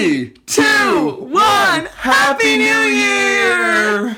Three, 0.00 0.30
two, 0.46 1.26
one. 1.28 1.84
Happy 1.84 2.56
New 2.56 2.64
Year! 2.64 4.16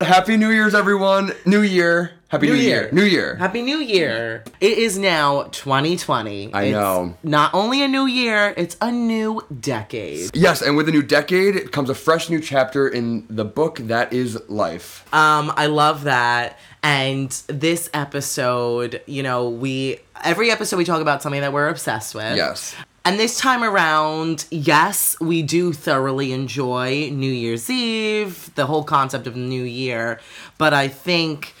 Happy 0.00 0.38
New 0.38 0.48
Year's, 0.48 0.74
everyone. 0.74 1.32
New 1.44 1.60
Year. 1.60 2.12
Happy 2.28 2.46
New. 2.46 2.54
Year. 2.54 2.88
New 2.92 3.02
Year. 3.02 3.36
Happy 3.36 3.60
New 3.60 3.76
Year. 3.76 4.44
It 4.60 4.78
is 4.78 4.96
now 4.96 5.42
2020. 5.50 6.54
I 6.54 6.62
It's 6.62 6.72
know. 6.72 7.14
Not 7.22 7.52
only 7.52 7.82
a 7.82 7.88
new 7.88 8.06
year, 8.06 8.54
it's 8.56 8.78
a 8.80 8.90
new 8.90 9.42
decade. 9.60 10.34
Yes, 10.34 10.62
and 10.62 10.74
with 10.74 10.88
a 10.88 10.92
new 10.92 11.02
decade 11.02 11.72
comes 11.72 11.90
a 11.90 11.94
fresh 11.94 12.30
new 12.30 12.40
chapter 12.40 12.88
in 12.88 13.26
the 13.28 13.44
book 13.44 13.78
that 13.80 14.14
is 14.14 14.40
life. 14.48 15.04
Um, 15.12 15.52
I 15.56 15.66
love 15.66 16.04
that. 16.04 16.58
And 16.82 17.30
this 17.48 17.90
episode, 17.92 19.02
you 19.04 19.22
know, 19.22 19.50
we 19.50 19.98
every 20.24 20.50
episode 20.50 20.76
we 20.78 20.84
talk 20.84 21.02
about 21.02 21.22
something 21.22 21.40
that 21.42 21.52
we're 21.52 21.68
obsessed 21.68 22.14
with. 22.14 22.36
Yes. 22.36 22.74
And 23.04 23.18
this 23.18 23.38
time 23.38 23.64
around, 23.64 24.44
yes, 24.50 25.18
we 25.20 25.42
do 25.42 25.72
thoroughly 25.72 26.32
enjoy 26.32 27.08
New 27.10 27.32
Year's 27.32 27.70
Eve, 27.70 28.54
the 28.54 28.66
whole 28.66 28.84
concept 28.84 29.26
of 29.26 29.36
New 29.36 29.62
Year. 29.62 30.20
But 30.58 30.74
I 30.74 30.88
think 30.88 31.54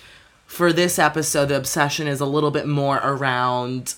for 0.44 0.72
this 0.72 0.98
episode, 0.98 1.46
the 1.46 1.56
obsession 1.56 2.06
is 2.06 2.20
a 2.20 2.26
little 2.26 2.50
bit 2.50 2.66
more 2.66 3.00
around 3.02 3.94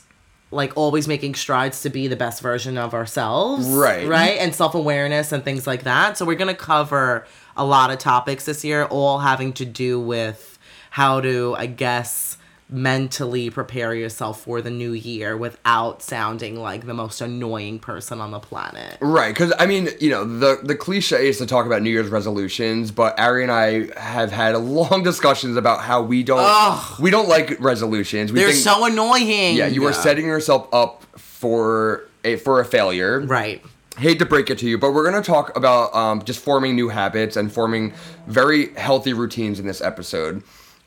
like 0.53 0.77
always 0.77 1.09
making 1.09 1.35
strides 1.35 1.81
to 1.83 1.91
be 1.91 2.07
the 2.07 2.17
best 2.17 2.43
version 2.43 2.79
of 2.79 2.95
ourselves. 2.95 3.67
Right. 3.69 4.07
Right. 4.07 4.39
And 4.39 4.55
self 4.55 4.75
awareness 4.75 5.33
and 5.33 5.43
things 5.43 5.67
like 5.67 5.83
that. 5.85 6.19
So 6.19 6.25
we're 6.25 6.37
going 6.37 6.55
to 6.55 6.61
cover 6.61 7.27
a 7.57 7.65
lot 7.65 7.91
of 7.91 7.99
topics 7.99 8.45
this 8.45 8.65
year, 8.65 8.85
all 8.85 9.19
having 9.19 9.53
to 9.55 9.65
do 9.65 9.99
with 9.99 10.59
how 10.91 11.21
to, 11.23 11.57
I 11.59 11.67
guess, 11.67 12.37
mentally 12.73 13.51
prepare 13.51 13.95
yourself 13.95 14.41
for 14.41 14.63
the 14.63 14.71
new 14.71 14.93
year 14.93 15.37
without 15.37 16.03
sounding 16.03 16.57
like 16.59 16.87
the 16.87 16.95
most 16.95 17.21
annoying 17.21 17.79
person 17.79 18.21
on 18.21 18.31
the 18.31 18.41
planet. 18.41 18.97
Right, 19.01 19.33
because 19.33 19.53
I 19.59 19.67
mean, 19.67 19.91
you 20.01 20.11
know, 20.11 20.25
the 20.25 20.59
the 20.63 20.75
cliche 20.75 21.29
is 21.29 21.39
to 21.39 21.47
talk 21.47 21.67
about 21.67 21.83
New 21.83 21.91
Year's 21.91 22.09
resolutions, 22.09 22.91
but 22.91 23.19
Ari 23.21 23.43
and 23.43 23.53
I 23.53 24.01
have 24.01 24.33
had 24.33 24.57
long 24.57 25.03
discussions 25.05 25.57
about 25.57 25.83
how 25.83 26.03
we 26.03 26.23
don't 26.23 26.41
Ugh. 26.43 27.01
we 27.01 27.11
don't 27.11 27.29
like 27.29 27.61
resolutions. 27.61 28.33
We 28.33 28.41
They're 28.41 28.49
think, 28.51 28.63
so 28.65 28.85
annoying. 28.87 29.57
yeah, 29.57 29.67
you 29.67 29.85
are 29.87 29.93
setting 29.93 30.27
yourself 30.27 30.69
up 30.73 31.05
for 31.19 32.09
a 32.25 32.37
for 32.37 32.61
a 32.61 32.65
failure. 32.65 33.21
Right. 33.21 33.63
Hate 33.99 34.19
to 34.21 34.25
break 34.25 34.49
it 34.49 34.57
to 34.61 34.67
you, 34.67 34.79
but 34.79 34.93
we're 34.95 35.05
gonna 35.05 35.23
talk 35.23 35.55
about 35.55 35.95
um, 35.95 36.23
just 36.25 36.41
forming 36.43 36.75
new 36.75 36.89
habits 36.89 37.37
and 37.37 37.53
forming 37.53 37.93
very 38.27 38.73
healthy 38.75 39.13
routines 39.13 39.61
in 39.61 39.67
this 39.67 39.83
episode. 39.83 40.43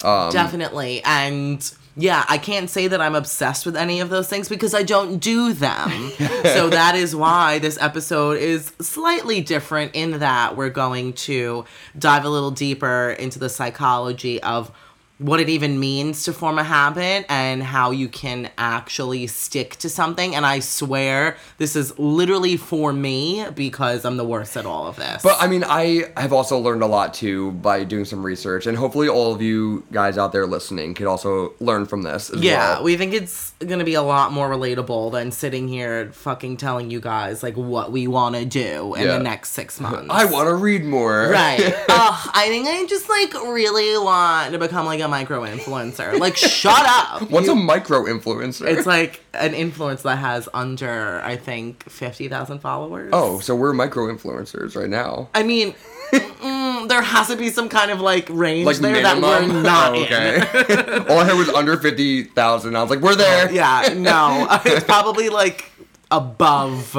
Um, 0.05 0.31
Definitely. 0.31 1.01
And 1.03 1.73
yeah, 1.97 2.25
I 2.27 2.37
can't 2.37 2.69
say 2.69 2.87
that 2.87 2.99
I'm 2.99 3.15
obsessed 3.15 3.65
with 3.65 3.75
any 3.75 4.01
of 4.01 4.09
those 4.09 4.27
things 4.27 4.49
because 4.49 4.73
I 4.73 4.83
don't 4.83 5.17
do 5.17 5.53
them. 5.53 6.11
so 6.43 6.69
that 6.69 6.95
is 6.95 7.15
why 7.15 7.59
this 7.59 7.77
episode 7.79 8.37
is 8.37 8.73
slightly 8.81 9.41
different 9.41 9.95
in 9.95 10.19
that 10.19 10.57
we're 10.57 10.69
going 10.69 11.13
to 11.13 11.65
dive 11.97 12.25
a 12.25 12.29
little 12.29 12.51
deeper 12.51 13.15
into 13.17 13.39
the 13.39 13.49
psychology 13.49 14.43
of 14.43 14.71
what 15.17 15.39
it 15.39 15.47
even 15.47 15.79
means 15.79 16.23
to 16.23 16.33
form 16.33 16.59
a 16.59 16.63
habit 16.63 17.25
and 17.29 17.63
how 17.63 17.91
you 17.91 18.07
can 18.09 18.49
actually 18.57 19.25
stick 19.27 19.77
to 19.77 19.87
something. 19.89 20.35
And 20.35 20.45
I 20.45 20.59
swear 20.59 21.37
this 21.57 21.77
is 21.77 21.97
literally 21.97 22.57
for 22.57 22.91
me 22.91 23.45
because 23.55 24.03
I'm 24.03 24.17
the 24.17 24.25
worst 24.25 24.57
at 24.57 24.65
all 24.65 24.87
of 24.87 24.97
this. 24.97 25.23
But 25.23 25.37
I 25.39 25.47
mean, 25.47 25.63
I 25.63 26.11
have 26.17 26.33
also 26.33 26.57
learned 26.59 26.83
a 26.83 26.87
lot 26.87 27.13
too 27.13 27.51
by 27.53 27.85
doing 27.85 28.03
some 28.03 28.25
research, 28.25 28.65
and 28.67 28.77
hopefully, 28.77 29.07
all 29.07 29.33
of 29.33 29.41
you 29.41 29.85
guys 29.91 30.17
out 30.17 30.33
there 30.33 30.45
listening 30.45 30.93
could 30.93 31.07
also 31.07 31.53
learn 31.61 31.85
from 31.85 32.01
this 32.01 32.29
as 32.29 32.41
Yeah, 32.41 32.75
well. 32.75 32.83
we 32.83 32.97
think 32.97 33.13
it's 33.13 33.51
gonna 33.59 33.85
be 33.85 33.93
a 33.93 34.01
lot 34.03 34.33
more 34.33 34.49
relatable 34.49 35.13
than 35.13 35.31
sitting 35.31 35.67
here 35.69 36.09
fucking 36.11 36.57
telling 36.57 36.91
you 36.91 36.99
guys 36.99 37.41
like 37.41 37.55
what 37.55 37.91
we 37.91 38.05
want 38.07 38.35
to 38.35 38.43
do 38.43 38.93
in 38.95 39.03
Yeah. 39.03 39.17
the 39.17 39.23
next 39.23 39.51
six 39.51 39.79
months. 39.85 40.07
I 40.09 40.25
want 40.25 40.47
to 40.49 40.55
read 40.55 40.83
more. 40.83 41.29
Right. 41.29 41.61
Ugh, 41.89 42.29
I 42.33 42.47
think 42.49 42.67
I 42.67 42.85
just 42.85 43.07
like 43.07 43.33
really 43.33 43.97
want 44.03 44.51
to 44.51 44.59
become 44.59 44.85
like 44.85 44.99
a 45.05 45.07
micro 45.07 45.41
influencer. 45.45 46.19
Like, 46.19 46.35
shut 46.35 46.83
up. 46.85 47.21
What's 47.31 47.47
You- 47.47 47.53
a 47.53 47.55
micro 47.55 48.03
influencer? 48.03 48.67
It's 48.67 48.85
like 48.85 49.23
an 49.33 49.53
influence 49.53 50.01
that 50.01 50.17
has 50.17 50.49
under, 50.53 51.21
I 51.23 51.37
think, 51.37 51.89
fifty 51.89 52.27
thousand 52.27 52.59
followers. 52.59 53.11
oh, 53.13 53.39
so 53.39 53.55
we're 53.55 53.71
micro 53.73 54.07
influencers 54.13 54.75
right 54.75 54.89
now. 54.89 55.29
I 55.33 55.43
mean, 55.43 55.73
mm, 56.11 56.87
there 56.89 57.01
has 57.01 57.27
to 57.27 57.35
be 57.35 57.49
some 57.49 57.69
kind 57.69 57.91
of 57.91 58.01
like 58.01 58.27
range 58.29 58.65
Like 58.65 58.77
there 58.77 58.93
minimum. 58.93 59.21
that 59.21 59.49
we're 59.53 59.61
not 59.61 59.93
Oh, 59.95 61.01
in. 61.03 61.07
All 61.11 61.19
I 61.19 61.25
heard 61.25 61.37
was 61.37 61.49
under 61.49 61.77
fifty 61.77 62.23
thousand. 62.23 62.75
I 62.75 62.81
was 62.81 62.89
like, 62.89 62.99
we're 62.99 63.15
there. 63.15 63.51
Yeah, 63.51 63.93
no, 63.95 64.47
it's 64.65 64.83
probably 64.85 65.29
like 65.29 65.71
above 66.11 66.95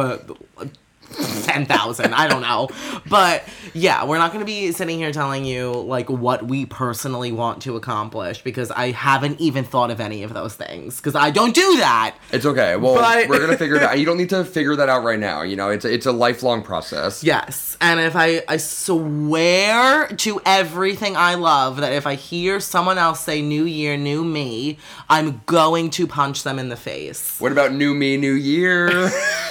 uh, 1.19 1.43
ten 1.45 1.67
thousand. 1.67 2.15
I 2.15 2.29
don't 2.29 2.43
know, 2.43 2.69
but 3.09 3.45
yeah, 3.75 4.05
we're 4.05 4.19
not 4.19 4.33
going 4.33 4.41
to 4.41 4.47
be 4.47 4.73
sitting 4.73 4.99
here 4.99 5.13
telling 5.13 5.45
you 5.45 5.73
like 5.73 6.09
what 6.09 6.45
we 6.47 6.67
personally 6.67 7.33
want 7.33 7.63
to 7.63 7.77
accomplish 7.77 8.43
because 8.43 8.71
I 8.71 8.91
haven't 8.93 9.41
even 9.41 9.65
thought 9.65 9.91
of 9.91 10.01
any 10.01 10.23
of 10.23 10.33
those 10.35 10.55
things 10.55 10.97
because 10.97 11.15
I 11.15 11.31
don't 11.31 11.55
do 11.55 11.77
that. 11.79 12.17
It's 12.33 12.47
okay. 12.47 12.77
Well, 12.77 12.95
But- 12.97 13.29
we're 13.29 13.41
gonna 13.41 13.57
figure 13.59 13.77
it 13.77 13.83
out. 13.83 13.97
You 13.97 14.05
don't 14.05 14.19
need 14.19 14.31
to 14.31 14.45
figure 14.45 14.77
that 14.77 14.89
out 14.89 15.05
right 15.05 15.19
now. 15.19 15.43
You 15.43 15.57
know, 15.57 15.71
it's 15.71 15.85
a, 15.85 15.93
it's 15.93 16.07
a 16.07 16.13
lifelong 16.13 16.63
process. 16.63 17.25
Yes, 17.25 17.77
and 17.81 17.99
if 17.99 18.15
I 18.15 18.43
I 18.49 18.59
swear 18.59 20.07
to 20.09 20.41
everything 20.45 21.17
I 21.17 21.35
love 21.37 21.79
that 21.79 21.93
if 21.93 22.07
I 22.07 22.15
hear 22.15 22.61
someone 22.61 22.99
else 22.99 23.21
say 23.21 23.41
"New 23.43 23.65
Year, 23.65 23.97
New 23.97 24.23
Me," 24.25 24.79
I'm 25.09 25.41
going 25.47 25.91
to 25.91 26.07
punch 26.07 26.43
them 26.43 26.59
in 26.59 26.69
the 26.69 26.77
face. 26.77 27.37
What 27.41 27.53
about 27.53 27.73
new 27.73 27.95
me, 27.95 28.17
new 28.17 28.33
year? 28.35 29.11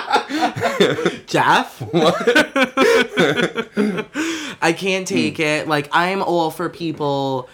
Jeff. 1.26 1.82
I 4.62 4.72
can't 4.76 5.06
take 5.06 5.36
hmm. 5.36 5.42
it. 5.42 5.68
Like 5.68 5.88
I'm 5.92 6.22
all 6.22 6.50
for 6.50 6.68
people 6.68 7.48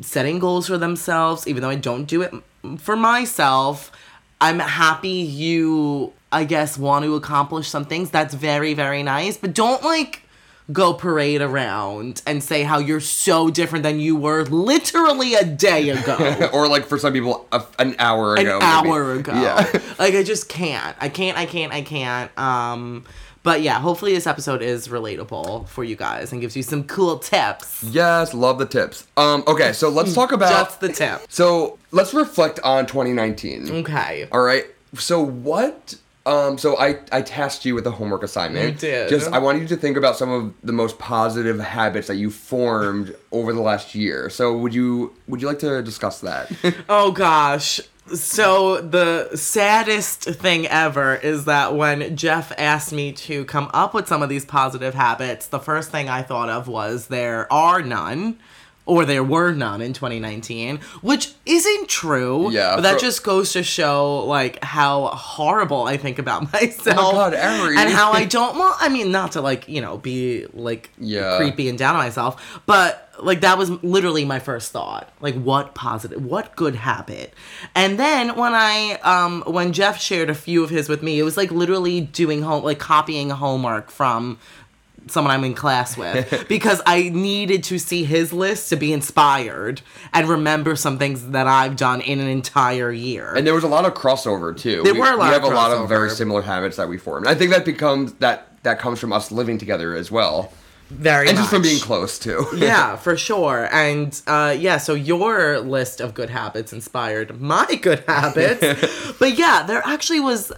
setting 0.00 0.38
goals 0.38 0.66
for 0.66 0.78
themselves, 0.78 1.46
even 1.46 1.62
though 1.62 1.70
I 1.70 1.76
don't 1.76 2.04
do 2.04 2.22
it 2.22 2.32
for 2.78 2.96
myself. 2.96 3.92
I'm 4.40 4.58
happy 4.58 5.08
you, 5.08 6.12
I 6.32 6.44
guess, 6.44 6.76
want 6.76 7.04
to 7.04 7.14
accomplish 7.14 7.68
some 7.68 7.84
things. 7.84 8.10
That's 8.10 8.34
very, 8.34 8.74
very 8.74 9.02
nice. 9.02 9.36
But 9.36 9.54
don't 9.54 9.82
like 9.82 10.23
go 10.72 10.94
parade 10.94 11.42
around 11.42 12.22
and 12.26 12.42
say 12.42 12.62
how 12.62 12.78
you're 12.78 13.00
so 13.00 13.50
different 13.50 13.82
than 13.82 14.00
you 14.00 14.16
were 14.16 14.44
literally 14.44 15.34
a 15.34 15.44
day 15.44 15.90
ago. 15.90 16.50
or 16.52 16.68
like 16.68 16.86
for 16.86 16.98
some 16.98 17.12
people, 17.12 17.46
a, 17.52 17.62
an 17.78 17.94
hour 17.98 18.34
an 18.34 18.46
ago. 18.46 18.58
maybe. 18.60 18.88
hour 18.88 19.12
ago. 19.12 19.32
Yeah. 19.34 19.80
like 19.98 20.14
I 20.14 20.22
just 20.22 20.48
can't. 20.48 20.96
I 21.00 21.08
can't. 21.08 21.36
I 21.36 21.46
can't. 21.46 21.72
I 21.72 21.82
can't. 21.82 22.36
Um, 22.38 23.04
but 23.42 23.60
yeah, 23.60 23.78
hopefully 23.78 24.14
this 24.14 24.26
episode 24.26 24.62
is 24.62 24.88
relatable 24.88 25.68
for 25.68 25.84
you 25.84 25.96
guys 25.96 26.32
and 26.32 26.40
gives 26.40 26.56
you 26.56 26.62
some 26.62 26.84
cool 26.84 27.18
tips. 27.18 27.84
yes, 27.84 28.32
love 28.32 28.58
the 28.58 28.66
tips. 28.66 29.06
Um. 29.18 29.44
Okay, 29.46 29.74
so 29.74 29.90
let's 29.90 30.14
talk 30.14 30.32
about. 30.32 30.50
Just 30.50 30.80
the 30.80 30.88
tip. 30.88 31.20
so 31.28 31.78
let's 31.90 32.14
reflect 32.14 32.58
on 32.60 32.86
2019. 32.86 33.70
Okay. 33.70 34.28
All 34.32 34.40
right. 34.40 34.64
So 34.94 35.20
what? 35.20 35.96
Um. 36.26 36.56
So 36.58 36.78
I 36.78 36.98
I 37.12 37.22
tasked 37.22 37.64
you 37.64 37.74
with 37.74 37.86
a 37.86 37.90
homework 37.90 38.22
assignment. 38.22 38.74
You 38.74 38.88
did. 38.88 39.08
Just 39.08 39.30
I 39.32 39.38
want 39.38 39.60
you 39.60 39.68
to 39.68 39.76
think 39.76 39.96
about 39.96 40.16
some 40.16 40.30
of 40.30 40.54
the 40.62 40.72
most 40.72 40.98
positive 40.98 41.60
habits 41.60 42.06
that 42.08 42.16
you 42.16 42.30
formed 42.30 43.14
over 43.30 43.52
the 43.52 43.60
last 43.60 43.94
year. 43.94 44.30
So 44.30 44.56
would 44.56 44.74
you 44.74 45.14
would 45.28 45.42
you 45.42 45.48
like 45.48 45.58
to 45.60 45.82
discuss 45.82 46.20
that? 46.20 46.50
Oh 46.88 47.12
gosh. 47.12 47.80
So 48.14 48.82
the 48.82 49.34
saddest 49.34 50.24
thing 50.24 50.66
ever 50.66 51.14
is 51.14 51.46
that 51.46 51.74
when 51.74 52.16
Jeff 52.16 52.52
asked 52.58 52.92
me 52.92 53.12
to 53.12 53.46
come 53.46 53.70
up 53.72 53.94
with 53.94 54.06
some 54.08 54.22
of 54.22 54.28
these 54.28 54.44
positive 54.44 54.92
habits, 54.94 55.46
the 55.46 55.58
first 55.58 55.90
thing 55.90 56.10
I 56.10 56.22
thought 56.22 56.50
of 56.50 56.68
was 56.68 57.06
there 57.06 57.50
are 57.50 57.80
none. 57.80 58.38
Or 58.86 59.06
there 59.06 59.24
were 59.24 59.52
none 59.52 59.80
in 59.80 59.94
2019, 59.94 60.78
which 61.00 61.32
isn't 61.46 61.88
true. 61.88 62.50
Yeah, 62.50 62.74
But 62.74 62.82
that 62.82 62.94
for- 62.94 63.00
just 63.00 63.24
goes 63.24 63.52
to 63.52 63.62
show 63.62 64.18
like 64.26 64.62
how 64.62 65.06
horrible 65.06 65.84
I 65.84 65.96
think 65.96 66.18
about 66.18 66.52
myself. 66.52 66.98
Oh 66.98 67.12
God, 67.12 67.34
Ari. 67.34 67.78
And 67.78 67.88
how 67.90 68.12
I 68.12 68.24
don't 68.38 68.58
want. 68.58 68.76
I 68.80 68.90
mean, 68.90 69.10
not 69.10 69.32
to 69.32 69.40
like, 69.40 69.68
you 69.70 69.80
know, 69.80 69.96
be 69.96 70.46
like 70.52 70.90
Yeah. 70.98 71.38
creepy 71.38 71.70
and 71.70 71.78
down 71.78 71.96
on 71.96 72.02
myself, 72.04 72.60
but 72.66 73.00
like 73.22 73.40
that 73.42 73.56
was 73.56 73.70
literally 73.82 74.26
my 74.26 74.38
first 74.38 74.70
thought. 74.70 75.10
Like 75.20 75.36
what 75.36 75.74
positive, 75.74 76.22
what 76.22 76.54
good 76.54 76.74
habit. 76.74 77.32
And 77.74 77.98
then 77.98 78.36
when 78.36 78.52
I 78.54 78.98
um 79.02 79.44
when 79.46 79.72
Jeff 79.72 79.98
shared 79.98 80.28
a 80.28 80.34
few 80.34 80.62
of 80.62 80.68
his 80.68 80.90
with 80.90 81.02
me, 81.02 81.18
it 81.18 81.22
was 81.22 81.38
like 81.38 81.50
literally 81.50 82.02
doing 82.02 82.42
home 82.42 82.62
like 82.64 82.80
copying 82.80 83.30
homework 83.30 83.90
from 83.90 84.38
someone 85.06 85.32
I'm 85.32 85.44
in 85.44 85.54
class 85.54 85.96
with 85.96 86.46
because 86.48 86.80
I 86.86 87.08
needed 87.10 87.64
to 87.64 87.78
see 87.78 88.04
his 88.04 88.32
list 88.32 88.68
to 88.70 88.76
be 88.76 88.92
inspired 88.92 89.82
and 90.12 90.28
remember 90.28 90.76
some 90.76 90.98
things 90.98 91.28
that 91.28 91.46
I've 91.46 91.76
done 91.76 92.00
in 92.00 92.20
an 92.20 92.28
entire 92.28 92.90
year. 92.90 93.34
And 93.34 93.46
there 93.46 93.54
was 93.54 93.64
a 93.64 93.68
lot 93.68 93.84
of 93.84 93.94
crossover 93.94 94.56
too. 94.56 94.82
There 94.82 94.94
we, 94.94 95.00
were 95.00 95.12
a 95.12 95.16
lot 95.16 95.30
We 95.30 95.36
of 95.36 95.42
have 95.42 95.52
a 95.52 95.54
lot 95.54 95.70
of 95.72 95.88
very 95.88 96.10
similar 96.10 96.42
habits 96.42 96.76
that 96.76 96.88
we 96.88 96.98
formed. 96.98 97.26
I 97.26 97.34
think 97.34 97.50
that 97.50 97.64
becomes 97.64 98.14
that 98.14 98.62
that 98.62 98.78
comes 98.78 98.98
from 98.98 99.12
us 99.12 99.30
living 99.30 99.58
together 99.58 99.94
as 99.94 100.10
well, 100.10 100.52
Very 100.88 101.28
and 101.28 101.36
just 101.36 101.50
from 101.50 101.62
being 101.62 101.80
close 101.80 102.18
too. 102.18 102.46
yeah, 102.56 102.96
for 102.96 103.16
sure. 103.16 103.68
And 103.70 104.20
uh, 104.26 104.56
yeah, 104.58 104.78
so 104.78 104.94
your 104.94 105.60
list 105.60 106.00
of 106.00 106.14
good 106.14 106.30
habits 106.30 106.72
inspired 106.72 107.40
my 107.40 107.78
good 107.80 108.02
habits. 108.08 109.14
but 109.18 109.38
yeah, 109.38 109.64
there 109.66 109.82
actually 109.84 110.20
was 110.20 110.50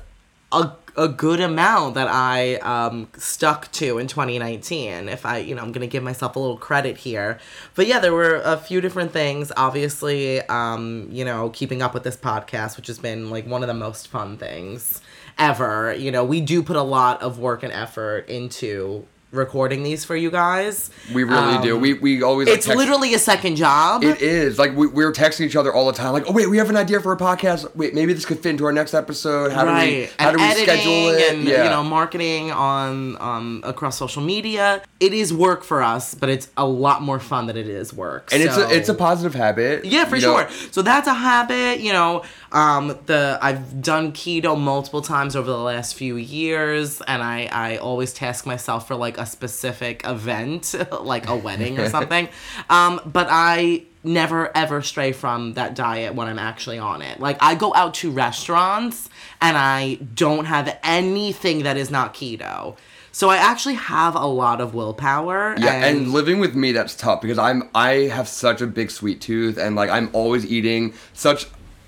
a 0.53 0.71
a 0.97 1.09
good 1.09 1.41
amount 1.41 1.95
that 1.95 2.09
I 2.09 2.57
um, 2.57 3.09
stuck 3.19 3.71
to 3.73 3.99
in 3.99 4.07
2019. 4.07 5.09
If 5.09 5.27
I, 5.27 5.39
you 5.39 5.55
know, 5.55 5.63
I'm 5.63 5.73
gonna 5.73 5.87
give 5.87 6.03
myself 6.03 6.37
a 6.37 6.39
little 6.39 6.57
credit 6.57 6.97
here, 6.97 7.39
but 7.75 7.87
yeah, 7.87 7.99
there 7.99 8.13
were 8.13 8.41
a 8.45 8.57
few 8.57 8.81
different 8.81 9.13
things. 9.13 9.53
Obviously, 9.57 10.41
um, 10.43 11.09
you 11.11 11.25
know, 11.25 11.51
keeping 11.51 11.83
up 11.83 11.95
with 11.95 12.05
this 12.05 12.17
podcast, 12.17 12.77
which 12.77 12.87
has 12.87 12.99
been 12.99 13.31
like 13.31 13.47
one 13.47 13.63
of 13.63 13.69
the 13.69 13.75
most 13.75 14.09
fun 14.09 14.39
things 14.39 15.01
ever. 15.39 15.95
You 15.95 16.11
know, 16.11 16.25
we 16.25 16.41
do 16.41 16.63
put 16.63 16.77
a 16.77 16.83
lot 16.83 17.23
of 17.23 17.39
work 17.39 17.63
and 17.63 17.73
effort 17.73 18.29
into 18.29 19.07
recording 19.33 19.83
these 19.83 20.05
for 20.05 20.17
you 20.17 20.31
guys. 20.31 20.91
We 21.13 21.25
really 21.25 21.63
do. 21.63 21.77
Um, 21.77 21.83
We 21.83 21.95
we 21.95 22.23
always 22.23 22.49
like, 22.49 22.59
It's 22.59 22.67
text- 22.67 22.79
literally 22.79 23.13
a 23.15 23.19
second 23.19 23.57
job. 23.57 24.03
It 24.05 24.23
is 24.23 24.59
like 24.59 24.75
we, 24.77 24.87
we 24.87 25.05
were 25.05 25.13
texting 25.13 25.43
each 25.43 25.57
other 25.57 25.73
all 25.75 25.87
the 25.87 25.93
time. 25.93 26.13
Like, 26.13 26.25
oh 26.29 26.33
wait, 26.33 26.49
we 26.49 26.59
have 26.59 26.71
an 26.71 26.77
idea 26.77 27.01
for 27.01 27.13
a 27.13 27.17
podcast. 27.17 27.75
Wait, 27.77 27.95
maybe 27.95 28.13
this 28.13 28.25
could 28.25 28.39
fit 28.39 28.51
into 28.51 28.65
our 28.65 28.73
next 28.73 28.95
episode. 28.95 29.53
How 29.53 29.65
do 29.65 29.73
we 29.73 30.09
how 30.19 30.29
and 30.31 30.39
do 30.39 30.43
we 30.45 30.51
schedule 30.63 31.11
it? 31.11 31.33
and 31.35 31.45
you 31.45 31.57
know 31.57 31.83
marketing 31.83 32.51
on 32.53 33.21
um 33.21 33.61
across 33.65 33.99
social 33.99 34.23
media. 34.23 34.83
It 35.01 35.13
is 35.13 35.33
work 35.35 35.63
for 35.65 35.83
us, 35.83 36.15
but 36.15 36.29
it's 36.29 36.49
a 36.57 36.67
lot 36.67 37.03
more 37.03 37.21
fun 37.21 37.47
than 37.47 37.57
it 37.57 37.69
is 37.69 37.93
work. 37.93 38.31
and 38.33 38.43
it's 38.43 38.57
a 38.57 38.71
it's 38.75 38.89
a 38.89 38.95
positive 38.95 39.35
habit. 39.35 39.85
yeah, 39.85 40.05
for 40.07 40.17
you 40.17 40.23
know. 40.23 40.39
sure. 40.49 40.51
So 40.71 40.83
that's 40.83 41.09
a 41.09 41.15
habit, 41.15 41.81
you 41.81 41.93
know. 41.93 42.23
Um, 42.53 42.99
the 43.07 43.39
I've 43.43 43.83
done 43.83 44.13
keto 44.13 44.59
multiple 44.59 45.03
times 45.03 45.35
over 45.37 45.51
the 45.51 45.59
last 45.59 45.95
few 45.95 46.17
years, 46.17 47.01
and 47.03 47.23
I 47.23 47.49
I 47.53 47.77
always 47.79 48.13
task 48.13 48.47
myself 48.47 48.87
for 48.87 48.95
like 48.95 49.19
a 49.19 49.27
specific 49.27 50.07
event, 50.07 50.75
like 51.01 51.29
a 51.29 51.37
wedding 51.37 51.79
or 51.79 51.89
something. 51.97 52.29
Um, 52.71 53.01
but 53.05 53.29
I 53.31 53.85
never 54.07 54.57
ever 54.57 54.83
stray 54.83 55.13
from 55.13 55.55
that 55.55 55.75
diet 55.75 56.15
when 56.15 56.29
I'm 56.29 56.39
actually 56.39 56.79
on 56.79 57.03
it. 57.03 57.21
Like 57.21 57.37
I 57.41 57.55
go 57.55 57.75
out 57.75 57.95
to 57.95 58.11
restaurants 58.11 59.11
and 59.41 59.57
I 59.57 59.97
don't 60.15 60.45
have 60.45 60.79
anything 60.83 61.65
that 61.65 61.77
is 61.77 61.91
not 61.91 62.15
keto. 62.15 62.77
So 63.11 63.31
I 63.31 63.39
actually 63.39 63.77
have 63.77 64.15
a 64.15 64.27
lot 64.27 64.61
of 64.61 64.75
willpower. 64.75 65.57
Yeah, 65.59 65.87
and, 65.87 66.13
living 66.13 66.39
with 66.39 66.55
me 66.55 66.73
that's 66.73 66.95
tough 66.95 67.23
because 67.23 67.39
I'm 67.39 67.69
I 67.75 68.09
have 68.13 68.29
such 68.29 68.61
a 68.61 68.67
big 68.67 68.91
sweet 68.91 69.21
tooth 69.21 69.57
and 69.59 69.75
like 69.75 69.91
I'm 69.91 70.11
always 70.13 70.47
eating 70.47 70.95
such 71.15 71.47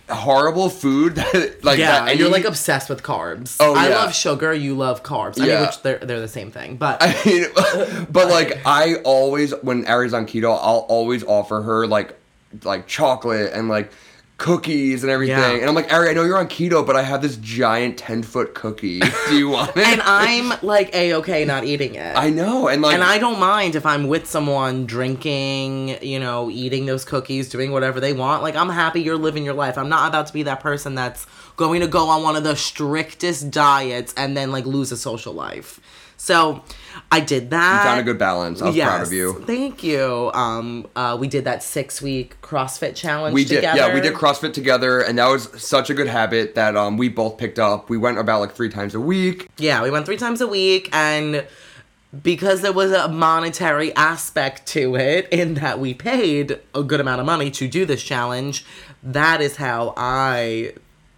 horrible 0.09 0.69
food 0.69 1.15
that 1.17 1.65
like 1.65 1.79
yeah, 1.79 2.01
that 2.01 2.09
and 2.11 2.19
you're 2.19 2.31
like 2.31 2.45
obsessed 2.45 2.89
with 2.89 3.03
carbs. 3.03 3.57
Oh, 3.61 3.75
I 3.75 3.89
yeah. 3.89 3.97
love 3.97 4.15
sugar. 4.15 4.53
You 4.53 4.75
love 4.75 5.03
carbs. 5.03 5.39
I 5.39 5.43
mean, 5.43 5.51
Yeah. 5.51 5.67
which 5.67 5.83
they're 5.83 5.99
they're 5.99 6.21
the 6.21 6.29
same 6.29 6.51
thing. 6.51 6.77
But 6.77 6.99
I 7.03 7.15
mean, 7.25 8.07
but 8.11 8.29
like 8.29 8.61
I 8.67 8.97
always 9.05 9.53
when 9.63 9.87
Ari's 9.87 10.15
on 10.15 10.27
keto, 10.27 10.51
I'll 10.61 10.87
always 10.89 11.23
offer 11.25 11.63
her 11.63 11.87
like 11.87 12.19
like 12.65 12.87
chocolate 12.87 13.53
and 13.53 13.69
like 13.69 13.93
cookies 14.39 15.03
and 15.03 15.11
everything. 15.11 15.37
Yeah. 15.37 15.53
And 15.53 15.67
I'm 15.69 15.75
like, 15.75 15.93
Ari, 15.93 16.09
I 16.09 16.13
know 16.15 16.25
you're 16.25 16.39
on 16.39 16.49
keto, 16.49 16.87
but 16.87 16.97
I 16.97 17.03
have 17.03 17.21
this 17.21 17.37
giant 17.37 17.99
ten 17.99 18.23
foot 18.23 18.55
cookie. 18.55 19.01
Do 19.29 19.37
you 19.37 19.51
want 19.51 19.77
it? 19.77 19.87
and 19.87 20.01
I'm 20.03 20.59
like 20.63 20.95
a 20.95 21.15
okay 21.15 21.45
not 21.45 21.65
eating 21.65 21.97
it. 21.97 22.17
I 22.17 22.31
know, 22.31 22.69
and 22.69 22.81
like 22.81 22.95
and 22.95 23.05
I 23.05 23.19
don't 23.19 23.39
mind 23.39 23.75
if 23.75 23.85
I'm 23.85 24.07
with 24.09 24.27
someone 24.27 24.87
drinking, 24.87 26.03
you 26.03 26.19
know, 26.19 26.49
eating 26.51 26.87
those 26.87 27.05
cookies, 27.05 27.49
doing 27.49 27.73
whatever 27.73 28.01
they 28.01 28.13
want. 28.13 28.43
Like 28.43 28.57
I'm 28.57 28.71
happy 28.71 29.03
you're 29.03 29.19
living 29.19 29.45
your 29.45 29.55
life. 29.55 29.77
I'm 29.77 29.89
not 29.89 30.09
about 30.09 30.29
to 30.29 30.33
be 30.33 30.45
that 30.45 30.61
person 30.61 30.95
that's 30.95 31.27
going 31.57 31.81
to 31.81 31.89
go 31.89 32.09
on 32.09 32.23
one 32.23 32.37
of 32.37 32.45
the 32.45 32.55
strictest 32.57 33.51
diets 33.51 34.15
and 34.17 34.37
then 34.37 34.53
like 34.53 34.65
lose 34.65 34.93
a 34.93 34.97
social 34.97 35.35
life. 35.35 35.81
So 36.19 36.63
I 37.11 37.21
did 37.21 37.51
that. 37.51 37.85
You 37.85 37.89
found 37.89 38.01
a 38.01 38.03
good 38.03 38.19
balance. 38.19 38.61
I 38.61 38.67
was 38.67 38.77
proud 38.77 39.03
of 39.03 39.13
you. 39.13 39.41
Thank 39.45 39.83
you. 39.83 40.31
Um, 40.35 40.87
uh, 40.95 41.17
we 41.19 41.29
did 41.29 41.45
that 41.45 41.63
six 41.63 42.03
week 42.03 42.39
CrossFit 42.43 42.97
challenge. 42.97 43.35
We 43.35 43.45
did, 43.45 43.57
together. 43.57 43.79
yeah, 43.79 43.95
we 43.95 44.01
did 44.01 44.15
CrossFit 44.15 44.53
together, 44.53 45.01
and 45.01 45.17
that 45.19 45.29
was 45.29 45.49
such 45.63 45.91
a 45.91 45.95
good 45.95 46.09
habit 46.09 46.57
that 46.57 46.77
um 46.77 46.97
we 46.97 47.09
both 47.09 47.39
picked 47.39 47.59
up. 47.59 47.89
We 47.89 47.97
went 47.97 48.19
about 48.19 48.41
like 48.41 48.53
three 48.53 48.69
times 48.69 48.95
a 48.95 49.01
week. 49.01 49.49
Yeah, 49.59 49.83
we 49.83 49.91
went 49.91 50.07
three 50.07 50.17
times 50.17 50.41
a 50.41 50.47
week, 50.47 50.89
and 50.93 51.47
because 52.23 52.63
there 52.63 52.73
was 52.73 52.91
a 52.91 53.09
monetary 53.09 53.95
aspect 53.95 54.67
to 54.69 54.97
it, 54.97 55.29
in 55.31 55.55
that 55.55 55.79
we 55.79 55.95
paid 55.95 56.59
a 56.75 56.83
good 56.83 57.01
amount 57.01 57.21
of 57.21 57.27
money 57.27 57.51
to 57.53 57.69
do 57.69 57.85
this 57.85 58.03
challenge, 58.03 58.65
that 59.03 59.41
is 59.41 59.57
how 59.57 59.95
I 59.97 60.75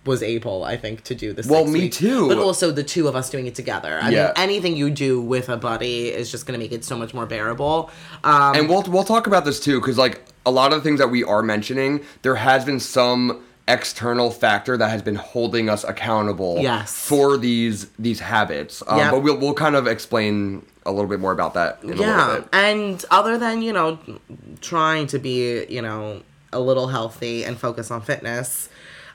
was 0.06 0.22
able, 0.22 0.64
I 0.64 0.76
think, 0.78 1.04
to 1.04 1.14
do 1.14 1.32
this. 1.34 1.46
Well, 1.46 1.66
me 1.66 1.80
weeks. 1.80 1.98
too. 1.98 2.26
But 2.28 2.38
also 2.38 2.70
the 2.70 2.82
two 2.82 3.06
of 3.06 3.14
us 3.14 3.28
doing 3.28 3.46
it 3.46 3.54
together. 3.54 3.98
I 4.02 4.08
Yeah. 4.10 4.24
mean, 4.26 4.32
anything 4.36 4.76
you 4.76 4.88
do 4.90 5.20
with 5.20 5.48
a 5.50 5.56
buddy 5.58 6.08
is 6.08 6.30
just 6.30 6.46
gonna 6.46 6.58
make 6.58 6.72
it 6.72 6.84
so 6.84 6.96
much 6.96 7.12
more 7.12 7.26
bearable. 7.26 7.90
Um, 8.24 8.54
And 8.56 8.68
we'll 8.68 8.82
we'll 8.88 9.04
talk 9.04 9.26
about 9.26 9.44
this 9.44 9.60
too, 9.60 9.78
because 9.80 9.98
like 9.98 10.22
a 10.46 10.50
lot 10.50 10.72
of 10.72 10.78
the 10.78 10.84
things 10.84 11.00
that 11.00 11.08
we 11.10 11.22
are 11.22 11.42
mentioning, 11.42 12.00
there 12.22 12.36
has 12.36 12.64
been 12.64 12.80
some 12.80 13.40
external 13.68 14.30
factor 14.30 14.76
that 14.78 14.90
has 14.90 15.02
been 15.02 15.14
holding 15.16 15.68
us 15.68 15.84
accountable 15.84 16.56
Yes. 16.60 16.92
for 16.92 17.36
these 17.36 17.86
these 17.98 18.20
habits. 18.20 18.82
Um, 18.88 18.98
Yep. 18.98 19.10
But 19.12 19.20
we'll 19.22 19.36
we'll 19.36 19.54
kind 19.54 19.76
of 19.76 19.86
explain 19.86 20.64
a 20.86 20.90
little 20.90 21.08
bit 21.10 21.20
more 21.20 21.32
about 21.32 21.52
that 21.54 21.78
in 21.82 21.90
a 21.90 21.92
little 21.92 22.06
yeah 22.06 22.40
and 22.54 23.04
other 23.10 23.36
than 23.36 23.60
you 23.60 23.70
know 23.70 23.98
trying 24.62 25.06
to 25.08 25.18
be 25.18 25.66
you 25.68 25.82
know 25.82 26.22
a 26.54 26.58
little 26.58 26.88
healthy 26.88 27.44
and 27.44 27.58
focus 27.58 27.90
on 27.90 28.00
fitness 28.00 28.69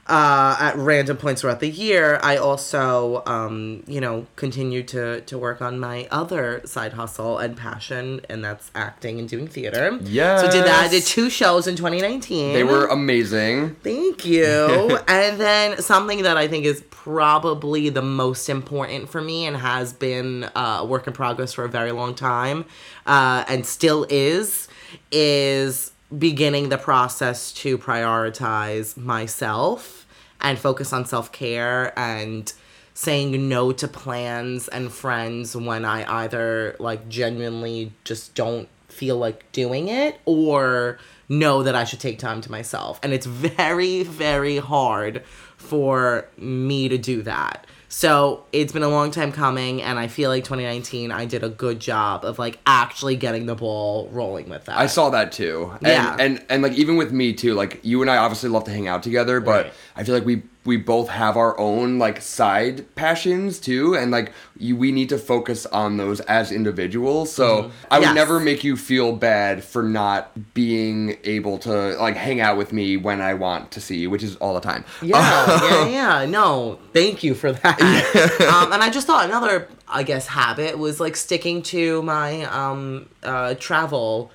uh, 0.08 0.56
at 0.60 0.76
random 0.78 1.18
points 1.18 1.42
throughout 1.42 1.60
the 1.60 1.70
year 1.70 2.20
i 2.22 2.38
also 2.38 3.24
um, 3.26 3.84
you 3.88 4.00
know 4.00 4.26
continue 4.36 4.84
to 4.84 5.22
to 5.22 5.38
work 5.38 5.62
on 5.62 5.80
my 5.80 6.08
other 6.12 6.62
side 6.66 6.94
hustle 6.94 7.38
and 7.40 7.58
passion 7.58 8.22
and 8.30 8.44
that's 8.44 8.70
acting 8.76 9.20
and 9.20 9.28
doing 9.28 9.48
theater 9.48 9.98
Yeah. 10.04 10.38
so 10.38 10.52
did 10.52 10.64
that 10.66 10.86
I 10.86 10.88
did 10.90 11.04
two 11.04 11.30
shows 11.30 11.66
in 11.68 11.76
2019 11.76 12.54
They 12.54 12.64
were 12.64 12.86
amazing. 12.88 13.76
Thank 13.84 14.26
you. 14.26 15.00
and 15.08 15.40
then 15.40 15.82
something 15.82 16.22
that 16.24 16.38
I 16.38 16.48
think 16.48 16.66
is 16.66 16.84
probably 16.92 17.90
the 17.90 18.02
most 18.02 18.50
important 18.50 19.10
for 19.10 19.22
me 19.22 19.46
and 19.46 19.58
has 19.58 19.92
been 19.94 20.44
uh, 20.56 20.80
a 20.82 20.86
work 20.86 21.08
in 21.08 21.14
progress 21.14 21.54
for 21.54 21.64
a 21.64 21.70
very 21.70 21.92
long 21.92 22.14
time 22.16 22.66
uh, 23.06 23.44
and 23.48 23.66
still 23.66 24.06
is, 24.10 24.68
is 25.12 25.92
beginning 26.18 26.70
the 26.70 26.78
process 26.78 27.52
to 27.52 27.78
prioritize 27.78 28.96
myself 28.98 30.06
and 30.42 30.60
focus 30.60 30.94
on 30.94 31.06
self 31.06 31.32
care 31.32 31.98
and 31.98 32.54
saying 32.94 33.50
no 33.50 33.72
to 33.74 33.88
plans 33.88 34.68
and 34.70 34.92
friends 34.92 35.56
when 35.56 35.84
I 35.84 36.24
either 36.24 36.76
like 36.80 37.10
genuinely 37.10 37.92
just 38.04 38.36
don't 38.36 38.70
feel 38.88 39.18
like 39.18 39.52
doing 39.52 39.90
it 39.90 40.20
or 40.26 40.98
know 41.28 41.64
that 41.64 41.76
I 41.76 41.84
should 41.84 42.00
take 42.00 42.20
time 42.20 42.42
to 42.42 42.52
myself. 42.52 43.00
And 43.04 43.12
it's 43.12 43.26
very, 43.26 44.04
very 44.04 44.58
hard 44.58 45.24
for 45.58 46.28
me 46.38 46.88
to 46.88 46.98
do 46.98 47.22
that. 47.24 47.68
So 47.98 48.44
it's 48.52 48.74
been 48.74 48.84
a 48.84 48.90
long 48.90 49.10
time 49.10 49.32
coming, 49.32 49.82
and 49.82 49.98
I 49.98 50.08
feel 50.08 50.30
like 50.30 50.44
2019 50.44 51.14
I 51.14 51.24
did 51.24 51.46
a 51.46 51.50
good 51.50 51.80
job 51.80 52.26
of 52.26 52.38
like 52.38 52.60
actually 52.68 53.16
getting 53.16 53.46
the 53.46 53.56
ball 53.56 54.10
rolling 54.12 54.50
with 54.50 54.66
that. 54.66 54.78
I 54.78 54.88
saw 54.88 55.12
that 55.12 55.32
too. 55.32 55.72
And, 55.76 55.88
Yeah. 55.88 56.18
and 56.20 56.46
and 56.50 56.62
like 56.62 56.74
even 56.74 56.98
with 56.98 57.14
me 57.14 57.32
too, 57.32 57.54
like 57.54 57.80
you 57.84 58.02
and 58.02 58.12
I 58.12 58.18
obviously 58.18 58.50
love 58.50 58.66
to 58.66 58.72
hang 58.72 58.90
out 58.90 59.02
together, 59.02 59.40
but 59.40 59.64
Right. 59.68 59.74
I 59.96 60.04
feel 60.04 60.14
like 60.14 60.26
we 60.26 60.44
we 60.66 60.78
both 60.78 61.10
have 61.10 61.38
our 61.38 61.58
own 61.60 62.00
like 62.00 62.22
side 62.22 62.86
passions 62.96 63.60
too, 63.60 63.96
and 63.96 64.12
like 64.12 64.32
you, 64.58 64.76
we 64.76 64.92
need 64.92 65.10
to 65.10 65.18
focus 65.18 65.66
on 65.68 65.98
those 65.98 66.20
as 66.22 66.52
individuals. 66.52 67.32
So 67.32 67.72
I 67.92 68.00
would 68.00 68.06
Mm-hmm. 68.06 68.16
Yes. 68.16 68.16
never 68.16 68.40
make 68.40 68.64
you 68.64 68.76
feel 68.78 69.14
bad 69.14 69.64
for 69.64 69.84
not 69.84 70.32
being 70.54 71.18
able 71.24 71.58
to 71.60 71.96
like 71.98 72.16
hang 72.16 72.40
out 72.42 72.58
with 72.58 72.74
me 72.74 72.98
when 72.98 73.22
I 73.22 73.34
want 73.36 73.72
to 73.72 73.82
see 73.82 73.98
you, 73.98 74.10
which 74.10 74.24
is 74.24 74.36
all 74.38 74.54
the 74.54 74.60
time. 74.62 74.84
Yeah, 75.02 75.18
yeah, 75.70 75.88
yeah. 76.22 76.26
No, 76.26 76.80
thank 76.94 77.24
you 77.24 77.34
for 77.36 77.52
that. 77.52 77.82
um, 78.54 78.72
and 78.74 78.82
I 78.84 78.90
just 78.90 79.08
thought 79.08 79.26
another, 79.26 79.68
I 79.88 80.04
guess, 80.04 80.28
habit 80.28 80.78
was 80.78 81.00
like 81.00 81.16
sticking 81.16 81.62
to 81.64 82.02
my 82.04 82.44
um, 82.46 83.08
uh, 83.24 83.54
travel 83.56 84.32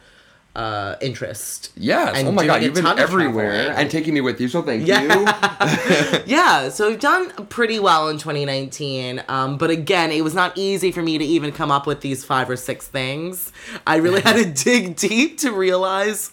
uh, 0.56 0.96
interest. 1.00 1.72
Yes. 1.76 2.22
Oh 2.24 2.32
my 2.32 2.44
god, 2.46 2.62
you've 2.62 2.74
been 2.74 2.86
everywhere 2.86 3.72
and 3.76 3.90
taking 3.90 4.14
me 4.14 4.20
with 4.20 4.40
you. 4.40 4.48
So 4.48 4.62
thank 4.62 4.86
Yeah. 4.86 5.02
you. 5.02 6.22
yeah, 6.26 6.68
so 6.70 6.90
we've 6.90 7.00
done 7.00 7.30
pretty 7.46 7.78
well 7.78 8.08
in 8.08 8.18
2019. 8.18 9.22
Um, 9.28 9.58
but 9.58 9.70
again, 9.70 10.10
it 10.10 10.22
was 10.24 10.34
not 10.34 10.56
easy 10.58 10.90
for 10.92 11.02
me 11.02 11.18
to 11.18 11.24
even 11.24 11.52
come 11.52 11.70
up 11.70 11.86
with 11.86 12.00
these 12.00 12.24
five 12.24 12.50
or 12.50 12.56
six 12.56 12.88
things. 12.88 13.52
I 13.86 13.96
really 13.96 14.20
had 14.22 14.36
to 14.36 14.64
dig 14.64 14.96
deep 14.96 15.38
to 15.38 15.52
realize 15.52 16.32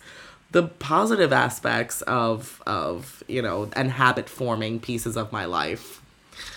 the 0.51 0.63
positive 0.63 1.33
aspects 1.33 2.01
of 2.03 2.61
of 2.65 3.21
you 3.27 3.41
know 3.41 3.69
and 3.73 3.91
habit 3.91 4.29
forming 4.29 4.79
pieces 4.79 5.15
of 5.17 5.31
my 5.31 5.45
life. 5.45 6.01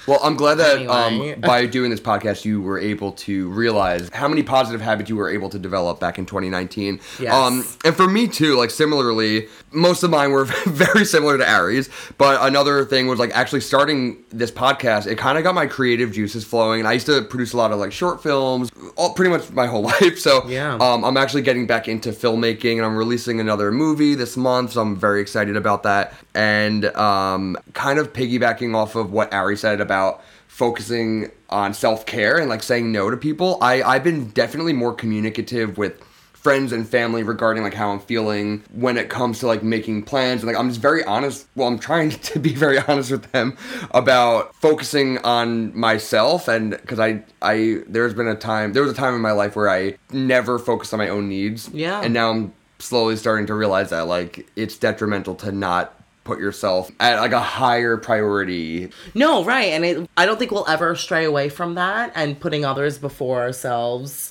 Well, 0.06 0.18
I'm 0.22 0.36
glad 0.36 0.56
that 0.56 0.76
Anyway. 0.78 1.32
um, 1.34 1.40
by 1.42 1.66
doing 1.66 1.90
this 1.90 2.00
podcast, 2.00 2.44
you 2.44 2.60
were 2.62 2.78
able 2.78 3.12
to 3.12 3.48
realize 3.50 4.08
how 4.12 4.28
many 4.28 4.42
positive 4.42 4.80
habits 4.80 5.08
you 5.10 5.16
were 5.16 5.30
able 5.30 5.48
to 5.50 5.58
develop 5.58 6.00
back 6.00 6.18
in 6.18 6.26
2019. 6.26 7.00
Yes. 7.20 7.32
Um, 7.32 7.66
and 7.84 7.94
for 7.94 8.08
me 8.08 8.26
too, 8.28 8.56
like 8.56 8.70
similarly, 8.70 9.48
most 9.72 10.02
of 10.02 10.10
mine 10.10 10.30
were 10.32 10.44
very 10.66 11.04
similar 11.04 11.38
to 11.38 11.48
Ari's. 11.48 11.88
But 12.18 12.42
another 12.42 12.84
thing 12.84 13.06
was 13.06 13.18
like 13.18 13.30
actually 13.36 13.60
starting 13.60 14.18
this 14.30 14.50
podcast. 14.50 15.06
It 15.06 15.16
kind 15.18 15.36
of 15.38 15.44
got 15.44 15.54
my 15.54 15.66
creative 15.66 16.12
juices 16.12 16.44
flowing. 16.44 16.80
And 16.80 16.88
I 16.88 16.92
used 16.94 17.06
to 17.06 17.22
produce 17.22 17.52
a 17.52 17.56
lot 17.56 17.72
of 17.72 17.78
like 17.78 17.92
short 17.92 18.22
films, 18.22 18.69
all 18.96 19.12
pretty 19.14 19.30
much 19.30 19.50
my 19.52 19.66
whole 19.66 19.82
life. 19.94 20.18
So 20.18 20.46
Yeah. 20.48 20.74
um, 20.80 21.04
I'm 21.04 21.16
actually 21.16 21.42
getting 21.42 21.66
back 21.66 21.88
into 21.88 22.10
filmmaking, 22.10 22.76
and 22.76 22.84
I'm 22.84 22.96
releasing 22.96 23.40
another 23.40 23.70
movie 23.72 24.14
this 24.14 24.36
month. 24.36 24.72
So 24.72 24.80
I'm 24.82 24.96
very 24.96 25.20
excited 25.20 25.56
about 25.56 25.82
that. 25.84 26.14
And 26.34 26.84
um, 26.96 27.56
kind 27.74 27.98
of 27.98 28.12
piggybacking 28.12 28.74
off 28.74 28.94
of 28.96 29.12
what 29.12 29.32
Ari 29.32 29.56
said 29.56 29.80
about 29.80 30.22
focusing 30.48 31.30
on 31.48 31.72
self 31.74 32.04
care 32.06 32.36
and 32.38 32.48
like 32.48 32.62
saying 32.62 32.92
no 32.92 33.10
to 33.10 33.16
people, 33.16 33.58
I 33.62 33.82
I've 33.82 34.04
been 34.04 34.28
definitely 34.30 34.72
more 34.72 34.92
communicative 34.94 35.78
with 35.78 36.00
friends 36.42 36.72
and 36.72 36.88
family 36.88 37.22
regarding 37.22 37.62
like 37.62 37.74
how 37.74 37.90
I'm 37.90 38.00
feeling 38.00 38.62
when 38.72 38.96
it 38.96 39.08
comes 39.10 39.40
to 39.40 39.46
like 39.46 39.62
making 39.62 40.04
plans. 40.04 40.42
And 40.42 40.50
like 40.50 40.58
I'm 40.58 40.68
just 40.68 40.80
very 40.80 41.04
honest 41.04 41.46
well 41.54 41.68
I'm 41.68 41.78
trying 41.78 42.10
to 42.30 42.38
be 42.38 42.54
very 42.54 42.78
honest 42.78 43.10
with 43.10 43.30
them 43.32 43.56
about 43.92 44.54
focusing 44.56 45.18
on 45.18 45.78
myself. 45.78 46.48
And 46.48 46.78
cuz 46.86 46.98
I 46.98 47.22
I 47.42 47.82
there's 47.86 48.14
been 48.14 48.28
a 48.28 48.34
time 48.34 48.72
there 48.72 48.82
was 48.82 48.92
a 48.92 48.94
time 48.94 49.14
in 49.14 49.20
my 49.20 49.32
life 49.32 49.54
where 49.56 49.68
I 49.68 49.96
never 50.12 50.58
focused 50.58 50.92
on 50.94 50.98
my 50.98 51.08
own 51.08 51.28
needs. 51.28 51.68
Yeah. 51.72 52.00
and 52.00 52.14
now 52.14 52.30
I'm 52.30 52.52
slowly 52.78 53.16
starting 53.16 53.46
to 53.46 53.54
realize 53.54 53.90
that 53.90 54.06
like 54.06 54.48
it's 54.56 54.76
detrimental 54.76 55.34
to 55.36 55.52
not 55.52 55.94
put 56.24 56.38
yourself 56.38 56.90
at 57.00 57.18
like 57.18 57.32
a 57.32 57.40
higher 57.40 57.96
priority. 57.96 58.90
No, 59.14 59.44
right. 59.44 59.68
And 59.72 59.84
it, 59.84 60.10
I 60.16 60.26
don't 60.26 60.38
think 60.38 60.50
we'll 60.50 60.68
ever 60.68 60.94
stray 60.94 61.24
away 61.24 61.48
from 61.48 61.74
that 61.74 62.12
and 62.14 62.38
putting 62.38 62.64
others 62.64 62.98
before 62.98 63.40
ourselves 63.40 64.29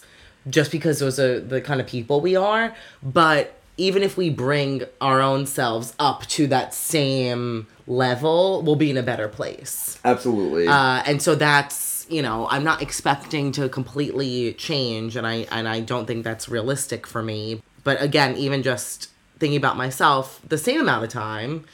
just 0.49 0.71
because 0.71 0.99
those 0.99 1.19
are 1.19 1.39
the 1.39 1.61
kind 1.61 1.79
of 1.79 1.87
people 1.87 2.21
we 2.21 2.35
are. 2.35 2.73
But 3.01 3.55
even 3.77 4.03
if 4.03 4.17
we 4.17 4.29
bring 4.29 4.83
our 4.99 5.21
own 5.21 5.45
selves 5.45 5.93
up 5.99 6.25
to 6.27 6.47
that 6.47 6.73
same 6.73 7.65
level, 7.87 8.61
we'll 8.61 8.75
be 8.75 8.89
in 8.89 8.97
a 8.97 9.03
better 9.03 9.27
place. 9.27 9.99
absolutely 10.03 10.67
Uh, 10.67 11.01
and 11.05 11.21
so 11.21 11.35
that's 11.35 12.05
you 12.09 12.21
know 12.21 12.47
I'm 12.49 12.63
not 12.63 12.81
expecting 12.81 13.51
to 13.53 13.69
completely 13.69 14.53
change, 14.53 15.15
and 15.15 15.25
I 15.25 15.47
and 15.51 15.67
I 15.67 15.79
don't 15.79 16.05
think 16.05 16.23
that's 16.23 16.49
realistic 16.49 17.07
for 17.07 17.23
me. 17.23 17.61
But 17.83 18.01
again, 18.01 18.35
even 18.35 18.63
just 18.63 19.09
thinking 19.39 19.57
about 19.57 19.77
myself, 19.77 20.41
the 20.47 20.57
same 20.57 20.81
amount 20.81 21.03
of 21.05 21.09
time 21.09 21.65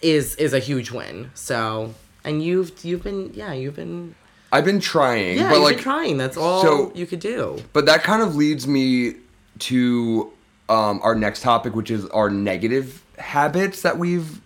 is 0.00 0.36
is 0.36 0.52
a 0.52 0.58
huge 0.58 0.90
win. 0.90 1.30
So 1.34 1.94
and 2.24 2.42
you've 2.42 2.84
you've 2.84 3.02
been 3.02 3.32
yeah 3.34 3.52
you've 3.52 3.76
been 3.76 4.14
I've 4.52 4.64
been 4.64 4.80
trying 4.80 5.38
yeah 5.38 5.48
but 5.48 5.54
you've 5.54 5.64
like 5.64 5.76
been 5.76 5.82
trying. 5.82 6.16
That's 6.18 6.36
all 6.36 6.62
so- 6.62 6.92
you 6.94 7.06
could 7.06 7.20
do. 7.20 7.62
But 7.72 7.86
that 7.86 8.02
kind 8.02 8.22
of 8.22 8.36
leads 8.36 8.66
me 8.66 9.14
to 9.60 10.32
um, 10.68 11.00
our 11.02 11.14
next 11.14 11.42
topic, 11.42 11.74
which 11.74 11.90
is 11.90 12.06
our 12.08 12.30
negative 12.30 13.02
habits 13.18 13.82
that 13.82 13.98
we've, 13.98 14.40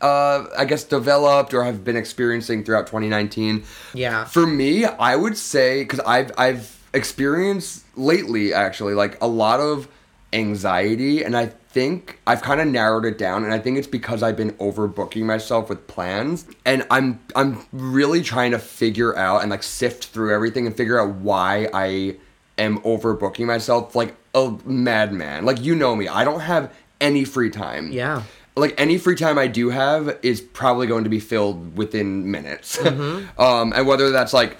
uh, 0.00 0.44
I 0.56 0.64
guess, 0.64 0.84
developed 0.84 1.52
or 1.54 1.64
have 1.64 1.84
been 1.84 1.96
experiencing 1.96 2.64
throughout 2.64 2.86
2019. 2.86 3.64
Yeah. 3.94 4.24
For 4.24 4.46
me, 4.46 4.84
I 4.84 5.16
would 5.16 5.36
say 5.36 5.82
because 5.82 6.00
I've 6.00 6.32
I've 6.38 6.76
experienced 6.94 7.84
lately 7.96 8.52
actually 8.52 8.94
like 8.94 9.20
a 9.22 9.26
lot 9.26 9.60
of 9.60 9.88
anxiety, 10.32 11.24
and 11.24 11.36
I 11.36 11.52
think 11.78 12.18
I've 12.26 12.42
kind 12.42 12.60
of 12.60 12.66
narrowed 12.66 13.04
it 13.04 13.18
down, 13.18 13.44
and 13.44 13.52
I 13.54 13.58
think 13.60 13.78
it's 13.78 13.86
because 13.86 14.20
I've 14.22 14.36
been 14.36 14.50
overbooking 14.54 15.22
myself 15.24 15.68
with 15.68 15.86
plans, 15.86 16.44
and 16.66 16.84
I'm 16.90 17.20
I'm 17.36 17.64
really 17.72 18.22
trying 18.22 18.50
to 18.50 18.58
figure 18.58 19.16
out 19.16 19.42
and 19.42 19.50
like 19.50 19.62
sift 19.62 20.06
through 20.06 20.34
everything 20.34 20.66
and 20.66 20.76
figure 20.76 20.98
out 21.00 21.14
why 21.16 21.68
I 21.72 22.16
am 22.58 22.78
overbooking 22.80 23.46
myself 23.46 23.94
like 23.94 24.16
a 24.34 24.56
madman. 24.64 25.44
Like 25.44 25.62
you 25.62 25.76
know 25.76 25.94
me, 25.94 26.08
I 26.08 26.24
don't 26.24 26.40
have 26.40 26.72
any 27.00 27.24
free 27.24 27.50
time 27.50 27.92
Yeah. 27.92 28.22
like 28.56 28.74
any 28.76 28.98
free 28.98 29.14
time 29.14 29.38
I 29.38 29.46
do 29.46 29.70
have 29.70 30.18
is 30.22 30.40
probably 30.40 30.88
going 30.88 31.04
to 31.04 31.10
be 31.10 31.20
filled 31.20 31.76
within 31.76 32.28
minutes. 32.30 32.76
Hmm. 32.82 33.40
um, 33.40 33.72
and 33.72 33.86
whether 33.86 34.10
that's 34.10 34.32
like 34.32 34.56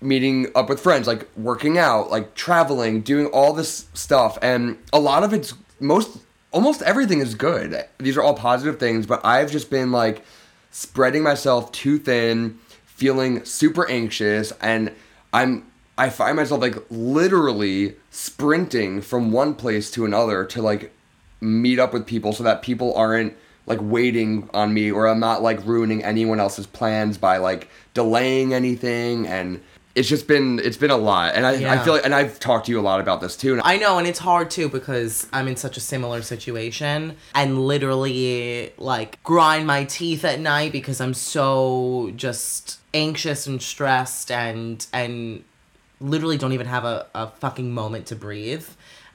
meeting 0.00 0.48
up 0.56 0.68
with 0.68 0.80
friends, 0.80 1.06
like 1.06 1.28
working 1.36 1.78
out, 1.78 2.10
like 2.10 2.34
traveling, 2.34 3.00
doing 3.02 3.26
all 3.26 3.52
this 3.52 3.86
stuff, 3.94 4.36
and 4.42 4.76
a 4.92 4.98
lot 4.98 5.22
of 5.22 5.32
it's 5.32 5.54
most 5.80 6.18
almost 6.52 6.82
everything 6.82 7.20
is 7.20 7.34
good. 7.34 7.84
These 7.98 8.16
are 8.16 8.22
all 8.22 8.34
positive 8.34 8.78
things, 8.78 9.06
but 9.06 9.24
I've 9.24 9.50
just 9.50 9.70
been 9.70 9.92
like 9.92 10.24
spreading 10.70 11.22
myself 11.22 11.72
too 11.72 11.98
thin, 11.98 12.58
feeling 12.84 13.44
super 13.44 13.88
anxious, 13.88 14.52
and 14.60 14.92
I'm 15.32 15.66
I 15.96 16.10
find 16.10 16.36
myself 16.36 16.60
like 16.60 16.76
literally 16.90 17.96
sprinting 18.10 19.00
from 19.00 19.32
one 19.32 19.54
place 19.54 19.90
to 19.92 20.04
another 20.04 20.44
to 20.44 20.62
like 20.62 20.92
meet 21.40 21.78
up 21.78 21.92
with 21.92 22.06
people 22.06 22.32
so 22.32 22.44
that 22.44 22.62
people 22.62 22.94
aren't 22.94 23.36
like 23.66 23.80
waiting 23.82 24.48
on 24.54 24.72
me 24.72 24.90
or 24.90 25.08
I'm 25.08 25.20
not 25.20 25.42
like 25.42 25.64
ruining 25.66 26.02
anyone 26.04 26.38
else's 26.40 26.66
plans 26.66 27.18
by 27.18 27.38
like 27.38 27.68
delaying 27.94 28.54
anything 28.54 29.26
and 29.26 29.60
it's 29.98 30.08
just 30.08 30.28
been 30.28 30.60
it's 30.60 30.76
been 30.76 30.90
a 30.90 30.96
lot 30.96 31.34
and 31.34 31.44
I, 31.44 31.74
I 31.74 31.78
feel 31.78 31.94
like 31.94 32.04
and 32.04 32.14
I've 32.14 32.38
talked 32.38 32.66
to 32.66 32.72
you 32.72 32.78
a 32.78 32.82
lot 32.82 33.00
about 33.00 33.20
this 33.20 33.36
too 33.36 33.60
I 33.64 33.76
know, 33.76 33.98
and 33.98 34.06
it's 34.06 34.20
hard 34.20 34.50
too 34.50 34.68
because 34.68 35.26
I'm 35.32 35.48
in 35.48 35.56
such 35.56 35.76
a 35.76 35.80
similar 35.80 36.22
situation 36.22 37.16
and 37.34 37.66
literally 37.66 38.72
like 38.78 39.22
grind 39.24 39.66
my 39.66 39.84
teeth 39.84 40.24
at 40.24 40.38
night 40.38 40.72
because 40.72 41.00
I'm 41.00 41.14
so 41.14 42.12
just 42.14 42.78
anxious 42.94 43.46
and 43.46 43.60
stressed 43.60 44.30
and 44.30 44.86
and 44.92 45.44
literally 46.00 46.38
don't 46.38 46.52
even 46.52 46.66
have 46.66 46.84
a, 46.84 47.06
a 47.14 47.26
fucking 47.26 47.72
moment 47.72 48.06
to 48.06 48.16
breathe. 48.16 48.66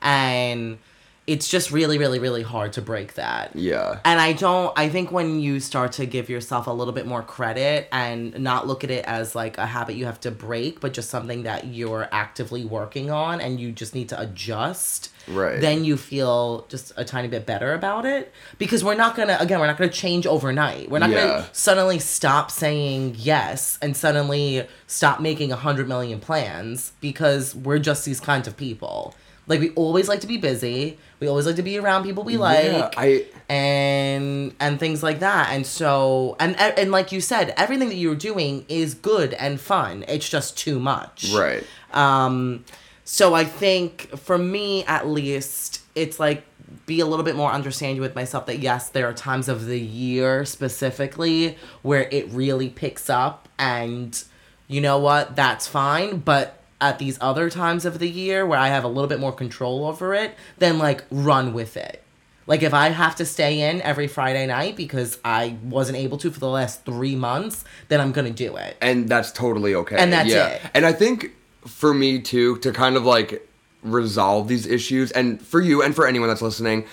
And 0.02 0.80
it's 1.25 1.48
just 1.48 1.72
really, 1.72 1.98
really, 1.98 2.20
really 2.20 2.42
hard 2.44 2.74
to 2.74 2.82
break 2.82 3.13
that. 3.13 3.56
yeah 3.56 4.00
And 4.03 4.20
I 4.20 4.34
don't, 4.34 4.77
I 4.77 4.89
think 4.89 5.10
when 5.10 5.39
you 5.39 5.62
start 5.62 5.94
to 5.94 6.06
give 6.06 6.30
yourself 6.30 6.68
a 6.68 6.72
little 6.72 6.94
bit 6.94 7.08
more 7.08 7.22
credit 7.24 7.88
and 7.94 8.38
not 8.39 8.68
look 8.68 8.84
at 8.84 8.92
it 8.92 9.06
as 9.06 9.34
like 9.34 9.58
a 9.58 9.65
habit 9.65 9.96
you 9.96 10.03
have 10.06 10.20
to 10.22 10.32
break, 10.32 10.82
but 10.82 10.92
just 10.92 11.10
something 11.10 11.44
that 11.44 11.68
you're 11.68 12.10
actively 12.12 12.65
working 12.65 13.10
on 13.10 13.39
and 13.39 13.58
you 13.58 13.72
just 13.72 13.96
need 13.96 14.10
to 14.10 14.20
adjust, 14.20 15.12
Right. 15.30 15.62
then 15.62 15.86
you 15.86 15.96
feel 15.96 16.65
just 16.68 16.92
a 16.98 17.06
tiny 17.06 17.30
bit 17.30 17.46
better 17.46 17.74
about 17.74 18.06
it. 18.06 18.34
Because 18.58 18.84
we're 18.84 18.96
not 18.96 19.15
gonna, 19.15 19.38
again, 19.39 19.62
we're 19.62 19.68
not 19.68 19.77
gonna 19.77 19.89
change 19.89 20.27
overnight. 20.27 20.92
We're 20.92 21.00
not 21.00 21.10
Yeah. 21.12 21.25
gonna 21.25 21.50
suddenly 21.53 22.00
stop 22.00 22.51
saying 22.51 23.15
yes 23.18 23.77
and 23.82 23.96
suddenly 23.96 24.68
stop 24.88 25.22
making 25.22 25.53
a 25.53 25.56
hundred 25.56 25.88
million 25.88 26.20
plans 26.20 26.92
because 27.00 27.56
we're 27.56 27.80
just 27.80 28.03
these 28.03 28.20
kinds 28.20 28.46
of 28.50 28.58
people. 28.58 29.15
Like 29.48 29.60
we 29.60 29.72
always 29.72 30.08
like 30.08 30.22
to 30.22 30.28
be 30.28 30.38
busy. 30.38 30.98
We 31.20 31.28
always 31.28 31.46
like 31.46 31.58
to 31.58 31.64
be 31.64 31.78
around 31.78 32.04
people 32.04 32.24
we 32.24 32.38
like. 32.38 32.66
Yeah, 32.66 32.90
I 32.96 33.26
and 33.50 34.56
and 34.60 34.80
things 34.80 35.04
like 35.04 35.20
that. 35.20 35.50
And 35.52 35.66
so 35.66 36.36
and 36.40 36.60
and 36.60 36.92
like 36.92 37.12
you 37.12 37.22
said 37.22 37.54
everything 37.58 37.90
that 37.90 37.96
you're 37.96 38.16
doing 38.16 38.66
is 38.70 38.94
good 38.94 39.34
and 39.34 39.60
fun. 39.60 40.06
It's 40.08 40.30
just 40.30 40.58
too 40.58 40.80
much. 40.80 41.32
Right. 41.34 41.64
Um 41.92 42.66
so 43.06 43.34
i 43.34 43.44
think 43.44 44.18
for 44.18 44.38
me 44.38 44.86
at 44.86 45.06
least 45.06 45.82
it's 45.94 46.22
like 46.22 46.46
be 46.86 47.02
a 47.02 47.06
little 47.06 47.26
bit 47.26 47.36
more 47.36 47.52
understanding 47.52 48.00
with 48.00 48.16
myself 48.16 48.46
that 48.46 48.60
yes 48.60 48.88
there 48.90 49.06
are 49.10 49.14
times 49.14 49.50
of 49.50 49.66
the 49.66 49.78
year 49.78 50.46
specifically 50.46 51.58
where 51.82 52.08
it 52.12 52.30
really 52.30 52.70
picks 52.70 53.10
up 53.10 53.50
and 53.60 54.24
you 54.68 54.82
know 54.82 54.98
what 54.98 55.36
that's 55.36 55.68
fine. 55.68 56.18
But 56.18 56.62
at 56.88 57.00
these 57.00 57.18
other 57.22 57.50
times 57.50 57.86
of 57.86 57.98
the 58.00 58.10
year 58.10 58.46
where 58.46 58.60
i 58.60 58.68
have 58.68 58.84
a 58.84 58.88
little 58.96 59.08
bit 59.13 59.20
more 59.20 59.32
control 59.44 59.86
over 59.86 60.13
it 60.13 60.36
then 60.58 60.78
like 60.78 61.04
run 61.10 61.54
with 61.54 61.75
it 61.78 62.00
like 62.46 62.62
if 62.62 62.74
I 62.74 62.90
have 62.90 63.16
to 63.22 63.25
stay 63.25 63.54
in 63.70 63.82
every 63.84 64.08
Friday 64.10 64.46
night 64.48 64.75
because 64.75 65.18
I 65.24 65.56
wasn't 65.63 65.98
able 65.98 66.18
to 66.18 66.30
for 66.30 66.42
the 66.42 66.50
last 66.50 66.84
three 66.84 67.16
months, 67.16 67.63
then 67.88 68.02
I'm 68.02 68.12
gonna 68.12 68.32
do 68.32 68.58
it. 68.58 68.75
and 68.82 69.08
that's 69.08 69.32
totally 69.32 69.74
okay 69.75 69.96
And 69.98 70.12
that's 70.12 70.28
yeah. 70.30 70.48
it. 70.48 70.62
and 70.74 70.86
I 70.86 70.92
think 70.92 71.32
for 71.66 71.94
me 71.94 72.20
too 72.20 72.58
to 72.58 72.74
kind 72.74 72.98
of 72.98 73.06
like 73.06 73.48
resolve 73.82 74.50
these 74.50 74.68
issues 74.68 75.10
and 75.12 75.42
for 75.42 75.62
you 75.62 75.82
and 75.82 75.96
for 75.96 76.06
anyone 76.06 76.28
that's 76.28 76.42
listening 76.42 76.84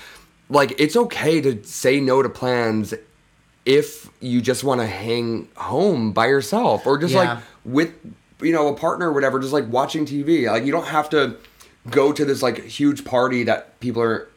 like 0.51 0.73
it's 0.79 0.95
okay 0.95 1.41
to 1.41 1.61
say 1.65 1.99
no 1.99 2.23
to 2.23 2.29
plans 2.29 2.95
if 3.67 4.09
you 4.21 4.41
just 4.41 4.63
want 4.63 4.81
to 4.81 4.87
hang 4.87 5.49
home 5.57 6.13
by 6.13 6.27
yourself 6.29 6.87
or 6.87 6.97
just 6.97 7.13
Yeah. 7.13 7.19
like 7.35 7.39
with 7.65 7.93
you 8.43 8.53
know 8.53 8.69
a 8.69 8.75
partner 8.75 9.11
or 9.11 9.13
whatever 9.13 9.39
just 9.39 9.53
like 9.53 9.69
watching 9.69 10.05
tv 10.05 10.47
like 10.47 10.65
you 10.65 10.73
don't 10.73 10.87
have 10.87 11.09
to 11.11 11.37
go 11.91 12.13
to 12.13 12.25
this 12.25 12.43
like 12.43 12.65
huge 12.65 13.05
party 13.05 13.45
that 13.45 13.79
people 13.81 14.03
are 14.03 14.29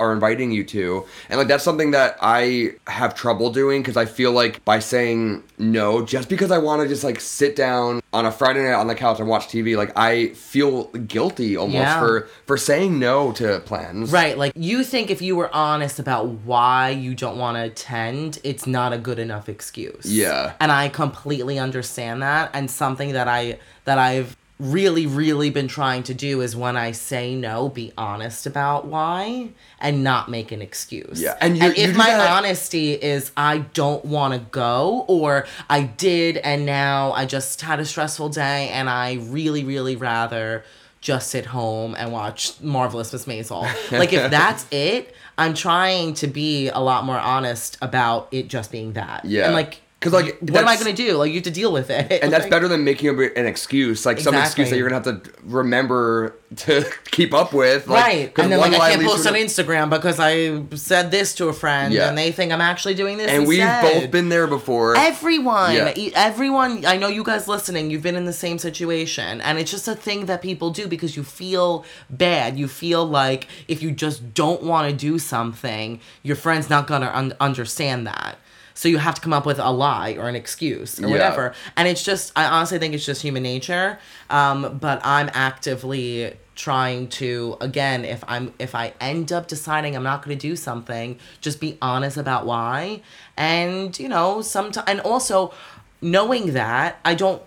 are 0.00 0.12
inviting 0.12 0.50
you 0.50 0.64
to 0.64 1.04
and 1.28 1.38
like 1.38 1.46
that's 1.46 1.62
something 1.62 1.90
that 1.92 2.16
i 2.20 2.72
have 2.88 3.14
trouble 3.14 3.50
doing 3.52 3.82
because 3.82 3.96
i 3.96 4.04
feel 4.04 4.32
like 4.32 4.64
by 4.64 4.78
saying 4.78 5.42
no 5.58 6.04
just 6.04 6.28
because 6.28 6.50
i 6.50 6.58
want 6.58 6.82
to 6.82 6.88
just 6.88 7.04
like 7.04 7.20
sit 7.20 7.54
down 7.54 8.00
on 8.12 8.26
a 8.26 8.32
friday 8.32 8.62
night 8.62 8.72
on 8.72 8.86
the 8.88 8.94
couch 8.94 9.20
and 9.20 9.28
watch 9.28 9.46
tv 9.46 9.76
like 9.76 9.92
i 9.96 10.28
feel 10.30 10.84
guilty 11.06 11.56
almost 11.56 11.74
Yeah. 11.74 12.00
for 12.00 12.28
for 12.46 12.56
saying 12.56 12.98
no 12.98 13.30
to 13.32 13.60
plans 13.60 14.10
Right, 14.10 14.36
like 14.36 14.52
you 14.56 14.82
think 14.82 15.10
if 15.10 15.20
you 15.22 15.36
were 15.36 15.54
honest 15.54 15.98
about 15.98 16.26
why 16.44 16.88
you 16.90 17.14
don't 17.14 17.36
want 17.38 17.56
to 17.58 17.62
attend, 17.64 18.38
it's 18.42 18.66
not 18.66 18.92
a 18.92 18.98
good 18.98 19.18
enough 19.18 19.48
excuse. 19.48 20.06
Yeah. 20.06 20.54
And 20.58 20.72
I 20.72 20.88
completely 20.88 21.58
understand 21.58 22.22
that 22.22 22.50
and 22.54 22.70
something 22.70 23.12
that 23.12 23.28
I 23.28 23.58
that 23.84 23.98
I've 23.98 24.36
really 24.60 25.06
really 25.06 25.50
been 25.50 25.68
trying 25.68 26.02
to 26.04 26.14
do 26.14 26.40
is 26.42 26.54
when 26.54 26.76
I 26.76 26.92
say 26.92 27.34
no, 27.34 27.68
be 27.68 27.92
honest 27.96 28.46
about 28.46 28.86
why 28.86 29.48
and 29.80 30.04
not 30.04 30.28
make 30.30 30.52
an 30.52 30.60
excuse. 30.62 31.20
Yeah, 31.20 31.36
and 31.40 31.56
you 31.56 31.72
if 31.76 31.96
my 31.96 32.10
that- 32.10 32.30
honesty 32.30 32.92
is 32.92 33.32
I 33.36 33.58
don't 33.58 34.04
want 34.04 34.34
to 34.34 34.40
go 34.50 35.04
or 35.08 35.46
I 35.68 35.82
did 35.82 36.36
and 36.36 36.66
now 36.66 37.12
I 37.12 37.24
just 37.24 37.62
had 37.62 37.80
a 37.80 37.84
stressful 37.84 38.28
day 38.28 38.68
and 38.68 38.88
I 38.88 39.14
really 39.14 39.64
really 39.64 39.96
rather 39.96 40.64
just 41.00 41.30
sit 41.30 41.46
home 41.46 41.94
and 41.98 42.12
watch 42.12 42.60
Marvelous 42.60 43.12
Miss 43.12 43.24
Maisel. 43.24 43.62
like 43.98 44.12
if 44.12 44.30
that's 44.30 44.66
it, 44.70 45.14
I'm 45.38 45.54
trying 45.54 46.12
to 46.14 46.26
be 46.26 46.68
a 46.68 46.78
lot 46.78 47.04
more 47.04 47.18
honest 47.18 47.78
about 47.80 48.28
it 48.30 48.48
just 48.48 48.70
being 48.70 48.92
that. 48.92 49.24
Yeah. 49.24 49.46
And 49.46 49.54
like 49.54 49.80
because 50.00 50.14
like 50.14 50.38
what 50.40 50.56
am 50.62 50.68
I 50.68 50.76
going 50.76 50.94
to 50.94 51.02
do? 51.06 51.14
Like, 51.18 51.28
you 51.28 51.34
have 51.34 51.44
to 51.44 51.50
deal 51.50 51.70
with 51.72 51.90
it. 51.90 52.10
And 52.22 52.32
that's 52.32 52.44
Like- 52.44 52.50
better 52.50 52.68
than 52.68 52.84
making 52.84 53.10
an 53.36 53.44
excuse, 53.46 54.06
like 54.06 54.18
some 54.18 54.34
excuse 54.34 54.70
that 54.70 54.76
you're 54.78 54.88
gonna 54.88 55.02
have 55.04 55.22
to 55.22 55.30
remember 55.44 56.36
to 56.56 56.90
keep 57.10 57.34
up 57.34 57.52
with. 57.52 57.86
Like, 57.86 58.02
right. 58.02 58.38
And 58.38 58.50
then, 58.50 58.58
like, 58.60 58.72
I 58.72 58.92
can't 58.96 59.02
post 59.06 59.26
on 59.26 59.34
Instagram 59.34 59.90
because 59.90 60.18
I 60.18 60.64
said 60.74 61.10
this 61.10 61.34
to 61.36 61.48
a 61.48 61.52
friend 61.52 61.92
Yeah. 61.92 62.08
and 62.08 62.16
they 62.18 62.32
think 62.32 62.50
I'm 62.50 62.60
actually 62.62 62.94
doing 62.94 63.18
this. 63.18 63.30
And 63.30 63.46
we've 63.46 63.60
both 63.82 64.10
been 64.10 64.30
there 64.30 64.46
before. 64.46 64.96
Everyone, 64.96 65.74
Yeah. 65.74 65.92
everyone, 66.16 66.84
I 66.86 66.96
know 66.96 67.08
you 67.08 67.22
guys 67.22 67.46
listening, 67.46 67.90
you've 67.90 68.02
been 68.02 68.16
in 68.16 68.24
the 68.24 68.32
same 68.32 68.58
situation. 68.58 69.40
And 69.42 69.58
it's 69.58 69.70
just 69.70 69.86
a 69.86 69.94
thing 69.94 70.26
that 70.26 70.40
people 70.42 70.70
do 70.70 70.86
because 70.88 71.16
you 71.16 71.22
feel 71.24 71.84
bad. 72.08 72.58
You 72.58 72.68
feel 72.68 73.04
like 73.04 73.46
if 73.68 73.82
you 73.82 73.90
just 73.92 74.32
don't 74.34 74.62
want 74.62 74.90
to 74.90 74.96
do 74.96 75.18
something, 75.18 76.00
your 76.22 76.36
friend's 76.36 76.70
not 76.70 76.86
going 76.86 77.02
to 77.02 77.16
un- 77.16 77.34
understand 77.38 78.06
that. 78.06 78.38
So 78.80 78.88
you 78.88 78.96
have 78.96 79.14
to 79.16 79.20
come 79.20 79.34
up 79.34 79.44
with 79.44 79.58
a 79.58 79.70
lie 79.70 80.16
or 80.18 80.26
an 80.26 80.34
excuse 80.34 80.98
or 80.98 81.02
Yeah. 81.02 81.08
whatever. 81.08 81.52
And 81.76 81.86
it's 81.86 82.02
just, 82.02 82.32
I 82.34 82.46
honestly 82.46 82.78
think 82.78 82.94
it's 82.94 83.04
just 83.04 83.20
human 83.20 83.42
nature. 83.42 83.98
Um, 84.30 84.78
but 84.80 85.02
I'm 85.04 85.28
actively 85.34 86.32
trying 86.54 87.08
to 87.08 87.56
again 87.62 88.04
if 88.04 88.22
i'm 88.28 88.52
if 88.58 88.74
i 88.74 88.92
end 89.00 89.32
up 89.32 89.48
deciding 89.48 89.96
i'm 89.96 90.02
not 90.02 90.22
going 90.22 90.36
to 90.36 90.48
do 90.48 90.54
something 90.54 91.18
just 91.40 91.58
be 91.58 91.78
honest 91.80 92.18
about 92.18 92.44
why 92.44 93.00
and 93.34 93.98
you 93.98 94.06
know 94.06 94.42
sometimes 94.42 94.86
and 94.86 95.00
also 95.00 95.54
knowing 96.02 96.52
that 96.52 96.98
i 97.02 97.14
don't 97.14 97.40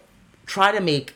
try 0.48 0.72
to 0.72 0.82
make 0.82 1.14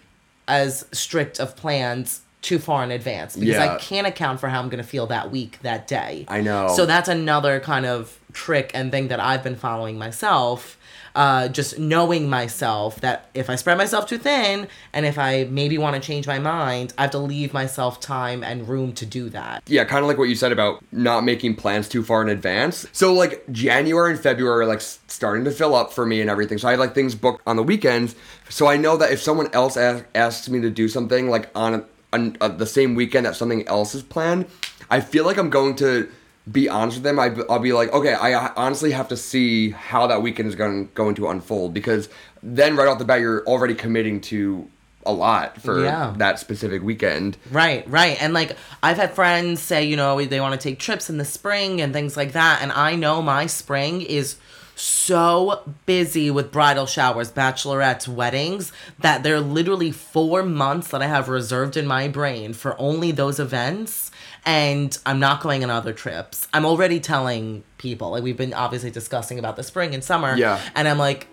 as 0.48 0.86
strict 0.92 1.40
of 1.40 1.56
plans 1.56 2.22
too 2.48 2.60
far 2.60 2.84
in 2.84 2.92
advance 2.92 3.36
because 3.36 3.56
Yeah. 3.56 3.74
i 3.74 3.77
can't 3.77 4.08
account 4.08 4.39
for 4.39 4.48
how 4.50 4.60
i'm 4.62 4.70
going 4.70 4.84
to 4.84 4.89
feel 4.96 5.08
that 5.08 5.32
week 5.32 5.60
that 5.63 5.88
day 5.88 6.25
I 6.27 6.39
know. 6.42 6.70
so 6.75 6.86
that's 6.86 7.10
another 7.10 7.60
kind 7.60 7.86
of 7.86 8.20
trick 8.34 8.72
and 8.74 8.92
thing 8.92 9.10
that 9.10 9.20
i've 9.20 9.44
been 9.44 9.56
following 9.68 9.98
myself 9.98 10.77
uh, 11.16 11.48
just 11.48 11.80
knowing 11.80 12.30
myself 12.30 13.01
that 13.01 13.27
if 13.34 13.50
I 13.50 13.56
spread 13.56 13.75
myself 13.80 14.06
too 14.06 14.20
thin 14.20 14.68
and 14.94 15.04
if 15.04 15.18
I 15.18 15.46
maybe 15.50 15.80
want 15.80 15.96
to 15.96 16.00
change 16.00 16.27
my 16.27 16.38
mind, 16.38 16.94
I 16.96 17.01
have 17.04 17.12
to 17.12 17.18
leave 17.18 17.54
myself 17.56 18.00
time 18.00 18.44
and 18.44 18.68
room 18.70 18.94
to 18.94 19.06
do 19.08 19.27
that. 19.30 19.63
yeah, 19.66 19.84
kind 19.84 20.04
of 20.04 20.08
like 20.10 20.20
what 20.20 20.30
you 20.30 20.36
said 20.36 20.51
about 20.51 20.86
not 20.92 21.24
making 21.24 21.56
plans 21.56 21.89
too 21.89 22.04
far 22.04 22.22
in 22.22 22.30
advance. 22.30 22.86
So 22.92 23.16
like 23.16 23.44
January 23.51 24.12
and 24.12 24.20
February 24.20 24.66
are 24.66 24.68
like 24.68 24.82
starting 24.82 25.44
to 25.46 25.50
fill 25.50 25.74
up 25.74 25.92
for 25.92 26.06
me 26.06 26.22
and 26.22 26.30
everything. 26.30 26.60
So 26.60 26.68
I 26.68 26.72
have 26.72 26.80
like 26.80 26.94
things 26.94 27.16
booked 27.16 27.42
on 27.48 27.56
the 27.56 27.63
weekends. 27.63 28.13
So 28.50 28.68
I 28.68 28.77
know 28.77 28.96
that 28.98 29.10
if 29.12 29.20
someone 29.20 29.50
else 29.54 29.75
a- 29.75 30.06
asks 30.13 30.48
me 30.50 30.62
to 30.62 30.70
do 30.70 30.88
something 30.88 31.32
like 31.32 31.50
on, 31.56 31.84
on 32.14 32.38
uh, 32.42 32.48
the 32.48 32.66
same 32.66 32.96
weekend 32.96 33.26
that 33.26 33.36
something 33.36 33.68
else 33.68 33.94
is 33.96 34.04
planned, 34.04 34.46
I 34.90 35.02
feel 35.02 35.26
like 35.26 35.38
I'm 35.38 35.50
going 35.50 35.76
to 35.78 36.10
be 36.50 36.70
honest 36.70 36.98
with 36.98 37.04
them. 37.04 37.20
I, 37.20 37.36
I'll 37.50 37.60
be 37.60 37.74
like, 37.74 37.92
okay, 37.92 38.14
I 38.14 38.48
honestly 38.56 38.92
have 38.92 39.10
to 39.10 39.18
see 39.18 39.72
how 39.72 40.08
that 40.08 40.22
weekend 40.22 40.48
is 40.48 40.56
going 40.56 40.90
going 40.94 41.16
to 41.16 41.28
unfold 41.28 41.74
because 41.74 42.08
then 42.42 42.76
right 42.78 42.88
off 42.88 43.00
the 43.00 43.06
bat 43.06 43.20
you're 43.20 43.46
already 43.46 43.74
committing 43.76 44.22
to 44.22 44.70
a 45.06 45.12
lot 45.12 45.62
for 45.62 45.84
Yeah. 45.84 46.14
that 46.18 46.38
specific 46.40 46.84
weekend. 46.84 47.38
Right, 47.52 47.90
right. 47.90 48.22
And 48.22 48.34
like 48.34 48.56
I've 48.84 48.98
had 48.98 49.14
friends 49.14 49.62
say, 49.62 49.84
you 49.86 49.96
know, 49.98 50.24
they 50.24 50.40
want 50.40 50.60
to 50.60 50.70
take 50.70 50.80
trips 50.80 51.10
in 51.10 51.18
the 51.18 51.26
spring 51.26 51.82
and 51.82 51.92
things 51.94 52.16
like 52.18 52.32
that. 52.34 52.62
And 52.62 52.72
I 52.72 52.96
know 52.96 53.22
my 53.22 53.46
spring 53.46 54.02
is 54.02 54.36
so 54.77 55.63
busy 55.86 56.29
with 56.29 56.51
bridal 56.51 56.86
showers, 56.86 57.31
bachelorettes, 57.31 58.07
weddings 58.07 58.72
that 59.00 59.24
there 59.24 59.36
are 59.36 59.41
literally 59.41 59.91
four 59.91 60.43
months 60.43 60.89
that 60.89 61.01
I 61.01 61.07
have 61.07 61.29
reserved 61.29 61.75
in 61.75 61.88
my 61.88 62.07
brain 62.07 62.53
for 62.53 62.79
only 62.79 63.12
those 63.12 63.39
events. 63.39 64.12
And 64.46 64.98
I'm 65.05 65.19
not 65.19 65.41
going 65.41 65.63
on 65.63 65.69
other 65.69 65.91
trips. 65.91 66.48
I'm 66.53 66.65
already 66.65 67.00
telling 67.00 67.63
people, 67.77 68.12
like 68.12 68.24
we've 68.24 68.38
been 68.38 68.53
obviously 68.53 68.91
discussing 68.91 69.39
about 69.39 69.57
the 69.57 69.63
spring 69.63 69.93
and 69.93 70.03
summer. 70.03 70.38
Yeah. 70.38 70.62
And 70.74 70.88
I'm 70.88 70.98
like, 70.98 71.27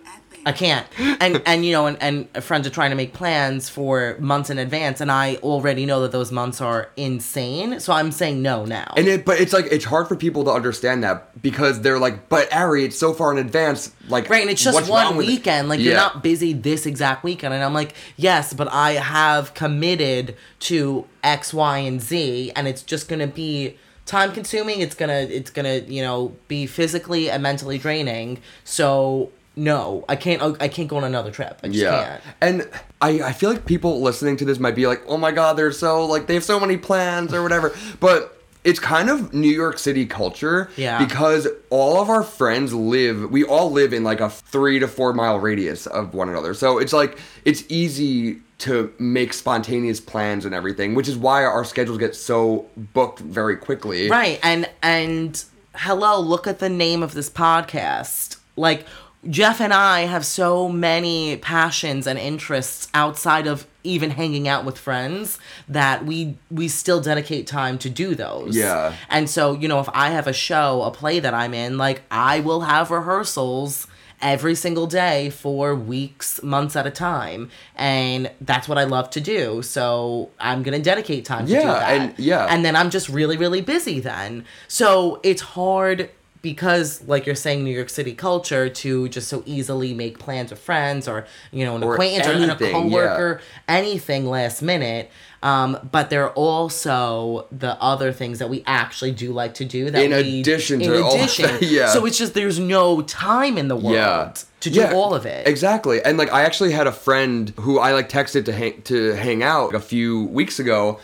I 0.47 0.53
can't. 0.53 0.87
And 0.99 1.43
and 1.47 1.65
you 1.65 1.73
know, 1.73 1.87
and, 1.87 1.97
and 2.01 2.45
friends 2.45 2.67
are 2.67 2.71
trying 2.71 2.91
to 2.91 2.97
make 2.97 3.13
plans 3.13 3.69
for 3.69 4.17
months 4.21 4.51
in 4.51 4.59
advance, 4.59 5.01
and 5.01 5.11
I 5.11 5.37
already 5.37 5.87
know 5.87 6.03
that 6.03 6.13
those 6.13 6.31
months 6.31 6.61
are 6.61 6.91
insane. 6.97 7.81
So 7.81 7.93
I'm 7.93 8.13
saying 8.13 8.43
no 8.43 8.65
now. 8.65 8.93
And 8.97 9.09
it, 9.09 9.25
but 9.25 9.41
it's 9.41 9.53
like 9.53 9.67
it's 9.71 9.85
hard 9.85 10.09
for 10.09 10.17
people 10.17 10.45
to 10.45 10.51
understand 10.51 11.03
that 11.05 11.41
because 11.41 11.81
they're 11.81 11.99
like, 11.99 12.29
but 12.29 12.53
Ari, 12.53 12.85
it's 12.85 12.99
so 12.99 13.13
far 13.13 13.33
in 13.33 13.39
advance. 13.39 13.93
Like, 14.09 14.29
Right, 14.29 14.43
and 14.43 14.51
it's 14.51 14.63
just 14.63 14.91
one 14.91 15.17
weekend. 15.17 15.69
Like 15.69 15.81
you're 15.81 15.95
not 15.95 16.23
busy 16.23 16.53
this 16.53 16.87
exact 16.87 17.25
weekend, 17.25 17.55
and 17.55 17.63
I'm 17.63 17.75
like, 17.75 17.95
yes, 18.17 18.53
but 18.53 18.69
I 18.73 18.93
have 18.93 19.55
committed 19.55 20.37
to 20.61 21.07
X, 21.23 21.55
Y, 21.55 21.79
and 21.79 22.01
Z, 22.01 22.53
and 22.55 22.69
it's 22.69 22.83
just 22.83 23.09
gonna 23.09 23.27
be 23.27 23.79
time 24.07 24.33
consuming. 24.33 24.81
It's 24.81 24.95
gonna, 24.95 25.27
it's 25.31 25.51
gonna, 25.51 25.77
you 25.79 26.03
know, 26.03 26.37
be 26.49 26.67
physically 26.67 27.31
and 27.31 27.43
mentally 27.43 27.79
draining. 27.79 28.41
So 28.65 29.31
no, 29.57 30.05
I 30.09 30.17
can't. 30.17 30.61
I 30.61 30.69
can't 30.69 30.89
go 30.89 30.97
on 30.97 31.05
another 31.05 31.31
trip. 31.31 31.61
I 31.63 31.69
just 31.69 31.79
Yeah, 31.79 32.05
can't. 32.07 32.23
and 32.41 32.71
I 33.01 33.21
I 33.23 33.33
feel 33.33 33.51
like 33.51 33.67
people 33.67 34.01
listening 34.03 34.37
to 34.39 34.45
this 34.45 34.59
might 34.59 34.75
be 34.75 34.87
like, 34.87 35.03
oh 35.07 35.17
my 35.17 35.31
god, 35.33 35.57
they're 35.57 35.73
so 35.73 36.05
like 36.07 36.27
they 36.27 36.35
have 36.35 36.45
so 36.45 36.59
many 36.59 36.77
plans 36.77 37.33
or 37.35 37.43
whatever, 37.43 37.75
but. 38.01 38.31
It's 38.65 38.81
kind 38.81 39.11
of 39.11 39.35
New 39.35 39.51
York 39.51 39.79
City 39.79 40.07
culture, 40.07 40.71
Yeah. 40.77 40.97
Because 41.05 41.47
all 41.69 42.01
of 42.01 42.09
our 42.09 42.23
friends 42.23 42.73
live, 42.73 43.31
we 43.31 43.45
all 43.45 43.71
live 43.71 43.93
in 43.93 44.05
like 44.05 44.21
a 44.21 44.31
three 44.31 44.79
to 44.79 44.89
four 44.89 45.13
mile 45.13 45.39
radius 45.39 45.87
of 45.87 46.15
one 46.15 46.31
another. 46.31 46.55
So 46.55 46.79
it's 46.79 46.95
like 46.95 47.19
it's 47.45 47.63
easy 47.69 48.39
to 48.61 48.91
make 48.99 49.35
spontaneous 49.35 50.01
plans 50.01 50.47
and 50.47 50.55
everything, 50.55 50.95
which 50.95 51.09
is 51.09 51.17
why 51.19 51.45
our 51.45 51.63
schedules 51.67 51.99
get 51.99 52.17
so 52.17 52.65
booked 52.75 53.19
very 53.21 53.57
quickly. 53.59 54.09
Right. 54.09 54.41
And 54.43 54.67
and 54.83 55.45
hello, 55.75 56.19
look 56.19 56.47
at 56.47 56.59
the 56.59 56.71
name 56.71 57.03
of 57.03 57.13
this 57.13 57.29
podcast. 57.29 58.39
Like 58.57 58.87
Jeff 59.29 59.61
and 59.61 59.73
I 59.73 60.01
have 60.03 60.25
so 60.27 60.69
many 60.69 61.37
passions 61.37 62.07
and 62.07 62.19
interests 62.19 62.89
outside 62.95 63.47
of 63.47 63.67
even 63.83 64.11
hanging 64.11 64.49
out 64.49 64.65
with 64.65 64.79
friends 64.79 65.39
that 65.69 66.05
we 66.05 66.37
we 66.51 66.69
still 66.69 67.01
dedicate 67.01 67.47
time 67.47 67.79
to 67.79 67.91
do 67.91 68.15
those. 68.15 68.57
Yeah. 68.57 68.95
And 69.09 69.29
so, 69.29 69.53
you 69.55 69.69
know, 69.69 69.81
if 69.81 69.89
I 69.93 70.11
have 70.11 70.27
a 70.27 70.33
show, 70.33 70.83
a 70.83 70.91
play 70.91 71.21
that 71.21 71.35
I'm 71.35 71.55
in, 71.55 71.77
like 71.79 72.03
I 72.11 72.41
will 72.41 72.63
have 72.63 72.91
rehearsals 72.91 73.87
every 74.23 74.55
single 74.55 74.87
day 74.87 75.29
for 75.29 75.75
weeks, 75.75 76.43
months 76.43 76.77
at 76.77 76.87
a 76.87 76.91
time. 76.91 77.51
And 77.77 78.31
that's 78.41 78.67
what 78.69 78.79
I 78.79 78.85
love 78.85 79.11
to 79.11 79.21
do. 79.21 79.61
So 79.61 80.31
I'm 80.41 80.63
going 80.63 80.77
to 80.79 80.83
dedicate 80.83 81.27
time 81.27 81.47
to 81.47 81.53
do 81.53 81.59
Yeah, 81.59 81.65
that. 81.67 81.91
and- 82.01 82.19
yeah. 82.19 82.47
And 82.49 82.65
then 82.65 82.75
I'm 82.75 82.89
just 82.89 83.09
really, 83.11 83.37
really 83.37 83.61
busy 83.61 84.01
then. 84.01 84.47
So 84.67 85.21
it's 85.23 85.43
hard 85.43 86.09
because, 86.45 87.03
like 87.09 87.27
you're 87.27 87.35
saying, 87.35 87.65
New 87.65 87.75
York 87.75 87.89
City 87.89 88.15
culture 88.15 88.69
to 88.69 89.09
just 89.09 89.27
so 89.27 89.43
easily 89.47 89.93
make 89.95 90.21
plans 90.21 90.51
with 90.51 90.61
friends 90.61 91.09
or, 91.09 91.27
you 91.51 91.65
know, 91.65 91.75
an 91.75 91.83
Or 91.83 91.95
acquaintance 91.95 92.29
or 92.29 92.33
a 92.33 92.35
anything, 92.37 92.73
coworker, 92.73 93.41
anything 93.67 94.31
last 94.31 94.63
minute. 94.63 95.11
Um, 95.43 95.89
but 95.91 96.09
there 96.11 96.23
are 96.25 96.31
also 96.33 97.47
the 97.51 97.73
other 97.83 98.13
things 98.13 98.39
that 98.39 98.49
we 98.49 98.63
actually 98.67 99.11
do 99.13 99.33
like 99.33 99.55
to 99.55 99.65
do 99.65 99.91
that 99.91 100.03
In 100.03 100.13
we, 100.13 100.41
addition 100.41 100.81
in 100.81 100.91
to 100.91 101.03
all 101.03 101.15
addition. 101.17 101.47
that, 101.47 101.63
yeah. 101.79 101.89
So 101.89 102.07
it's 102.07 102.17
just 102.17 102.33
there's 102.35 102.59
no 102.61 103.03
time 103.03 103.59
in 103.59 103.69
the 103.69 103.77
world 103.77 103.95
yeah 103.97 104.33
to 104.61 104.71
do 104.71 104.81
Yeah, 104.81 104.95
all 104.95 105.13
of 105.15 105.27
it. 105.27 105.47
exactly 105.47 106.03
and 106.03 106.17
like 106.17 106.33
i 106.33 106.41
actually 106.45 106.73
had 106.73 106.87
a 106.87 106.93
friend 106.93 107.53
who 107.61 107.79
i 107.79 107.93
like 107.93 108.09
texted 108.09 108.47
to 108.47 108.53
hang 108.55 108.81
to 108.83 109.13
hang 109.13 109.43
out 109.43 109.75
a 109.75 109.81
few 109.81 110.25
weeks 110.29 110.59
ago 110.59 110.99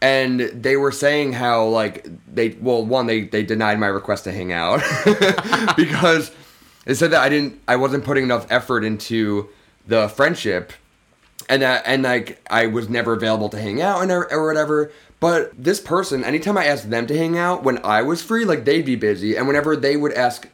and 0.00 0.40
they 0.40 0.76
were 0.76 0.92
saying 0.92 1.32
how 1.32 1.66
like 1.66 2.08
they 2.32 2.50
well 2.60 2.84
one 2.84 3.06
they 3.06 3.22
they 3.22 3.42
denied 3.42 3.78
my 3.78 3.86
request 3.86 4.24
to 4.24 4.32
hang 4.32 4.52
out. 4.52 4.82
Because 5.76 6.30
they 6.84 6.94
said 6.94 7.10
that 7.10 7.22
i 7.22 7.28
didn't 7.28 7.60
i 7.68 7.76
wasn't 7.76 8.04
putting 8.04 8.24
enough 8.24 8.46
effort 8.50 8.84
into 8.84 9.48
the 9.88 10.08
friendship. 10.08 10.72
And 11.48 11.62
that 11.62 11.82
and 11.86 12.02
like 12.02 12.40
I 12.50 12.66
was 12.66 12.88
never 12.88 13.14
available 13.14 13.48
to 13.48 13.58
hang 13.58 13.80
out 13.80 14.02
and 14.02 14.10
or, 14.12 14.30
or 14.30 14.46
whatever. 14.46 14.92
But 15.18 15.52
this 15.56 15.80
person, 15.80 16.22
anytime 16.22 16.56
I 16.56 16.66
asked 16.66 16.90
them 16.90 17.06
to 17.08 17.16
hang 17.16 17.36
out 17.36 17.64
when 17.64 17.84
I 17.84 18.02
was 18.02 18.22
free, 18.22 18.44
like 18.44 18.64
they'd 18.64 18.84
be 18.84 18.94
busy, 18.94 19.34
and 19.34 19.48
whenever 19.48 19.74
they 19.74 19.96
would 19.96 20.12
ask 20.12 20.48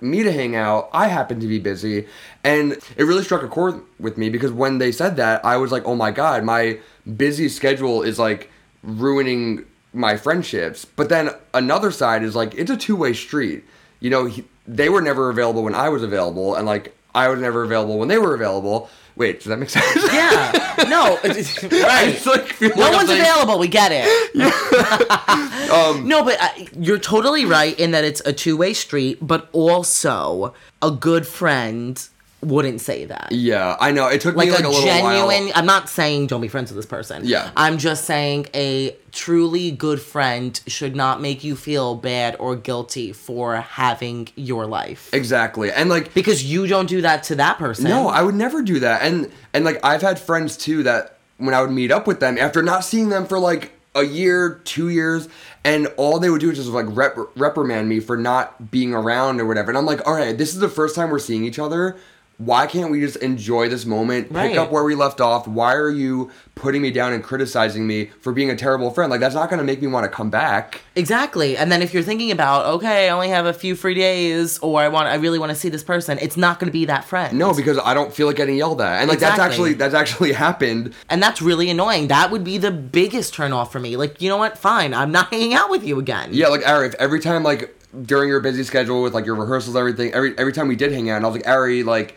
me 0.00 0.22
to 0.24 0.32
hang 0.32 0.56
out, 0.56 0.88
I 0.92 1.08
happened 1.08 1.42
to 1.42 1.46
be 1.46 1.60
busy, 1.60 2.08
and 2.42 2.72
it 2.96 3.04
really 3.04 3.22
struck 3.22 3.42
a 3.42 3.48
chord 3.48 3.82
with 4.00 4.16
me 4.18 4.30
because 4.30 4.50
when 4.50 4.78
they 4.78 4.90
said 4.90 5.16
that, 5.16 5.44
I 5.44 5.58
was 5.58 5.70
like, 5.70 5.84
oh 5.84 5.94
my 5.94 6.10
god, 6.10 6.42
my 6.42 6.80
busy 7.16 7.48
schedule 7.48 8.02
is 8.02 8.18
like 8.18 8.50
ruining 8.82 9.64
my 9.92 10.16
friendships. 10.16 10.84
But 10.84 11.08
then 11.08 11.30
another 11.54 11.90
side 11.90 12.22
is 12.22 12.36
like 12.36 12.54
it's 12.54 12.70
a 12.70 12.76
two 12.76 12.96
way 12.96 13.12
street. 13.12 13.64
You 14.00 14.10
know, 14.10 14.26
he, 14.26 14.44
they 14.66 14.88
were 14.88 15.02
never 15.02 15.30
available 15.30 15.62
when 15.62 15.74
I 15.74 15.88
was 15.88 16.02
available, 16.02 16.54
and 16.54 16.66
like 16.66 16.96
I 17.14 17.28
was 17.28 17.40
never 17.40 17.62
available 17.62 17.98
when 17.98 18.08
they 18.08 18.18
were 18.18 18.34
available. 18.34 18.88
Wait, 19.16 19.38
does 19.40 19.46
that 19.46 19.58
make 19.58 19.70
sense? 19.70 20.12
yeah. 20.12 20.66
No. 20.88 21.18
right. 21.22 22.26
like, 22.26 22.60
No 22.60 22.68
like 22.68 22.92
one's 22.94 23.10
available. 23.10 23.58
We 23.58 23.68
get 23.68 23.92
it. 23.92 24.06
Um, 25.70 26.08
no, 26.08 26.24
but 26.24 26.36
uh, 26.42 26.48
you're 26.76 26.98
totally 26.98 27.44
right 27.44 27.78
in 27.78 27.92
that 27.92 28.02
it's 28.02 28.20
a 28.22 28.32
two 28.32 28.56
way 28.56 28.72
street, 28.72 29.18
but 29.20 29.48
also 29.52 30.52
a 30.82 30.90
good 30.90 31.28
friend 31.28 32.08
wouldn't 32.42 32.80
say 32.80 33.04
that. 33.04 33.28
Yeah, 33.30 33.76
I 33.80 33.92
know. 33.92 34.08
It 34.08 34.20
took 34.20 34.34
Like, 34.34 34.48
me 34.48 34.54
like 34.54 34.64
a, 34.64 34.68
a, 34.68 34.70
little 34.70 34.84
genuine, 34.84 35.44
while. 35.44 35.52
I'm 35.54 35.66
not 35.66 35.88
saying 35.88 36.28
don't 36.28 36.40
be 36.40 36.48
friends 36.48 36.70
with 36.70 36.76
this 36.76 36.86
person. 36.86 37.22
Yeah. 37.24 37.50
I'm 37.56 37.78
just 37.78 38.04
saying 38.04 38.46
a 38.54 38.96
truly 39.12 39.70
good 39.70 40.00
friend 40.00 40.58
should 40.66 40.96
not 40.96 41.20
make 41.20 41.44
you 41.44 41.56
feel 41.56 41.96
bad 41.96 42.36
or 42.38 42.56
guilty 42.56 43.12
for 43.12 43.56
having 43.56 44.28
your 44.36 44.66
life. 44.66 45.12
Exactly, 45.12 45.70
and 45.70 45.90
like 45.90 46.14
Because 46.14 46.44
you 46.44 46.66
don't 46.66 46.88
do 46.88 47.02
that 47.02 47.24
to 47.24 47.34
that 47.36 47.58
person. 47.58 47.84
No, 47.84 48.08
I 48.08 48.22
would 48.22 48.34
never 48.34 48.62
do 48.62 48.80
that. 48.80 49.02
And 49.02 49.30
and 49.52 49.64
like 49.64 49.84
I've 49.84 50.02
had 50.02 50.18
friends 50.18 50.56
too 50.56 50.82
that 50.84 51.18
when 51.36 51.54
I 51.54 51.60
would 51.60 51.70
meet 51.70 51.90
up 51.90 52.06
with 52.06 52.20
them 52.20 52.38
after 52.38 52.62
not 52.62 52.84
seeing 52.84 53.08
them 53.08 53.26
for 53.26 53.38
like 53.38 53.72
a 53.94 54.04
year, 54.04 54.60
two 54.64 54.88
years, 54.88 55.28
and 55.64 55.88
all 55.96 56.18
they 56.20 56.30
would 56.30 56.40
do 56.40 56.50
is 56.50 56.58
just 56.58 56.70
like 56.70 56.86
rep- 56.88 57.18
reprimand 57.36 57.88
me 57.88 58.00
for 58.00 58.16
not 58.16 58.70
being 58.70 58.94
around 58.94 59.40
or 59.40 59.46
whatever. 59.46 59.70
And 59.70 59.78
I'm 59.78 59.86
like, 59.86 60.06
all 60.06 60.14
right, 60.14 60.36
this 60.36 60.54
is 60.54 60.60
the 60.60 60.68
first 60.68 60.94
time 60.94 61.10
we're 61.10 61.18
seeing 61.18 61.44
each 61.44 61.58
other. 61.58 61.98
Why 62.40 62.66
can't 62.66 62.90
we 62.90 63.00
just 63.02 63.16
enjoy 63.16 63.68
this 63.68 63.84
moment, 63.84 64.28
pick 64.28 64.34
Right. 64.36 64.56
up 64.56 64.72
where 64.72 64.82
we 64.82 64.94
left 64.94 65.20
off? 65.20 65.46
Why 65.46 65.74
are 65.74 65.90
you 65.90 66.30
putting 66.54 66.80
me 66.80 66.90
down 66.90 67.12
and 67.12 67.22
criticizing 67.22 67.86
me 67.86 68.06
for 68.22 68.32
being 68.32 68.48
a 68.48 68.56
terrible 68.56 68.90
friend? 68.90 69.10
Like 69.10 69.20
that's 69.20 69.34
not 69.34 69.50
going 69.50 69.58
to 69.58 69.64
make 69.64 69.82
me 69.82 69.88
want 69.88 70.04
to 70.04 70.08
come 70.08 70.30
back. 70.30 70.80
Exactly. 70.96 71.58
And 71.58 71.70
then 71.70 71.82
if 71.82 71.92
you're 71.92 72.02
thinking 72.02 72.30
about, 72.30 72.64
okay, 72.64 73.08
I 73.08 73.12
only 73.12 73.28
have 73.28 73.44
a 73.44 73.52
few 73.52 73.74
free 73.74 73.92
days 73.92 74.58
or 74.60 74.80
I 74.80 74.88
want 74.88 75.06
I 75.08 75.16
really 75.16 75.38
want 75.38 75.50
to 75.50 75.54
see 75.54 75.68
this 75.68 75.84
person, 75.84 76.16
it's 76.22 76.38
not 76.38 76.58
going 76.58 76.68
to 76.68 76.72
be 76.72 76.86
that 76.86 77.04
friend. 77.04 77.38
No, 77.38 77.52
because 77.52 77.78
I 77.84 77.92
don't 77.92 78.10
feel 78.10 78.26
like 78.26 78.36
getting 78.36 78.56
yelled 78.56 78.80
at. 78.80 79.00
And 79.02 79.10
like 79.10 79.18
that's 79.18 79.38
actually 79.38 79.74
that's 79.74 79.92
actually 79.94 80.32
happened. 80.46 80.94
And 81.10 81.22
that's 81.22 81.42
really 81.42 81.68
annoying. 81.68 82.08
That 82.08 82.30
would 82.30 82.42
be 82.42 82.56
the 82.56 82.70
biggest 82.70 83.34
turn 83.34 83.52
off 83.52 83.70
for 83.70 83.80
me. 83.80 83.98
Like, 83.98 84.22
you 84.22 84.30
know 84.30 84.38
what? 84.38 84.56
Fine. 84.56 84.94
I'm 84.94 85.12
not 85.12 85.28
hanging 85.30 85.52
out 85.52 85.68
with 85.68 85.84
you 85.84 85.98
again. 85.98 86.30
Yeah, 86.32 86.48
like 86.48 86.66
Ari, 86.66 86.86
if 86.88 86.94
every 86.94 87.20
time 87.20 87.42
like 87.42 87.76
during 88.02 88.30
your 88.30 88.40
busy 88.40 88.62
schedule 88.64 89.02
with 89.02 89.12
like 89.12 89.26
your 89.26 89.34
rehearsals, 89.34 89.76
everything, 89.76 90.14
every 90.14 90.34
every 90.38 90.54
time 90.54 90.68
we 90.68 90.76
did 90.76 90.90
hang 90.90 91.10
out, 91.10 91.16
and 91.18 91.26
I 91.26 91.28
was 91.28 91.36
like, 91.36 91.46
Ari, 91.46 91.82
like 91.82 92.16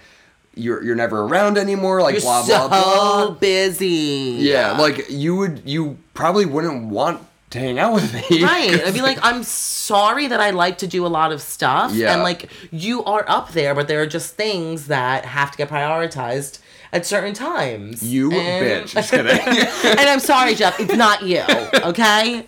you're 0.55 0.83
you're 0.83 0.95
never 0.95 1.21
around 1.21 1.57
anymore, 1.57 2.01
like 2.01 2.13
You're 2.13 2.21
blah 2.21 2.41
so 2.43 2.67
blah 2.67 3.25
blah. 3.27 3.31
busy. 3.31 4.37
Yeah, 4.39 4.73
like 4.77 5.09
you 5.09 5.35
would 5.35 5.61
you 5.65 5.97
probably 6.13 6.45
wouldn't 6.45 6.85
want 6.89 7.21
to 7.51 7.59
hang 7.59 7.77
out 7.77 7.93
with 7.93 8.11
me. 8.13 8.43
Right. 8.43 8.83
I'd 8.83 8.93
be 8.95 9.01
like, 9.01 9.19
I'm 9.21 9.43
sorry 9.43 10.25
that 10.27 10.39
I 10.39 10.49
like 10.49 10.79
to 10.79 10.87
do 10.87 11.05
a 11.05 11.07
lot 11.09 11.31
of 11.31 11.39
stuff. 11.41 11.93
Yeah. 11.93 12.13
And 12.13 12.23
like, 12.23 12.49
you 12.71 13.03
are 13.03 13.23
up 13.27 13.51
there, 13.51 13.75
but 13.75 13.87
there 13.87 14.01
are 14.01 14.07
just 14.07 14.35
things 14.35 14.87
that 14.87 15.23
have 15.25 15.51
to 15.51 15.57
get 15.57 15.69
prioritized 15.69 16.57
at 16.91 17.05
certain 17.05 17.35
times. 17.35 18.01
You 18.01 18.31
And- 18.31 18.87
bitch. 18.87 18.89
Just 18.93 19.11
kidding. 19.11 19.39
and 19.99 20.09
I'm 20.09 20.19
sorry, 20.19 20.55
Jeff. 20.55 20.79
It's 20.79 20.95
not 20.95 21.21
you, 21.23 21.41
okay? 21.83 22.43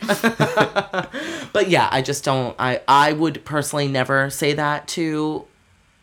but 1.53 1.65
yeah, 1.69 1.87
I 1.91 2.01
just 2.03 2.23
don't. 2.23 2.55
I 2.59 2.81
I 2.87 3.13
would 3.13 3.43
personally 3.45 3.87
never 3.87 4.29
say 4.29 4.53
that 4.53 4.87
to 4.89 5.45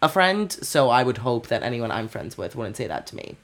a 0.03 0.09
friend. 0.09 0.53
So 0.53 0.91
I 0.91 1.03
would 1.03 1.19
hope 1.19 1.47
that 1.47 1.63
anyone 1.63 1.91
I'm 1.91 2.09
friends 2.09 2.37
with 2.37 2.57
wouldn't 2.57 2.77
say 2.77 2.87
that 2.87 3.07
to 3.09 3.17
me. 3.17 3.37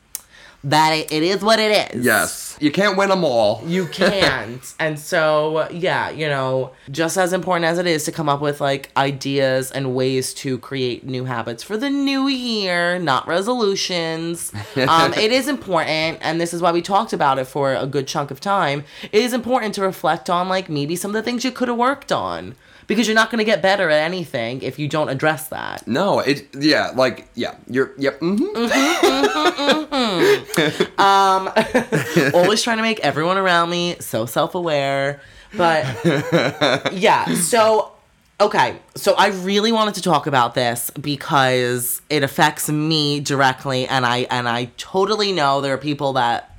That 0.64 0.90
it, 0.90 1.12
it 1.12 1.22
is 1.22 1.40
what 1.40 1.60
it 1.60 1.94
is. 1.94 2.04
yes, 2.04 2.58
you 2.60 2.72
can't 2.72 2.96
win 2.98 3.10
them 3.10 3.22
all. 3.22 3.62
You 3.66 3.86
can't. 3.86 4.60
and 4.80 4.98
so, 4.98 5.68
yeah, 5.70 6.10
you 6.10 6.26
know, 6.26 6.72
just 6.90 7.16
as 7.16 7.32
important 7.32 7.64
as 7.66 7.78
it 7.78 7.86
is 7.86 8.02
to 8.06 8.12
come 8.12 8.28
up 8.28 8.40
with 8.40 8.60
like 8.60 8.90
ideas 8.96 9.70
and 9.70 9.94
ways 9.94 10.34
to 10.34 10.58
create 10.58 11.06
new 11.06 11.26
habits 11.26 11.62
for 11.62 11.76
the 11.76 11.88
new 11.88 12.26
year, 12.26 12.98
not 12.98 13.28
resolutions, 13.28 14.52
um, 14.88 15.14
it 15.14 15.30
is 15.30 15.46
important. 15.46 16.18
And 16.22 16.40
this 16.40 16.52
is 16.52 16.60
why 16.60 16.72
we 16.72 16.82
talked 16.82 17.12
about 17.12 17.38
it 17.38 17.44
for 17.46 17.74
a 17.74 17.86
good 17.86 18.08
chunk 18.08 18.32
of 18.32 18.40
time. 18.40 18.82
It 19.12 19.22
is 19.22 19.32
important 19.32 19.76
to 19.76 19.82
reflect 19.82 20.28
on 20.28 20.48
like 20.48 20.68
maybe 20.68 20.96
some 20.96 21.10
of 21.12 21.14
the 21.14 21.22
things 21.22 21.44
you 21.44 21.52
could 21.52 21.68
have 21.68 21.78
worked 21.78 22.10
on 22.10 22.56
because 22.88 23.06
you're 23.06 23.14
not 23.14 23.30
going 23.30 23.38
to 23.38 23.44
get 23.44 23.62
better 23.62 23.88
at 23.88 24.02
anything 24.02 24.62
if 24.62 24.80
you 24.80 24.88
don't 24.88 25.08
address 25.08 25.48
that. 25.48 25.86
No, 25.86 26.18
it 26.18 26.48
yeah, 26.58 26.90
like 26.96 27.28
yeah, 27.36 27.54
you're 27.68 27.92
yep. 27.96 28.18
Mm-hmm. 28.18 28.44
mm-hmm, 28.44 29.92
mm-hmm, 29.94 29.94
mm-hmm. 29.94 31.00
Um, 31.00 32.34
always 32.34 32.62
trying 32.62 32.78
to 32.78 32.82
make 32.82 32.98
everyone 33.00 33.38
around 33.38 33.70
me 33.70 33.96
so 34.00 34.26
self-aware 34.26 35.20
but 35.56 35.84
yeah 36.92 37.34
so 37.34 37.92
okay 38.40 38.78
so 38.94 39.14
i 39.14 39.28
really 39.28 39.72
wanted 39.72 39.94
to 39.94 40.02
talk 40.02 40.26
about 40.26 40.54
this 40.54 40.90
because 40.90 42.02
it 42.10 42.22
affects 42.22 42.68
me 42.68 43.20
directly 43.20 43.86
and 43.86 44.04
i 44.04 44.18
and 44.30 44.48
i 44.48 44.66
totally 44.76 45.32
know 45.32 45.60
there 45.60 45.72
are 45.72 45.78
people 45.78 46.12
that 46.14 46.57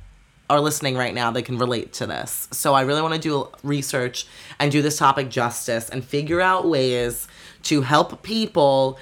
are 0.50 0.60
listening 0.60 0.96
right 0.96 1.14
now 1.14 1.30
that 1.30 1.44
can 1.44 1.56
relate 1.56 1.92
to 1.94 2.06
this. 2.06 2.48
So 2.50 2.74
i 2.74 2.82
really 2.82 3.00
want 3.00 3.14
to 3.14 3.20
do 3.20 3.48
research 3.62 4.26
and 4.58 4.70
do 4.70 4.82
this 4.82 4.98
topic 4.98 5.30
justice 5.30 5.88
and 5.88 6.04
figure 6.04 6.40
out 6.40 6.68
ways 6.68 7.28
to 7.62 7.82
help 7.82 8.22
people 8.22 8.98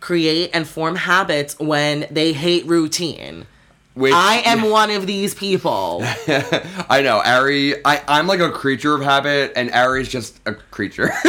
create 0.00 0.50
and 0.54 0.66
form 0.66 0.96
habits 0.96 1.58
when 1.58 2.06
they 2.10 2.32
hate 2.32 2.66
routine 2.66 3.46
Which, 3.94 4.12
I 4.14 4.42
am 4.44 4.62
one 4.70 4.90
of 4.90 5.06
these 5.06 5.34
people. 5.34 6.02
I 6.88 7.02
know, 7.02 7.22
Ari. 7.24 7.84
I 7.84 8.02
I'm 8.08 8.26
like 8.26 8.40
a 8.40 8.50
creature 8.50 8.94
of 8.94 9.02
habit, 9.02 9.52
and 9.56 9.70
Ari's 9.72 10.08
just 10.08 10.40
a 10.46 10.54
creature. 10.54 11.10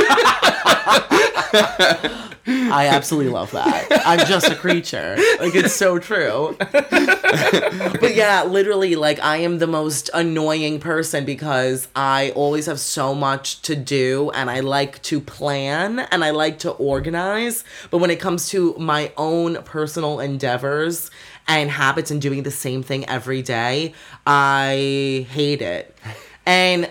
I 2.45 2.87
absolutely 2.91 3.31
love 3.31 3.51
that. 3.51 3.87
I'm 4.05 4.25
just 4.27 4.49
a 4.49 4.55
creature. 4.55 5.15
Like 5.39 5.55
it's 5.55 5.73
so 5.73 5.97
true. 5.99 6.57
but 6.71 8.15
yeah, 8.15 8.43
literally 8.43 8.95
like 8.95 9.19
I 9.19 9.37
am 9.37 9.59
the 9.59 9.67
most 9.67 10.09
annoying 10.13 10.79
person 10.79 11.25
because 11.25 11.87
I 11.95 12.31
always 12.31 12.65
have 12.65 12.79
so 12.79 13.13
much 13.13 13.61
to 13.63 13.75
do 13.75 14.31
and 14.31 14.49
I 14.49 14.59
like 14.59 15.01
to 15.03 15.21
plan 15.21 15.99
and 15.99 16.23
I 16.23 16.31
like 16.31 16.59
to 16.59 16.71
organize, 16.71 17.63
but 17.91 17.99
when 17.99 18.09
it 18.09 18.19
comes 18.19 18.49
to 18.49 18.75
my 18.77 19.11
own 19.15 19.61
personal 19.63 20.19
endeavors 20.19 21.11
and 21.47 21.69
habits 21.69 22.11
and 22.11 22.21
doing 22.21 22.43
the 22.43 22.51
same 22.51 22.83
thing 22.83 23.07
every 23.09 23.41
day, 23.41 23.93
I 24.25 25.27
hate 25.29 25.61
it. 25.61 25.97
And 26.45 26.89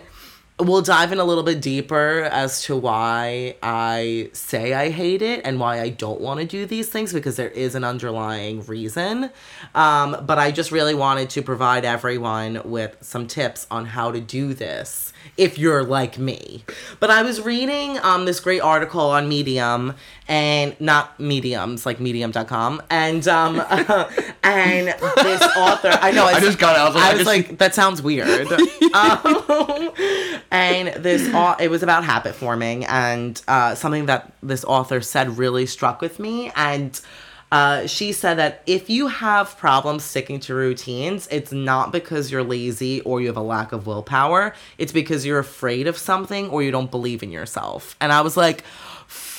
we'll 0.58 0.82
dive 0.82 1.12
in 1.12 1.18
a 1.18 1.24
little 1.24 1.42
bit 1.42 1.60
deeper 1.60 2.28
as 2.30 2.62
to 2.64 2.76
why 2.76 3.56
I 3.62 4.30
say 4.32 4.74
I 4.74 4.90
hate 4.90 5.22
it 5.22 5.42
and 5.44 5.58
why 5.58 5.80
I 5.80 5.88
don't 5.88 6.20
want 6.20 6.40
to 6.40 6.46
do 6.46 6.66
these 6.66 6.88
things 6.88 7.12
because 7.12 7.36
there 7.36 7.48
is 7.48 7.74
an 7.74 7.84
underlying 7.84 8.64
reason. 8.66 9.30
Um, 9.74 10.24
but 10.24 10.38
I 10.38 10.50
just 10.50 10.70
really 10.70 10.94
wanted 10.94 11.30
to 11.30 11.42
provide 11.42 11.84
everyone 11.84 12.62
with 12.64 12.96
some 13.00 13.26
tips 13.26 13.66
on 13.70 13.86
how 13.86 14.12
to 14.12 14.20
do 14.20 14.54
this 14.54 15.12
if 15.36 15.58
you're 15.58 15.84
like 15.84 16.18
me. 16.18 16.64
But 17.00 17.10
I 17.10 17.22
was 17.22 17.40
reading 17.40 17.98
um, 17.98 18.24
this 18.24 18.40
great 18.40 18.60
article 18.60 19.00
on 19.00 19.28
Medium 19.28 19.94
and 20.32 20.74
not 20.80 21.20
mediums 21.20 21.84
like 21.84 22.00
medium.com 22.00 22.80
and 22.88 23.28
um 23.28 23.56
and 24.42 24.86
this 24.88 25.42
author 25.58 25.90
I 26.00 26.10
know 26.10 26.24
I 26.24 26.40
just 26.40 26.58
got 26.58 26.74
it. 26.74 26.80
I 26.80 26.86
was 26.86 26.94
like, 26.94 27.04
I 27.04 27.14
was 27.16 27.26
like 27.26 27.58
that 27.58 27.74
sounds 27.74 28.00
weird 28.00 28.50
um, 28.94 29.90
and 30.50 30.88
this 31.04 31.28
it 31.60 31.70
was 31.70 31.82
about 31.82 32.04
habit 32.04 32.34
forming 32.34 32.86
and 32.86 33.42
uh, 33.46 33.74
something 33.74 34.06
that 34.06 34.32
this 34.42 34.64
author 34.64 35.02
said 35.02 35.36
really 35.36 35.66
struck 35.66 36.00
with 36.00 36.18
me 36.18 36.50
and 36.56 36.98
uh, 37.52 37.86
she 37.86 38.12
said 38.12 38.38
that 38.38 38.62
if 38.64 38.88
you 38.88 39.08
have 39.08 39.58
problems 39.58 40.02
sticking 40.02 40.40
to 40.40 40.54
routines, 40.54 41.28
it's 41.30 41.52
not 41.52 41.92
because 41.92 42.32
you're 42.32 42.42
lazy 42.42 43.02
or 43.02 43.20
you 43.20 43.26
have 43.26 43.36
a 43.36 43.42
lack 43.42 43.72
of 43.72 43.86
willpower. 43.86 44.54
It's 44.78 44.90
because 44.90 45.26
you're 45.26 45.38
afraid 45.38 45.86
of 45.86 45.98
something 45.98 46.48
or 46.48 46.62
you 46.62 46.70
don't 46.70 46.90
believe 46.90 47.22
in 47.22 47.30
yourself. 47.30 47.94
And 48.00 48.10
I 48.10 48.22
was 48.22 48.38
like, 48.38 48.64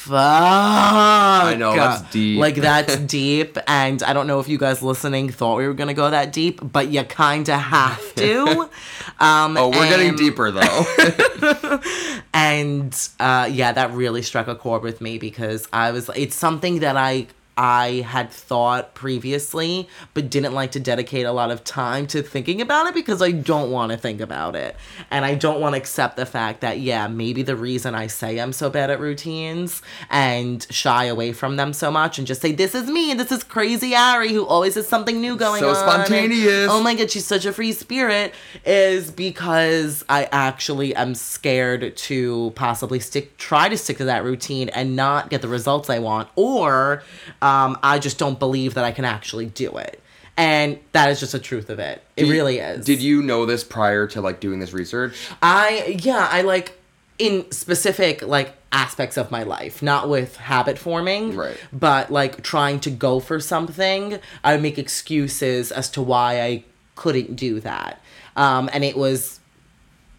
fuck. 0.03 0.15
I 0.15 1.55
know, 1.57 1.75
that's 1.75 2.01
deep. 2.11 2.39
Like, 2.39 2.55
that's 2.55 2.97
deep. 3.07 3.57
And 3.67 4.03
I 4.03 4.13
don't 4.13 4.27
know 4.27 4.39
if 4.39 4.47
you 4.47 4.57
guys 4.57 4.81
listening 4.81 5.29
thought 5.29 5.57
we 5.57 5.67
were 5.67 5.73
going 5.73 5.87
to 5.87 5.93
go 5.93 6.09
that 6.09 6.33
deep, 6.33 6.59
but 6.61 6.89
you 6.89 7.03
kind 7.03 7.47
of 7.49 7.59
have 7.59 8.15
to. 8.15 8.69
Um, 9.19 9.55
oh, 9.57 9.69
we're 9.69 9.87
getting 9.87 10.15
deeper 10.15 10.51
though. 10.51 11.81
and 12.33 13.09
uh, 13.19 13.47
yeah, 13.49 13.71
that 13.71 13.91
really 13.91 14.21
struck 14.21 14.47
a 14.47 14.55
chord 14.55 14.81
with 14.81 15.01
me 15.01 15.17
because 15.17 15.67
I 15.71 15.91
was. 15.91 16.09
It's 16.15 16.35
something 16.35 16.79
that 16.79 16.97
I 16.97 17.27
I 17.57 18.03
had 18.07 18.31
thought 18.31 18.95
previously, 18.95 19.87
but 20.13 20.29
didn't 20.29 20.53
like 20.53 20.71
to 20.71 20.79
dedicate 20.79 21.25
a 21.25 21.31
lot 21.31 21.51
of 21.51 21.63
time 21.63 22.07
to 22.07 22.21
thinking 22.21 22.61
about 22.61 22.87
it 22.87 22.93
because 22.93 23.21
I 23.21 23.31
don't 23.31 23.71
want 23.71 23.91
to 23.91 23.97
think 23.97 24.21
about 24.21 24.55
it, 24.55 24.75
and 25.11 25.23
I 25.25 25.35
don't 25.35 25.61
want 25.61 25.73
to 25.75 25.77
accept 25.77 26.17
the 26.17 26.25
fact 26.25 26.61
that 26.61 26.79
yeah, 26.79 27.07
maybe 27.07 27.43
the 27.43 27.55
reason 27.55 27.93
I 27.95 28.07
say 28.07 28.39
I'm 28.39 28.53
so 28.53 28.69
bad 28.69 28.89
at 28.89 28.99
routines 28.99 29.81
and 30.09 30.65
shy 30.69 31.05
away 31.05 31.33
from 31.33 31.55
them 31.57 31.73
so 31.73 31.91
much 31.91 32.17
and 32.17 32.25
just 32.27 32.41
say 32.41 32.51
this 32.51 32.73
is 32.75 32.87
me 32.89 33.11
and 33.11 33.19
this 33.19 33.31
is 33.31 33.43
crazy 33.43 33.95
Ari 33.95 34.31
who 34.33 34.45
always 34.45 34.75
has 34.75 34.87
something 34.87 35.21
new 35.21 35.35
going 35.35 35.59
So 35.61 35.69
on. 35.69 35.75
and, 35.75 36.05
spontaneous. 36.05 36.69
oh 36.71 36.81
my 36.81 36.95
god, 36.95 37.11
she's 37.11 37.25
such 37.25 37.45
a 37.45 37.53
free 37.53 37.71
spirit 37.71 38.33
is 38.65 39.11
because 39.11 40.03
I 40.09 40.25
actually 40.31 40.95
am 40.95 41.15
scared 41.15 41.95
to 41.97 42.51
possibly 42.55 42.99
stick 42.99 43.37
try 43.37 43.69
to 43.69 43.77
stick 43.77 43.97
to 43.97 44.05
that 44.05 44.23
routine 44.23 44.69
and 44.69 44.95
not 44.95 45.29
get 45.29 45.41
the 45.41 45.47
results 45.47 45.89
I 45.89 45.99
want 45.99 46.29
or 46.35 47.03
um, 47.43 47.77
I 47.83 47.99
just 47.99 48.17
don't 48.17 48.39
believe 48.39 48.73
that 48.75 48.83
I 48.85 48.91
can 48.91 49.05
actually 49.05 49.45
do 49.47 49.69
it. 49.77 49.99
And 50.35 50.79
that 50.93 51.09
is 51.11 51.19
just 51.19 51.33
the 51.33 51.39
truth 51.39 51.69
of 51.69 51.77
it. 51.77 52.01
It 52.17 52.23
really 52.27 52.57
is. 52.57 52.85
Did 52.85 53.01
you 53.01 53.21
know 53.21 53.45
this 53.45 53.63
prior 53.63 54.07
to 54.07 54.21
like 54.21 54.39
doing 54.39 54.59
this 54.59 54.73
research? 54.73 55.15
I 55.43 55.99
yeah, 56.01 56.27
I 56.31 56.41
like 56.41 56.79
in 57.19 57.51
specific 57.51 58.23
like 58.23 58.55
aspects 58.71 59.17
of 59.17 59.29
my 59.29 59.43
life, 59.43 59.83
not 59.83 60.09
with 60.09 60.35
habit 60.37 60.79
forming, 60.79 61.35
Right. 61.35 61.55
but 61.71 62.11
like 62.11 62.41
trying 62.41 62.79
to 62.79 62.89
go 62.89 63.19
for 63.19 63.39
something, 63.39 64.17
I 64.43 64.53
would 64.53 64.63
make 64.63 64.79
excuses 64.79 65.71
as 65.71 65.89
to 65.91 66.01
why 66.01 66.41
I 66.41 66.63
couldn't 66.95 67.35
do 67.35 67.59
that. 67.59 68.01
Um, 68.35 68.71
and 68.73 68.83
it 68.83 68.97
was 68.97 69.39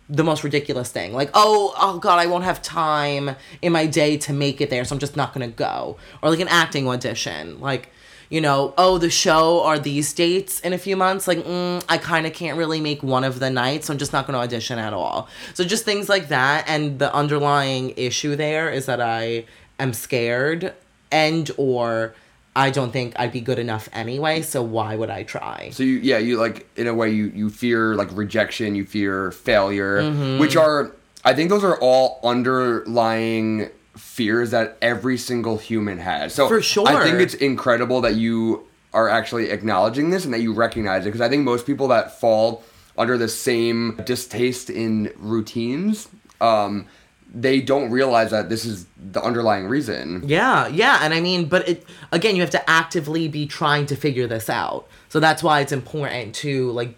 the 0.09 0.25
most 0.25 0.45
ridiculous 0.45 0.91
thing. 0.91 1.13
Like, 1.13 1.31
oh, 1.35 1.75
oh 1.79 1.99
god, 1.99 2.19
I 2.19 2.27
won't 2.27 2.45
have 2.45 2.61
time 2.63 3.37
in 3.63 3.73
my 3.73 3.87
day 3.87 4.17
to 4.19 4.33
make 4.33 4.61
it 4.61 4.71
there, 4.71 4.85
so 4.85 4.95
I'm 4.95 4.99
just 4.99 5.17
not 5.17 5.33
gonna 5.33 5.49
go. 5.49 5.97
Or 6.23 6.31
like 6.31 6.41
an 6.41 6.49
acting 6.49 6.89
audition. 6.89 7.61
Like, 7.61 7.91
you 8.29 8.41
know, 8.41 8.75
oh, 8.77 8.99
the 8.99 9.11
show 9.11 9.63
are 9.65 9.79
these 9.79 10.13
dates 10.13 10.61
in 10.61 10.73
a 10.73 10.79
few 10.79 10.97
months. 10.97 11.29
Like, 11.29 11.39
mm, 11.39 11.85
I 11.89 11.99
kind 11.99 12.27
of 12.27 12.33
can't 12.33 12.59
really 12.59 12.81
make 12.81 13.03
one 13.03 13.25
of 13.25 13.39
the 13.39 13.51
nights, 13.51 13.87
so 13.87 13.93
I'm 13.93 13.99
just 13.99 14.13
not 14.13 14.27
gonna 14.27 14.39
audition 14.39 14.79
at 14.79 14.93
all. 14.93 15.29
So 15.55 15.65
just 15.65 15.85
things 15.85 16.09
like 16.09 16.29
that. 16.29 16.69
And 16.69 16.99
the 16.99 17.15
underlying 17.15 17.95
issue 17.97 18.37
there 18.37 18.71
is 18.71 18.87
that 18.87 19.01
I 19.01 19.47
am 19.79 19.93
scared 19.93 20.75
and 21.11 21.51
or 21.57 22.15
I 22.57 22.71
don't 22.71 22.93
think 22.93 23.15
I'd 23.17 23.33
be 23.33 23.41
good 23.41 23.59
enough 23.59 23.89
anyway, 23.93 24.43
so 24.43 24.63
why 24.63 24.95
would 24.95 25.11
I 25.11 25.25
try? 25.25 25.71
So 25.73 25.83
you, 25.83 25.97
yeah, 25.97 26.19
you 26.19 26.37
like 26.39 26.67
in 26.77 26.87
a 26.87 26.95
way 26.95 27.11
you 27.11 27.27
you 27.35 27.51
fear 27.51 27.95
like 27.97 28.09
rejection, 28.13 28.75
you 28.75 28.85
fear 28.85 29.33
failure, 29.33 30.03
Mm-hmm. 30.03 30.39
which 30.39 30.57
are 30.57 30.93
I 31.25 31.35
think 31.35 31.51
those 31.51 31.65
are 31.65 31.77
all 31.81 32.21
underlying 32.23 33.71
fears 33.97 34.51
that 34.51 34.77
every 34.83 35.17
single 35.19 35.57
human 35.59 35.99
has. 35.99 36.35
So 36.35 36.49
For 36.49 36.61
sure. 36.63 36.87
I 36.89 37.03
think 37.05 37.21
it's 37.21 37.35
incredible 37.35 38.01
that 38.03 38.15
you 38.17 38.67
are 38.93 39.09
actually 39.09 39.51
acknowledging 39.51 40.11
this 40.11 40.25
and 40.25 40.33
that 40.35 40.41
you 40.41 40.53
recognize 40.53 41.03
it 41.03 41.07
because 41.07 41.21
I 41.21 41.29
think 41.29 41.43
most 41.45 41.67
people 41.67 41.89
that 41.89 42.19
fall 42.21 42.63
under 42.97 43.19
the 43.19 43.29
same 43.29 43.97
distaste 44.05 44.71
in 44.71 45.13
routines, 45.17 46.09
um, 46.41 46.87
they 47.35 47.61
don't 47.61 47.91
realize 47.91 48.31
that 48.31 48.49
this 48.49 48.65
is 48.65 48.87
the 48.97 49.21
underlying 49.23 49.67
reason. 49.67 50.23
Yeah, 50.25 50.69
yeah, 50.69 51.01
and 51.03 51.13
I 51.13 51.21
mean, 51.21 51.47
but 51.47 51.69
it 51.69 51.85
again, 52.13 52.37
you 52.37 52.43
have 52.43 52.51
to 52.51 52.71
actively 52.71 53.27
be 53.29 53.47
trying 53.47 53.87
to 53.87 53.97
figure 53.97 54.27
this 54.27 54.49
out. 54.49 54.87
So 55.09 55.21
that's 55.21 55.43
why 55.43 55.61
it's 55.61 55.73
important 55.73 56.35
to 56.37 56.71
like 56.71 56.97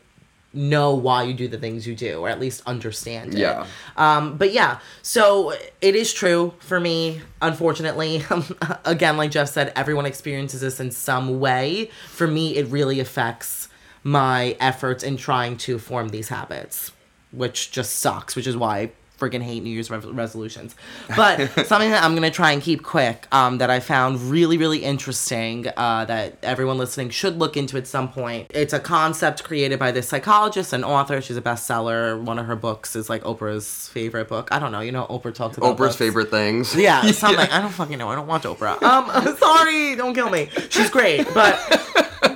know 0.52 0.94
why 0.94 1.22
you 1.22 1.34
do 1.34 1.48
the 1.48 1.58
things 1.58 1.86
you 1.86 1.94
do, 1.94 2.20
or 2.20 2.28
at 2.28 2.38
least 2.38 2.62
understand 2.66 3.34
it. 3.34 3.40
Yeah. 3.40 3.66
Um, 3.96 4.36
but 4.36 4.52
yeah, 4.52 4.78
so 5.02 5.52
it 5.80 5.96
is 5.96 6.12
true 6.12 6.54
for 6.58 6.78
me. 6.78 7.22
Unfortunately, 7.40 8.22
again, 8.84 9.16
like 9.16 9.30
Jeff 9.30 9.48
said, 9.48 9.72
everyone 9.74 10.06
experiences 10.06 10.60
this 10.60 10.80
in 10.80 10.90
some 10.90 11.40
way. 11.40 11.90
For 12.08 12.26
me, 12.26 12.56
it 12.56 12.66
really 12.68 13.00
affects 13.00 13.68
my 14.02 14.56
efforts 14.60 15.02
in 15.02 15.16
trying 15.16 15.56
to 15.58 15.78
form 15.78 16.10
these 16.10 16.28
habits, 16.28 16.92
which 17.32 17.70
just 17.70 17.98
sucks. 17.98 18.36
Which 18.36 18.46
is 18.46 18.56
why 18.56 18.92
freaking 19.18 19.42
hate 19.42 19.62
New 19.62 19.70
Year's 19.70 19.90
re- 19.90 19.98
resolutions. 19.98 20.74
But 21.16 21.48
something 21.66 21.90
that 21.90 22.04
I'm 22.04 22.14
gonna 22.14 22.30
try 22.30 22.52
and 22.52 22.62
keep 22.62 22.82
quick, 22.82 23.26
um, 23.32 23.58
that 23.58 23.70
I 23.70 23.80
found 23.80 24.20
really, 24.30 24.58
really 24.58 24.78
interesting, 24.84 25.66
uh, 25.76 26.04
that 26.06 26.36
everyone 26.42 26.78
listening 26.78 27.10
should 27.10 27.38
look 27.38 27.56
into 27.56 27.76
at 27.76 27.86
some 27.86 28.08
point. 28.10 28.50
It's 28.50 28.72
a 28.72 28.80
concept 28.80 29.44
created 29.44 29.78
by 29.78 29.90
this 29.92 30.08
psychologist 30.08 30.72
and 30.72 30.84
author. 30.84 31.20
She's 31.20 31.36
a 31.36 31.42
bestseller. 31.42 32.20
One 32.20 32.38
of 32.38 32.46
her 32.46 32.56
books 32.56 32.94
is 32.96 33.08
like 33.08 33.22
Oprah's 33.24 33.88
favorite 33.88 34.28
book. 34.28 34.48
I 34.50 34.58
don't 34.58 34.72
know. 34.72 34.80
You 34.80 34.92
know, 34.92 35.06
Oprah 35.06 35.34
talks 35.34 35.56
about 35.56 35.74
Oprah's 35.76 35.78
books. 35.78 35.96
favorite 35.96 36.30
things. 36.30 36.74
Yeah, 36.74 37.02
something. 37.12 37.48
I 37.50 37.60
don't 37.60 37.72
fucking 37.72 37.98
know. 37.98 38.08
I 38.10 38.14
don't 38.14 38.26
watch 38.26 38.42
Oprah. 38.42 38.80
Um, 38.82 39.36
sorry, 39.38 39.96
don't 39.96 40.14
kill 40.14 40.30
me. 40.30 40.48
She's 40.70 40.90
great, 40.90 41.26
but 41.32 41.58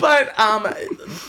but 0.00 0.38
um, 0.38 0.66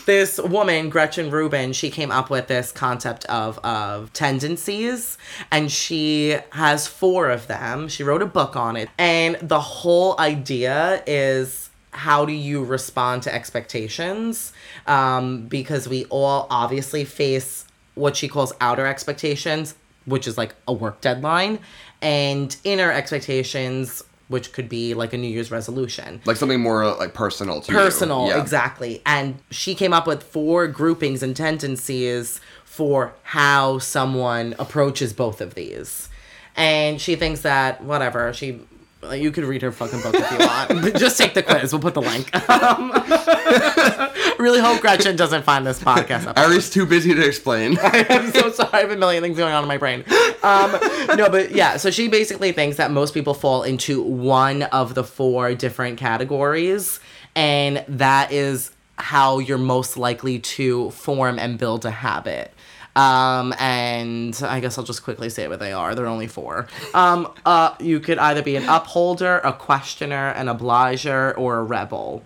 this 0.06 0.38
woman 0.38 0.88
Gretchen 0.88 1.30
Rubin, 1.30 1.72
she 1.72 1.90
came 1.90 2.10
up 2.10 2.30
with 2.30 2.48
this 2.48 2.72
concept 2.72 3.24
of 3.26 3.58
of 3.58 4.12
tendencies, 4.12 5.18
and 5.50 5.70
she 5.70 6.36
has 6.50 6.86
four 6.86 7.30
of 7.30 7.46
them. 7.46 7.88
She 7.88 8.02
wrote 8.02 8.22
a 8.22 8.26
book 8.26 8.56
on 8.56 8.76
it, 8.76 8.88
and 8.98 9.36
the 9.40 9.60
whole 9.60 10.18
idea 10.18 11.02
is 11.06 11.70
how 11.92 12.24
do 12.24 12.32
you 12.32 12.64
respond 12.64 13.22
to 13.22 13.34
expectations? 13.34 14.52
Um, 14.86 15.46
because 15.46 15.88
we 15.88 16.06
all 16.06 16.46
obviously 16.50 17.04
face 17.04 17.66
what 17.94 18.16
she 18.16 18.28
calls 18.28 18.52
outer 18.60 18.86
expectations, 18.86 19.74
which 20.06 20.26
is 20.26 20.38
like 20.38 20.54
a 20.66 20.72
work 20.72 21.00
deadline, 21.00 21.58
and 22.00 22.56
inner 22.64 22.90
expectations, 22.90 24.02
which 24.28 24.52
could 24.52 24.68
be 24.68 24.94
like 24.94 25.12
a 25.12 25.18
New 25.18 25.28
Year's 25.28 25.50
resolution. 25.50 26.20
Like 26.24 26.36
something 26.36 26.60
more 26.60 26.84
uh, 26.84 26.96
like 26.96 27.14
personal 27.14 27.60
to 27.60 27.72
you. 27.72 27.78
Personal, 27.78 28.28
Yeah. 28.28 28.40
exactly. 28.40 29.02
And 29.04 29.38
she 29.50 29.74
came 29.74 29.92
up 29.92 30.06
with 30.06 30.22
four 30.22 30.66
groupings 30.68 31.22
and 31.22 31.36
tendencies 31.36 32.40
for 32.64 33.14
how 33.24 33.78
someone 33.78 34.54
approaches 34.58 35.12
both 35.12 35.40
of 35.40 35.54
these. 35.54 36.08
And 36.56 37.00
she 37.00 37.16
thinks 37.16 37.40
that, 37.42 37.82
whatever, 37.82 38.32
she. 38.32 38.60
You 39.10 39.32
could 39.32 39.44
read 39.44 39.62
her 39.62 39.72
fucking 39.72 40.00
book 40.00 40.14
if 40.14 40.30
you 40.30 40.38
want. 40.38 40.96
Just 40.96 41.18
take 41.18 41.34
the 41.34 41.42
quiz. 41.42 41.72
We'll 41.72 41.82
put 41.82 41.94
the 41.94 42.00
link. 42.00 42.32
Um, 42.48 42.92
really 44.38 44.60
hope 44.60 44.80
Gretchen 44.80 45.16
doesn't 45.16 45.42
find 45.44 45.66
this 45.66 45.80
podcast 45.80 46.28
episode. 46.28 46.38
Ari's 46.38 46.70
too 46.70 46.86
busy 46.86 47.12
to 47.12 47.26
explain. 47.26 47.78
I'm 47.82 48.30
so 48.30 48.52
sorry. 48.52 48.70
I 48.72 48.80
have 48.80 48.90
a 48.92 48.96
million 48.96 49.22
things 49.22 49.36
going 49.36 49.52
on 49.52 49.64
in 49.64 49.68
my 49.68 49.76
brain. 49.76 50.04
Um, 50.44 50.72
no, 51.16 51.28
but 51.28 51.50
yeah. 51.50 51.78
So 51.78 51.90
she 51.90 52.06
basically 52.08 52.52
thinks 52.52 52.76
that 52.76 52.92
most 52.92 53.12
people 53.12 53.34
fall 53.34 53.64
into 53.64 54.00
one 54.00 54.62
of 54.64 54.94
the 54.94 55.02
four 55.02 55.54
different 55.54 55.98
categories, 55.98 57.00
and 57.34 57.84
that 57.88 58.30
is 58.30 58.70
how 58.98 59.40
you're 59.40 59.58
most 59.58 59.96
likely 59.96 60.38
to 60.38 60.90
form 60.90 61.38
and 61.40 61.58
build 61.58 61.84
a 61.84 61.90
habit. 61.90 62.52
Um, 62.94 63.54
and 63.58 64.38
I 64.44 64.60
guess 64.60 64.76
I'll 64.76 64.84
just 64.84 65.02
quickly 65.02 65.30
say 65.30 65.48
what 65.48 65.60
they 65.60 65.72
are. 65.72 65.94
They're 65.94 66.06
only 66.06 66.26
four. 66.26 66.66
Um, 66.92 67.32
uh, 67.46 67.74
you 67.80 68.00
could 68.00 68.18
either 68.18 68.42
be 68.42 68.56
an 68.56 68.68
upholder, 68.68 69.38
a 69.38 69.52
questioner, 69.52 70.28
an 70.30 70.48
obliger, 70.48 71.32
or 71.36 71.58
a 71.58 71.62
rebel. 71.62 72.22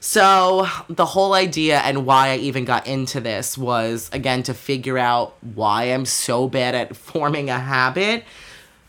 So, 0.00 0.66
the 0.90 1.06
whole 1.06 1.32
idea 1.32 1.78
and 1.78 2.04
why 2.04 2.28
I 2.28 2.36
even 2.36 2.66
got 2.66 2.86
into 2.86 3.22
this 3.22 3.56
was 3.56 4.10
again 4.12 4.42
to 4.44 4.54
figure 4.54 4.98
out 4.98 5.34
why 5.54 5.84
I'm 5.84 6.04
so 6.04 6.46
bad 6.46 6.74
at 6.74 6.94
forming 6.96 7.48
a 7.48 7.58
habit. 7.58 8.24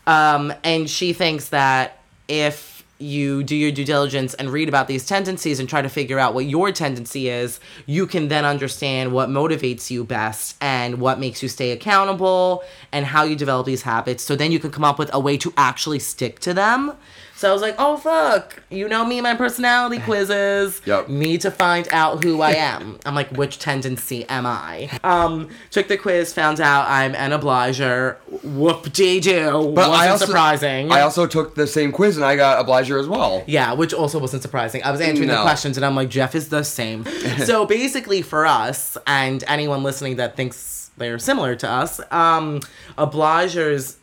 Um, 0.06 0.52
and 0.62 0.88
she 0.88 1.14
thinks 1.14 1.48
that 1.48 2.00
if 2.28 2.75
you 2.98 3.42
do 3.42 3.54
your 3.54 3.70
due 3.70 3.84
diligence 3.84 4.34
and 4.34 4.50
read 4.50 4.68
about 4.68 4.88
these 4.88 5.06
tendencies 5.06 5.60
and 5.60 5.68
try 5.68 5.82
to 5.82 5.88
figure 5.88 6.18
out 6.18 6.34
what 6.34 6.46
your 6.46 6.72
tendency 6.72 7.28
is, 7.28 7.60
you 7.84 8.06
can 8.06 8.28
then 8.28 8.44
understand 8.44 9.12
what 9.12 9.28
motivates 9.28 9.90
you 9.90 10.04
best 10.04 10.56
and 10.60 11.00
what 11.00 11.18
makes 11.20 11.42
you 11.42 11.48
stay 11.48 11.72
accountable 11.72 12.62
and 12.92 13.06
how 13.06 13.24
you 13.24 13.36
develop 13.36 13.66
these 13.66 13.82
habits. 13.82 14.22
So 14.22 14.36
then 14.36 14.52
you 14.52 14.58
can 14.58 14.70
come 14.70 14.84
up 14.84 14.98
with 14.98 15.10
a 15.12 15.20
way 15.20 15.36
to 15.38 15.52
actually 15.56 15.98
stick 15.98 16.38
to 16.40 16.54
them. 16.54 16.92
So 17.36 17.50
I 17.50 17.52
was 17.52 17.60
like, 17.60 17.74
oh 17.78 17.98
fuck, 17.98 18.62
you 18.70 18.88
know 18.88 19.04
me, 19.04 19.20
my 19.20 19.34
personality 19.34 19.98
quizzes. 20.04 20.80
Yep. 20.86 21.10
Need 21.10 21.42
to 21.42 21.50
find 21.50 21.86
out 21.92 22.24
who 22.24 22.40
I 22.40 22.52
am. 22.52 22.98
I'm 23.04 23.14
like, 23.14 23.30
which 23.32 23.58
tendency 23.58 24.24
am 24.24 24.46
I? 24.46 24.88
Um, 25.04 25.50
took 25.70 25.86
the 25.88 25.98
quiz, 25.98 26.32
found 26.32 26.62
out 26.62 26.88
I'm 26.88 27.14
an 27.14 27.32
obliger. 27.32 28.16
Whoop 28.42 28.90
de 28.90 29.20
doo. 29.20 29.60
Wasn't 29.60 30.18
surprising. 30.18 30.90
I 30.90 31.02
also 31.02 31.26
took 31.26 31.54
the 31.54 31.66
same 31.66 31.92
quiz 31.92 32.16
and 32.16 32.24
I 32.24 32.36
got 32.36 32.58
obliger 32.58 32.98
as 32.98 33.06
well. 33.06 33.44
Yeah, 33.46 33.74
which 33.74 33.92
also 33.92 34.18
wasn't 34.18 34.40
surprising. 34.40 34.82
I 34.82 34.90
was 34.90 35.02
answering 35.02 35.28
the 35.28 35.42
questions 35.42 35.76
and 35.76 35.84
I'm 35.84 35.94
like, 35.94 36.08
Jeff 36.08 36.34
is 36.34 36.48
the 36.48 36.62
same. 36.62 37.04
so 37.44 37.66
basically, 37.66 38.22
for 38.22 38.46
us 38.46 38.96
and 39.06 39.44
anyone 39.46 39.82
listening 39.82 40.16
that 40.16 40.36
thinks 40.36 40.90
they're 40.96 41.18
similar 41.18 41.54
to 41.56 41.68
us, 41.68 42.00
um, 42.10 42.60
obligers, 42.96 43.96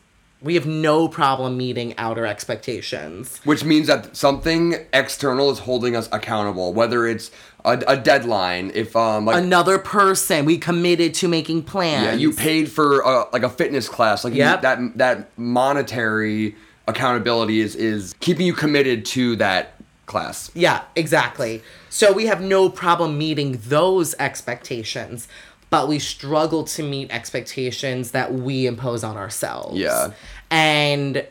we 0.44 0.54
have 0.56 0.66
no 0.66 1.08
problem 1.08 1.56
meeting 1.56 1.94
outer 1.96 2.26
expectations. 2.26 3.40
Which 3.44 3.64
means 3.64 3.86
that 3.86 4.14
something 4.14 4.74
external 4.92 5.50
is 5.50 5.60
holding 5.60 5.96
us 5.96 6.06
accountable, 6.12 6.74
whether 6.74 7.06
it's 7.06 7.30
a, 7.64 7.82
a 7.88 7.96
deadline, 7.96 8.70
if 8.74 8.94
um 8.94 9.24
like 9.24 9.42
Another 9.42 9.78
person, 9.78 10.44
we 10.44 10.58
committed 10.58 11.14
to 11.14 11.28
making 11.28 11.62
plans. 11.62 12.04
yeah, 12.04 12.12
you 12.12 12.32
paid 12.32 12.70
for 12.70 13.00
a, 13.00 13.24
like 13.32 13.42
a 13.42 13.48
fitness 13.48 13.88
class, 13.88 14.22
like 14.22 14.34
you- 14.34 14.40
that 14.40 14.98
that 14.98 15.30
monetary 15.38 16.54
accountability 16.86 17.60
is 17.60 17.74
is 17.74 18.14
keeping 18.20 18.46
you 18.46 18.52
committed 18.52 19.06
to 19.06 19.36
that 19.36 19.74
class. 20.04 20.50
Yeah, 20.54 20.82
exactly. 20.94 21.62
So 21.88 22.12
we 22.12 22.26
have 22.26 22.42
no 22.42 22.68
problem 22.68 23.16
meeting 23.16 23.58
those 23.66 24.14
expectations, 24.18 25.26
but 25.70 25.88
we 25.88 25.98
struggle 25.98 26.64
to 26.64 26.82
meet 26.82 27.10
expectations 27.10 28.10
that 28.10 28.34
we 28.34 28.66
impose 28.66 29.02
on 29.02 29.16
ourselves. 29.16 29.78
Yeah. 29.78 30.10
And 30.50 31.26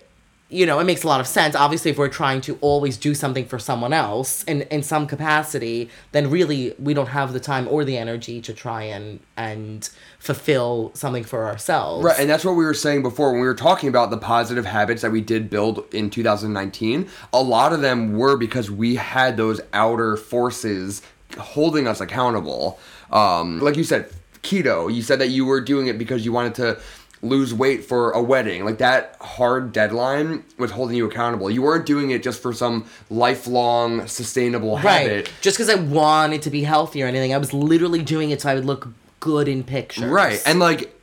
you 0.53 0.67
know, 0.67 0.79
it 0.79 0.83
makes 0.83 1.03
a 1.03 1.07
lot 1.07 1.19
of 1.19 1.27
sense. 1.27 1.55
Obviously, 1.55 1.89
if 1.89 1.97
we're 1.97 2.07
trying 2.07 2.39
to 2.41 2.57
always 2.61 2.95
do 2.95 3.15
something 3.15 3.45
for 3.45 3.57
someone 3.57 3.91
else 3.91 4.43
in, 4.43 4.61
in 4.63 4.83
some 4.83 5.07
capacity, 5.07 5.89
then 6.11 6.29
really 6.29 6.75
we 6.77 6.93
don't 6.93 7.07
have 7.07 7.33
the 7.33 7.39
time 7.39 7.67
or 7.67 7.83
the 7.83 7.97
energy 7.97 8.39
to 8.41 8.53
try 8.53 8.83
and 8.83 9.19
and 9.35 9.89
fulfill 10.19 10.91
something 10.93 11.23
for 11.23 11.45
ourselves. 11.45 12.05
Right, 12.05 12.19
and 12.19 12.29
that's 12.29 12.45
what 12.45 12.53
we 12.53 12.63
were 12.63 12.75
saying 12.75 13.01
before 13.01 13.31
when 13.31 13.41
we 13.41 13.47
were 13.47 13.55
talking 13.55 13.89
about 13.89 14.11
the 14.11 14.17
positive 14.17 14.65
habits 14.65 15.01
that 15.01 15.11
we 15.11 15.21
did 15.21 15.49
build 15.49 15.91
in 15.91 16.11
2019. 16.11 17.09
A 17.33 17.41
lot 17.41 17.73
of 17.73 17.81
them 17.81 18.15
were 18.15 18.37
because 18.37 18.69
we 18.69 18.95
had 18.95 19.37
those 19.37 19.59
outer 19.73 20.15
forces 20.15 21.01
holding 21.37 21.87
us 21.87 21.99
accountable. 21.99 22.79
Um, 23.11 23.59
like 23.59 23.75
you 23.75 23.83
said, 23.83 24.11
keto. 24.43 24.93
You 24.93 25.01
said 25.01 25.19
that 25.19 25.29
you 25.29 25.45
were 25.45 25.61
doing 25.61 25.87
it 25.87 25.97
because 25.97 26.23
you 26.23 26.31
wanted 26.31 26.55
to 26.55 26.79
lose 27.23 27.53
weight 27.53 27.85
for 27.85 28.11
a 28.11 28.21
wedding. 28.21 28.65
Like 28.65 28.77
that 28.79 29.15
hard 29.21 29.71
deadline 29.71 30.43
was 30.57 30.71
holding 30.71 30.97
you 30.97 31.07
accountable. 31.07 31.49
You 31.49 31.61
weren't 31.61 31.85
doing 31.85 32.11
it 32.11 32.21
just 32.21 32.41
for 32.41 32.53
some 32.53 32.85
lifelong 33.09 34.07
sustainable 34.07 34.75
habit. 34.75 35.15
Right. 35.15 35.33
Just 35.41 35.57
because 35.57 35.69
I 35.69 35.75
wanted 35.75 36.41
to 36.43 36.49
be 36.49 36.63
healthy 36.63 37.01
or 37.01 37.07
anything. 37.07 37.33
I 37.33 37.37
was 37.37 37.53
literally 37.53 38.03
doing 38.03 38.29
it 38.31 38.41
so 38.41 38.49
I 38.49 38.55
would 38.55 38.65
look 38.65 38.89
good 39.19 39.47
in 39.47 39.63
pictures. 39.63 40.03
Right. 40.03 40.41
And 40.45 40.59
like 40.59 40.93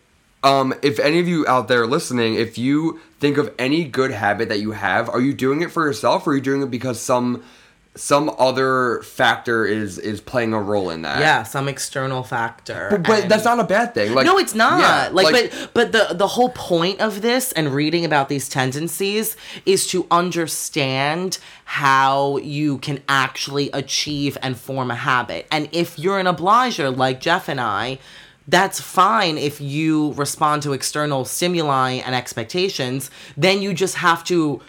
um 0.43 0.75
if 0.83 0.99
any 1.01 1.19
of 1.19 1.27
you 1.27 1.47
out 1.49 1.69
there 1.69 1.87
listening, 1.87 2.35
if 2.35 2.59
you 2.59 3.01
think 3.19 3.39
of 3.39 3.53
any 3.59 3.85
good 3.85 4.11
habit 4.11 4.49
that 4.51 4.61
you 4.61 4.73
have, 4.73 5.09
are 5.09 5.21
you 5.21 5.33
doing 5.33 5.63
it 5.63 5.73
for 5.73 5.87
yourself 5.87 6.27
or 6.27 6.31
are 6.31 6.35
you 6.35 6.43
doing 6.43 6.63
it 6.63 6.71
because 6.71 7.01
some 7.01 7.43
some 7.97 8.31
other 8.39 9.03
factor 9.03 9.67
is 9.67 9.99
is 9.99 10.21
playing 10.21 10.53
a 10.53 10.63
role 10.63 10.91
in 10.91 11.03
that? 11.03 11.21
yeah, 11.21 11.43
some 11.43 11.69
external 11.69 12.23
factor. 12.23 12.89
But, 12.91 13.03
but 13.03 13.29
that's 13.29 13.45
not 13.45 13.59
a 13.59 13.65
bad 13.65 13.95
thing. 13.95 14.15
Like 14.15 14.27
no, 14.27 14.39
it's 14.39 14.55
not. 14.55 14.81
yeah, 14.81 15.09
like, 15.13 15.33
but 15.33 15.71
but 15.75 15.93
the 15.93 16.15
the 16.15 16.29
whole 16.29 16.51
point 16.51 17.01
of 17.01 17.21
this 17.21 17.51
and 17.53 17.75
reading 17.75 18.05
about 18.05 18.29
these 18.29 18.49
tendencies 18.49 19.37
is 19.67 19.89
to 19.89 20.07
understand 20.11 21.39
how 21.65 22.37
you 22.39 22.79
can 22.79 23.03
actually 23.09 23.71
achieve 23.73 24.39
and 24.41 24.57
form 24.57 24.91
a 24.91 24.97
habit. 24.97 25.47
And 25.51 25.69
if 25.73 25.99
you're 25.99 26.21
an 26.21 26.29
obliger 26.29 26.91
like 26.91 27.21
Jeff 27.21 27.49
and 27.49 27.61
I, 27.61 27.99
that's 28.47 28.81
fine 28.81 29.37
if 29.37 29.61
you 29.61 30.13
respond 30.13 30.63
to 30.63 30.73
external 30.73 31.25
stimuli 31.25 31.93
and 31.93 32.15
expectations, 32.15 33.11
then 33.37 33.63
you 33.63 33.75
just 33.75 33.97
have 33.97 34.23
to 34.25 34.61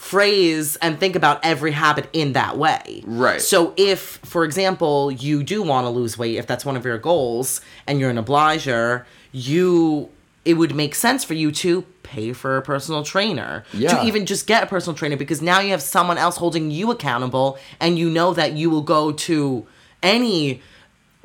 phrase 0.00 0.76
and 0.76 0.98
think 0.98 1.14
about 1.14 1.44
every 1.44 1.72
habit 1.72 2.08
in 2.14 2.32
that 2.32 2.56
way. 2.56 3.02
Right. 3.04 3.40
So 3.40 3.74
if, 3.76 4.00
for 4.00 4.44
example, 4.44 5.12
you 5.12 5.42
do 5.42 5.62
want 5.62 5.84
to 5.84 5.90
lose 5.90 6.16
weight, 6.16 6.36
if 6.36 6.46
that's 6.46 6.64
one 6.64 6.74
of 6.74 6.86
your 6.86 6.96
goals, 6.96 7.60
and 7.86 8.00
you're 8.00 8.08
an 8.08 8.16
obliger, 8.16 9.06
you 9.30 10.08
it 10.46 10.54
would 10.54 10.74
make 10.74 10.94
sense 10.94 11.22
for 11.22 11.34
you 11.34 11.52
to 11.52 11.82
pay 12.02 12.32
for 12.32 12.56
a 12.56 12.62
personal 12.62 13.02
trainer. 13.02 13.62
Yeah. 13.74 13.90
To 13.90 14.06
even 14.06 14.24
just 14.24 14.46
get 14.46 14.62
a 14.62 14.66
personal 14.66 14.96
trainer 14.96 15.16
because 15.16 15.42
now 15.42 15.60
you 15.60 15.70
have 15.72 15.82
someone 15.82 16.16
else 16.16 16.38
holding 16.38 16.70
you 16.70 16.90
accountable 16.90 17.58
and 17.78 17.98
you 17.98 18.08
know 18.08 18.32
that 18.32 18.54
you 18.54 18.70
will 18.70 18.80
go 18.80 19.12
to 19.12 19.66
any 20.02 20.62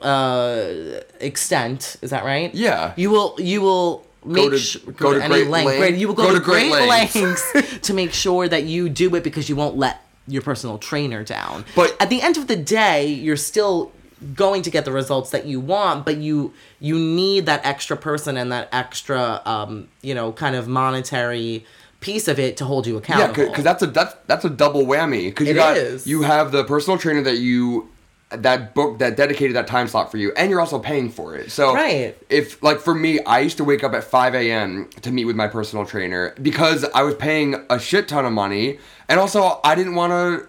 uh 0.02 1.00
extent, 1.22 1.96
is 2.02 2.10
that 2.10 2.26
right? 2.26 2.54
Yeah. 2.54 2.92
You 2.98 3.10
will 3.10 3.38
you 3.40 3.62
will 3.62 4.05
make 4.26 4.50
to- 4.52 4.58
sh- 4.58 4.78
go 4.98 5.14
to 5.14 5.20
any 5.24 5.28
great 5.34 5.48
length. 5.50 5.66
length- 5.68 5.80
Great, 5.80 5.96
you 5.96 6.08
will 6.08 6.16
go, 6.16 6.24
go 6.24 6.34
to, 6.34 6.40
to 6.40 6.44
great 6.46 6.72
great, 6.72 6.88
lengths. 6.90 7.16
lengths 7.16 7.80
to 7.88 7.94
make 7.94 8.14
sure 8.14 8.48
that 8.48 8.64
you 8.64 8.90
do 8.90 9.16
it 9.16 9.24
because 9.24 9.50
you 9.50 9.56
won't 9.56 9.78
let 9.78 10.02
your 10.28 10.42
personal 10.42 10.78
trainer 10.78 11.24
down. 11.24 11.66
But- 11.76 11.96
at 12.00 12.10
the 12.10 12.22
end 12.22 12.38
of 12.38 12.48
the 12.48 12.56
day, 12.56 13.08
you're 13.08 13.38
still 13.38 13.92
going 14.34 14.62
to 14.64 14.72
get 14.72 14.86
the 14.86 14.92
results 14.92 15.30
that 15.32 15.46
you 15.46 15.60
want, 15.60 16.06
but 16.06 16.18
you 16.18 16.54
you 16.80 16.98
need 16.98 17.46
that 17.46 17.64
extra 17.66 17.96
person 17.98 18.38
and 18.38 18.52
that 18.52 18.70
extra 18.72 19.42
um, 19.46 19.88
you 20.02 20.16
know, 20.16 20.32
kind 20.32 20.56
of 20.56 20.68
monetary 20.68 21.66
piece 22.00 22.28
of 22.28 22.40
it 22.40 22.56
to 22.58 22.66
hold 22.66 22.86
you 22.88 22.98
accountable 22.98 23.44
Yeah, 23.44 23.50
because 23.50 23.64
that's 23.64 23.84
a 23.84 23.88
that's 23.88 24.16
that's 24.28 24.46
a 24.46 24.50
double 24.50 24.84
whammy. 24.86 25.26
Because 25.28 25.48
you 25.48 25.54
It 25.54 25.58
got 25.58 25.78
is. 25.78 26.08
you 26.08 26.22
have 26.24 26.52
the 26.52 26.64
personal 26.64 26.98
trainer 26.98 27.22
that 27.24 27.38
you 27.40 27.90
that 28.32 28.74
book 28.74 29.00
that 29.00 29.16
dedicated 29.16 29.56
that 29.56 29.68
time 29.68 29.88
slot 29.88 30.12
for 30.12 30.18
you, 30.18 30.32
and 30.36 30.50
you're 30.50 30.60
also 30.60 30.80
paying 30.80 31.10
for 31.10 31.36
it. 31.36 31.52
So 31.52 31.74
Right. 31.74 32.18
if 32.30 32.62
like 32.64 32.80
for 32.80 32.94
me, 32.96 33.20
I 33.24 33.40
used 33.40 33.58
to 33.58 33.64
wake 33.64 33.84
up 33.84 33.94
at 33.94 34.04
five 34.04 34.34
a.m. 34.36 34.90
to 35.02 35.12
meet 35.12 35.26
with 35.26 35.36
my 35.36 35.48
personal 35.48 35.86
trainer 35.86 36.34
because 36.42 36.84
I 36.96 37.04
was 37.04 37.16
paying 37.16 37.56
a 37.70 37.80
shit 37.80 38.08
ton 38.08 38.26
of 38.26 38.34
money, 38.34 38.80
and 39.08 39.20
also 39.20 39.60
I 39.64 39.76
didn't 39.76 39.96
want 39.96 40.12
to 40.12 40.48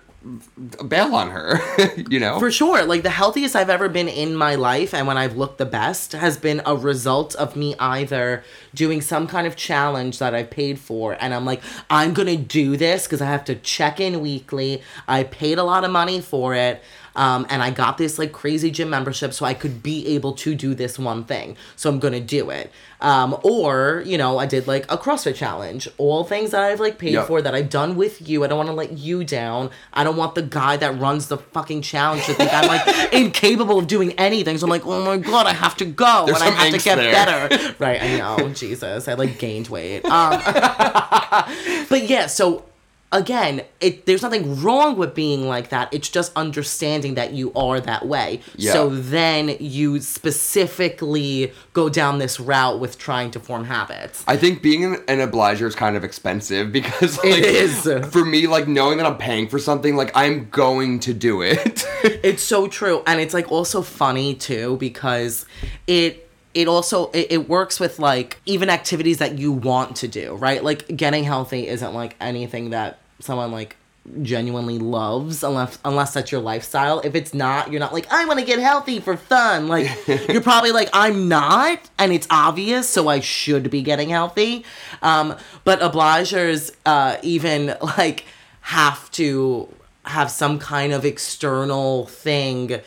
bail 0.88 1.14
on 1.14 1.30
her. 1.30 1.60
you 2.10 2.18
know, 2.18 2.40
For 2.40 2.50
sure. 2.50 2.84
Like 2.84 3.04
the 3.04 3.10
healthiest 3.10 3.54
I've 3.54 3.70
ever 3.70 3.88
been 3.88 4.08
in 4.08 4.34
my 4.34 4.56
life 4.56 4.92
and 4.92 5.06
when 5.06 5.16
I've 5.16 5.36
looked 5.36 5.58
the 5.58 5.66
best 5.66 6.12
has 6.12 6.36
been 6.36 6.62
a 6.66 6.74
result 6.74 7.36
of 7.36 7.54
me 7.54 7.76
either 7.78 8.42
doing 8.74 9.00
some 9.02 9.28
kind 9.28 9.46
of 9.46 9.54
challenge 9.54 10.18
that 10.18 10.34
I've 10.34 10.50
paid 10.50 10.80
for 10.80 11.16
and 11.20 11.32
I'm 11.32 11.44
like, 11.44 11.62
I'm 11.90 12.12
going 12.12 12.26
to 12.26 12.36
do 12.42 12.76
this 12.76 13.04
because 13.04 13.22
I 13.22 13.26
have 13.26 13.44
to 13.44 13.54
check 13.54 14.00
in 14.00 14.20
weekly. 14.20 14.82
I 15.06 15.22
paid 15.22 15.58
a 15.58 15.64
lot 15.64 15.84
of 15.84 15.92
money 15.92 16.20
for 16.20 16.54
it. 16.54 16.82
Um, 17.16 17.46
and 17.50 17.62
I 17.62 17.70
got 17.70 17.98
this 17.98 18.18
like 18.18 18.30
crazy 18.32 18.70
gym 18.70 18.90
membership 18.90 19.32
so 19.32 19.44
I 19.44 19.54
could 19.54 19.82
be 19.82 20.06
able 20.14 20.34
to 20.34 20.54
do 20.54 20.74
this 20.74 20.98
one 20.98 21.24
thing. 21.24 21.56
So 21.74 21.90
I'm 21.90 21.98
gonna 21.98 22.20
do 22.20 22.50
it. 22.50 22.70
Um, 23.00 23.36
or, 23.42 24.02
you 24.06 24.16
know, 24.16 24.38
I 24.38 24.46
did 24.46 24.66
like 24.66 24.90
a 24.90 24.96
CrossFit 24.96 25.34
challenge. 25.34 25.88
All 25.98 26.24
things 26.24 26.52
that 26.52 26.62
I've 26.62 26.80
like 26.80 26.98
paid 26.98 27.12
Yep. 27.14 27.26
for 27.26 27.42
that 27.42 27.54
I've 27.54 27.68
done 27.68 27.96
with 27.96 28.26
you. 28.26 28.44
I 28.44 28.46
don't 28.46 28.56
want 28.56 28.68
to 28.70 28.74
let 28.74 28.92
you 28.98 29.22
down. 29.24 29.70
I 29.92 30.02
don't 30.04 30.16
want 30.16 30.34
the 30.34 30.42
guy 30.42 30.76
that 30.78 30.98
runs 30.98 31.26
the 31.28 31.36
fucking 31.38 31.82
challenge 31.82 32.24
to 32.26 32.34
think 32.34 32.50
I'm 32.54 32.68
like 32.68 33.12
incapable 33.12 33.78
of 33.78 33.86
doing 33.86 34.12
anything. 34.12 34.56
So 34.58 34.64
I'm 34.66 34.70
like, 34.70 34.86
oh 34.86 35.04
my 35.04 35.16
god, 35.18 35.46
I 35.46 35.52
have 35.52 35.76
to 35.78 35.84
go 35.84 36.24
There's 36.26 36.40
and 36.40 36.48
I 36.48 36.52
have 36.52 36.72
to 36.72 36.78
get 36.82 36.96
there. 36.96 37.12
better. 37.12 37.74
Right, 37.78 38.00
I 38.02 38.16
know. 38.16 38.48
Jesus, 38.50 39.08
I 39.08 39.14
like 39.14 39.38
gained 39.38 39.68
weight. 39.68 40.04
Um, 40.06 40.40
but 41.88 42.08
yeah, 42.08 42.26
so 42.26 42.64
again, 43.12 43.62
it 43.80 44.06
there's 44.06 44.22
nothing 44.22 44.60
wrong 44.62 44.96
with 44.96 45.14
being 45.14 45.46
like 45.46 45.70
that. 45.70 45.92
It's 45.92 46.08
just 46.08 46.32
understanding 46.36 47.14
that 47.14 47.32
you 47.32 47.52
are 47.54 47.80
that 47.80 48.06
way. 48.06 48.40
Yeah. 48.56 48.72
So 48.72 48.88
then 48.88 49.56
you 49.60 50.00
specifically 50.00 51.52
go 51.72 51.88
down 51.88 52.18
this 52.18 52.40
route 52.40 52.80
with 52.80 52.98
trying 52.98 53.30
to 53.32 53.40
form 53.40 53.64
habits. 53.64 54.24
I 54.26 54.36
think 54.36 54.62
being 54.62 54.84
an, 54.84 55.02
an 55.08 55.20
obliger 55.20 55.66
is 55.66 55.74
kind 55.74 55.96
of 55.96 56.04
expensive 56.04 56.72
because 56.76 57.18
like, 57.18 57.42
is. 57.42 57.82
for 58.10 58.24
me. 58.24 58.46
Like 58.46 58.68
knowing 58.68 58.98
that 58.98 59.06
I'm 59.06 59.18
paying 59.18 59.48
for 59.48 59.58
something, 59.58 59.96
like 59.96 60.12
I'm 60.14 60.48
going 60.50 61.00
to 61.00 61.14
do 61.14 61.42
it. 61.42 61.84
It's 62.22 62.42
so 62.42 62.66
true, 62.68 63.02
and 63.06 63.20
it's 63.20 63.34
like 63.34 63.50
also 63.50 63.82
funny 63.82 64.34
too 64.34 64.76
because 64.78 65.44
it 65.86 66.25
it 66.56 66.68
also 66.68 67.10
it, 67.10 67.26
it 67.28 67.48
works 67.50 67.78
with 67.78 67.98
like 67.98 68.40
even 68.46 68.70
activities 68.70 69.18
that 69.18 69.38
you 69.38 69.52
want 69.52 69.96
to 69.96 70.08
do, 70.08 70.34
right? 70.34 70.64
Like 70.64 70.96
getting 70.96 71.22
healthy 71.22 71.68
isn't 71.68 71.92
like 71.92 72.16
anything 72.18 72.70
that 72.70 72.98
someone 73.20 73.52
like 73.52 73.76
genuinely 74.22 74.78
loves 74.78 75.42
unless 75.42 75.78
unless 75.84 76.14
that's 76.14 76.32
your 76.32 76.40
lifestyle. 76.40 77.00
If 77.00 77.14
it's 77.14 77.34
not, 77.34 77.70
you're 77.70 77.80
not 77.80 77.92
like 77.92 78.10
I 78.10 78.24
want 78.24 78.40
to 78.40 78.46
get 78.46 78.58
healthy 78.58 79.00
for 79.00 79.18
fun. 79.18 79.68
Like 79.68 79.90
you're 80.28 80.40
probably 80.40 80.72
like 80.72 80.88
I'm 80.94 81.28
not 81.28 81.90
and 81.98 82.10
it's 82.10 82.26
obvious 82.30 82.88
so 82.88 83.06
I 83.08 83.20
should 83.20 83.70
be 83.70 83.82
getting 83.82 84.08
healthy. 84.08 84.64
Um 85.02 85.36
but 85.64 85.80
obligers 85.80 86.74
uh 86.86 87.18
even 87.22 87.76
like 87.82 88.24
have 88.62 89.10
to 89.10 89.68
have 90.06 90.30
some 90.30 90.58
kind 90.58 90.94
of 90.94 91.04
external 91.04 92.06
thing 92.06 92.80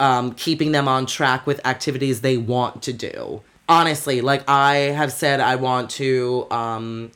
um, 0.00 0.32
keeping 0.32 0.72
them 0.72 0.88
on 0.88 1.06
track 1.06 1.46
with 1.46 1.64
activities 1.66 2.22
they 2.22 2.36
want 2.36 2.82
to 2.82 2.92
do. 2.92 3.42
Honestly, 3.68 4.20
like 4.20 4.42
I 4.48 4.76
have 4.76 5.12
said, 5.12 5.38
I 5.38 5.54
want 5.54 5.90
to 5.90 6.48
um, 6.50 7.12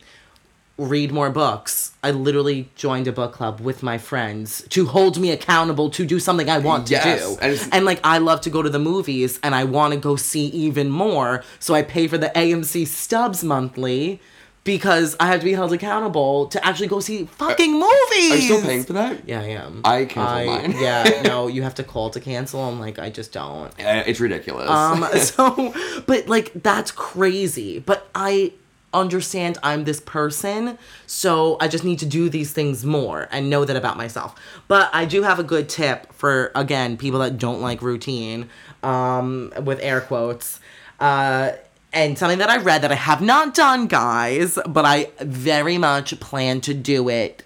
read 0.79 1.11
more 1.11 1.31
books. 1.31 1.93
I 2.03 2.13
literally 2.13 2.69
joined 2.77 3.09
a 3.09 3.13
book 3.13 3.33
club 3.33 3.61
with 3.61 3.83
my 3.83 3.99
friends 3.99 4.65
to 4.69 4.87
hold 4.87 5.19
me 5.19 5.31
accountable 5.33 5.91
to 5.91 6.07
do 6.07 6.21
something 6.21 6.49
I 6.49 6.59
want 6.59 6.87
to 6.89 7.01
do. 7.03 7.37
and 7.41 7.69
and 7.73 7.85
like 7.85 7.99
I 8.05 8.19
love 8.19 8.41
to 8.43 8.51
go 8.51 8.63
to 8.63 8.71
the 8.71 8.79
movies 8.79 9.41
and 9.43 9.55
I 9.55 9.65
want 9.65 9.95
to 9.95 9.99
go 9.99 10.15
see 10.15 10.47
even 10.47 10.91
more, 10.91 11.43
so 11.59 11.75
I 11.75 11.83
pay 11.83 12.07
for 12.07 12.19
the 12.19 12.31
AMC 12.37 12.87
stubs 12.87 13.43
monthly 13.43 14.21
because 14.65 15.15
I 15.21 15.27
have 15.27 15.41
to 15.41 15.45
be 15.45 15.53
held 15.53 15.73
accountable 15.73 16.47
to 16.47 16.65
actually 16.67 16.89
go 16.89 16.99
see 17.01 17.27
fucking 17.27 17.73
movies. 17.73 18.33
Are 18.33 18.37
you 18.37 18.41
still 18.43 18.63
paying 18.63 18.83
for 18.85 18.95
that? 18.95 19.29
Yeah, 19.29 19.41
I 19.41 19.45
am. 19.45 19.83
I 19.85 20.07
canceled 20.07 20.73
mine. 20.73 20.83
yeah, 20.83 21.23
no, 21.27 21.47
you 21.49 21.63
have 21.63 21.75
to 21.77 21.85
call 21.85 22.11
to 22.11 22.21
cancel. 22.21 22.61
I'm 22.63 22.81
like, 22.81 22.99
I 22.99 23.11
just 23.11 23.33
don't. 23.33 23.69
Uh, 23.79 24.03
It's 24.07 24.21
ridiculous. 24.21 24.69
Um, 24.71 25.05
so, 25.19 25.75
but 26.07 26.29
like, 26.29 26.53
that's 26.63 26.91
crazy. 26.91 27.79
But 27.79 28.09
I 28.15 28.53
understand 28.95 29.59
I'm 29.63 29.85
this 29.85 30.01
person, 30.01 30.79
so 31.07 31.57
I 31.61 31.69
just 31.69 31.85
need 31.85 31.99
to 31.99 32.07
do 32.07 32.29
these 32.29 32.53
things 32.53 32.85
more 32.85 33.29
and 33.33 33.51
know 33.51 33.65
that 33.65 33.77
about 33.77 33.97
myself. 33.97 34.35
But 34.69 34.89
I 34.95 35.05
do 35.05 35.23
have 35.25 35.39
a 35.39 35.43
good 35.43 35.69
tip 35.69 36.13
for, 36.13 36.53
again, 36.55 36.97
people 36.97 37.19
that 37.21 37.37
don't 37.37 37.61
like 37.61 37.83
routine, 37.83 38.49
um, 38.83 39.53
with 39.63 39.81
air 39.83 40.01
quotes. 40.01 40.61
Uh, 41.01 41.53
and 41.95 42.19
something 42.19 42.39
that 42.39 42.51
I 42.51 42.59
read 42.59 42.83
that 42.83 42.93
I 42.93 42.97
have 42.97 43.21
not 43.21 43.55
done, 43.55 43.87
guys, 43.87 44.59
but 44.67 44.85
I 44.85 45.09
very 45.21 45.79
much 45.79 46.19
plan 46.21 46.61
to 46.63 46.75
do 46.75 47.09
it 47.09 47.43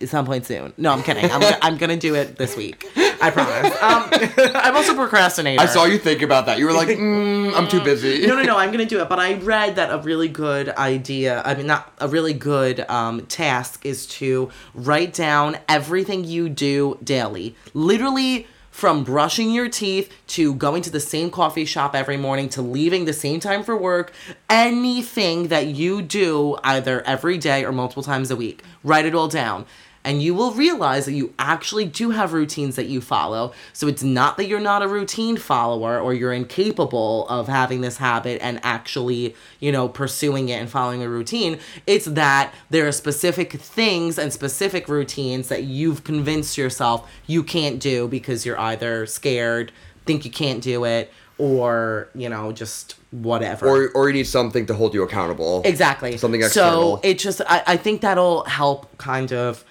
at 0.00 0.08
some 0.08 0.26
point 0.26 0.44
soon. 0.46 0.72
No, 0.76 0.92
I'm 0.92 1.02
kidding. 1.02 1.30
I'm, 1.30 1.40
go- 1.40 1.58
I'm 1.62 1.76
gonna 1.78 1.96
do 1.96 2.14
it 2.14 2.36
this 2.36 2.56
week. 2.56 2.86
I 2.96 3.30
promise. 3.30 3.72
Um, 3.82 4.52
I'm 4.54 4.76
also 4.76 4.94
procrastinating. 4.94 5.58
I 5.58 5.66
saw 5.66 5.84
you 5.86 5.98
think 5.98 6.20
about 6.22 6.46
that. 6.46 6.58
You 6.58 6.66
were 6.66 6.72
like, 6.74 6.88
mm, 6.98 7.54
I'm 7.54 7.66
too 7.66 7.80
busy. 7.82 8.26
No, 8.26 8.36
no, 8.36 8.42
no. 8.42 8.56
I'm 8.58 8.70
gonna 8.72 8.84
do 8.84 9.00
it. 9.00 9.08
But 9.08 9.18
I 9.18 9.34
read 9.34 9.76
that 9.76 9.90
a 9.90 9.98
really 10.02 10.28
good 10.28 10.68
idea. 10.70 11.42
I 11.44 11.54
mean, 11.54 11.66
not 11.66 11.92
a 11.98 12.08
really 12.08 12.34
good 12.34 12.80
um, 12.90 13.24
task 13.26 13.86
is 13.86 14.06
to 14.08 14.50
write 14.74 15.14
down 15.14 15.56
everything 15.68 16.24
you 16.24 16.48
do 16.48 16.98
daily. 17.02 17.54
Literally. 17.72 18.46
From 18.76 19.04
brushing 19.04 19.52
your 19.52 19.70
teeth 19.70 20.12
to 20.26 20.52
going 20.52 20.82
to 20.82 20.90
the 20.90 21.00
same 21.00 21.30
coffee 21.30 21.64
shop 21.64 21.94
every 21.94 22.18
morning 22.18 22.50
to 22.50 22.60
leaving 22.60 23.06
the 23.06 23.14
same 23.14 23.40
time 23.40 23.62
for 23.62 23.74
work, 23.74 24.12
anything 24.50 25.48
that 25.48 25.68
you 25.68 26.02
do 26.02 26.58
either 26.62 27.00
every 27.06 27.38
day 27.38 27.64
or 27.64 27.72
multiple 27.72 28.02
times 28.02 28.30
a 28.30 28.36
week, 28.36 28.62
write 28.84 29.06
it 29.06 29.14
all 29.14 29.28
down. 29.28 29.64
And 30.06 30.22
you 30.22 30.34
will 30.34 30.52
realize 30.52 31.04
that 31.04 31.12
you 31.14 31.34
actually 31.36 31.84
do 31.84 32.10
have 32.10 32.32
routines 32.32 32.76
that 32.76 32.86
you 32.86 33.00
follow. 33.00 33.52
So 33.72 33.88
it's 33.88 34.04
not 34.04 34.36
that 34.36 34.46
you're 34.46 34.60
not 34.60 34.82
a 34.82 34.88
routine 34.88 35.36
follower 35.36 35.98
or 35.98 36.14
you're 36.14 36.32
incapable 36.32 37.26
of 37.28 37.48
having 37.48 37.80
this 37.80 37.96
habit 37.96 38.40
and 38.40 38.60
actually, 38.62 39.34
you 39.58 39.72
know, 39.72 39.88
pursuing 39.88 40.48
it 40.48 40.60
and 40.60 40.70
following 40.70 41.02
a 41.02 41.08
routine. 41.08 41.58
It's 41.88 42.06
that 42.06 42.54
there 42.70 42.86
are 42.86 42.92
specific 42.92 43.54
things 43.54 44.16
and 44.16 44.32
specific 44.32 44.88
routines 44.88 45.48
that 45.48 45.64
you've 45.64 46.04
convinced 46.04 46.56
yourself 46.56 47.10
you 47.26 47.42
can't 47.42 47.80
do 47.80 48.06
because 48.06 48.46
you're 48.46 48.60
either 48.60 49.06
scared, 49.06 49.72
think 50.04 50.24
you 50.24 50.30
can't 50.30 50.62
do 50.62 50.84
it, 50.84 51.12
or, 51.38 52.08
you 52.14 52.28
know, 52.28 52.52
just 52.52 52.94
whatever. 53.10 53.66
Or, 53.66 53.88
or 53.90 54.08
you 54.08 54.14
need 54.14 54.26
something 54.26 54.66
to 54.66 54.74
hold 54.74 54.94
you 54.94 55.02
accountable. 55.02 55.62
Exactly. 55.64 56.16
Something 56.16 56.42
external. 56.42 56.96
So 56.96 57.00
it 57.02 57.18
just, 57.18 57.42
I, 57.46 57.62
I 57.66 57.76
think 57.76 58.02
that'll 58.02 58.44
help 58.44 58.96
kind 58.98 59.32
of 59.32 59.64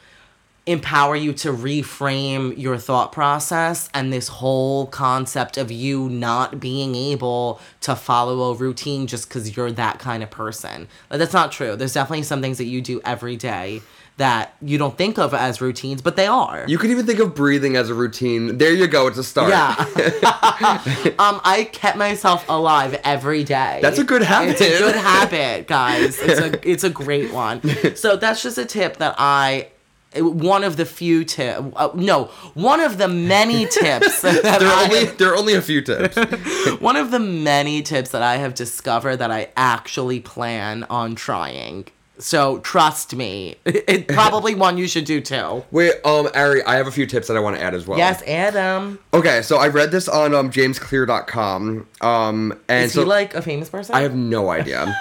empower 0.68 1.16
you 1.16 1.32
to 1.32 1.49
reframe 1.51 2.57
your 2.57 2.78
thought 2.78 3.11
process 3.11 3.88
and 3.93 4.11
this 4.11 4.28
whole 4.28 4.88
concept 4.88 5.57
of 5.57 5.72
you 5.72 6.09
not 6.09 6.59
being 6.59 6.95
able 6.95 7.59
to 7.82 7.95
follow 7.95 8.51
a 8.51 8.53
routine 8.55 9.05
just 9.05 9.30
because 9.30 9.55
you're 9.55 9.72
that 9.72 9.99
kind 9.99 10.24
of 10.24 10.32
person. 10.32 10.88
Like, 11.09 11.20
that's 11.20 11.34
not 11.34 11.51
true. 11.51 11.76
There's 11.76 11.93
definitely 11.93 12.24
some 12.24 12.41
things 12.41 12.57
that 12.57 12.66
you 12.66 12.82
do 12.82 12.99
every 13.05 13.36
day 13.36 13.82
that 14.18 14.55
you 14.61 14.78
don't 14.78 14.97
think 14.97 15.18
of 15.18 15.34
as 15.34 15.59
routines, 15.59 16.01
but 16.01 16.16
they 16.16 16.28
are. 16.28 16.63
You 16.68 16.78
could 16.78 16.89
even 16.89 17.05
think 17.05 17.20
of 17.20 17.36
breathing 17.36 17.76
as 17.76 17.89
a 17.89 17.93
routine. 17.93 18.57
There 18.57 18.72
you 18.72 18.88
go. 18.88 19.07
It's 19.07 19.18
a 19.18 19.24
start. 19.24 19.49
Yeah. 19.49 19.76
um, 21.20 21.41
I 21.43 21.70
kept 21.72 21.97
myself 21.97 22.47
alive 22.47 22.99
every 23.03 23.43
day. 23.43 23.80
That's 23.82 23.99
a 23.99 24.03
good 24.03 24.22
habit. 24.22 24.51
It's 24.51 24.61
a 24.61 24.80
good 24.80 24.95
habit, 24.95 25.68
guys. 25.68 26.18
It's 26.20 26.39
a 26.39 26.70
it's 26.70 26.84
a 26.84 26.89
great 26.89 27.34
one. 27.34 27.61
So 27.95 28.18
that's 28.18 28.41
just 28.41 28.57
a 28.57 28.66
tip 28.66 28.97
that 28.97 29.16
I 29.18 29.70
one 30.18 30.63
of 30.63 30.78
the 30.78 30.86
few 30.86 31.24
tips. 31.24 31.61
uh, 31.76 31.89
no 31.95 32.26
one 32.53 32.80
of 32.80 32.97
the 32.97 33.07
many 33.07 33.66
tips 33.82 34.22
that 34.22 34.43
there 34.43 34.68
are 34.70 34.84
only 34.84 35.05
there 35.05 35.34
are 35.34 35.38
only 35.38 35.53
a 35.53 35.61
few 35.61 35.82
tips. 35.82 36.16
one 36.80 36.95
of 36.95 37.11
the 37.11 37.20
many 37.20 37.82
tips 37.82 38.11
that 38.11 38.22
I 38.22 38.38
have 38.38 38.53
discovered 38.53 39.18
that 39.18 39.32
I 39.32 39.49
actually 39.55 40.20
plan 40.20 40.84
on 40.89 41.16
trying. 41.16 41.88
So 42.18 42.59
trust 42.59 43.13
me, 43.13 43.55
it's 43.66 44.13
probably 44.13 44.55
one 44.55 44.78
you 44.78 44.88
should 44.88 45.03
do 45.05 45.20
too. 45.20 45.66
Wait, 45.72 45.93
um, 46.05 46.30
Ari, 46.34 46.63
I 46.63 46.76
have 46.76 46.88
a 46.88 46.91
few 46.91 47.05
tips 47.05 47.28
that 47.28 47.36
I 47.36 47.41
want 47.41 47.57
to 47.57 47.61
add 47.61 47.74
as 47.74 47.86
well. 47.86 47.97
Yes, 47.97 48.24
Adam. 48.24 48.99
Okay, 49.13 49.41
so 49.41 49.57
I 49.57 49.68
read 49.68 49.91
this 49.91 50.07
on 50.07 50.34
um 50.34 50.49
jamesclear.com. 50.49 51.88
Um, 52.01 52.59
and 52.70 52.86
Is 52.86 52.93
so 52.93 53.01
he 53.01 53.07
like 53.07 53.36
a 53.36 53.41
famous 53.41 53.70
person? 53.70 53.95
I 53.95 54.01
have 54.01 54.16
no 54.16 54.49
idea. 54.49 54.95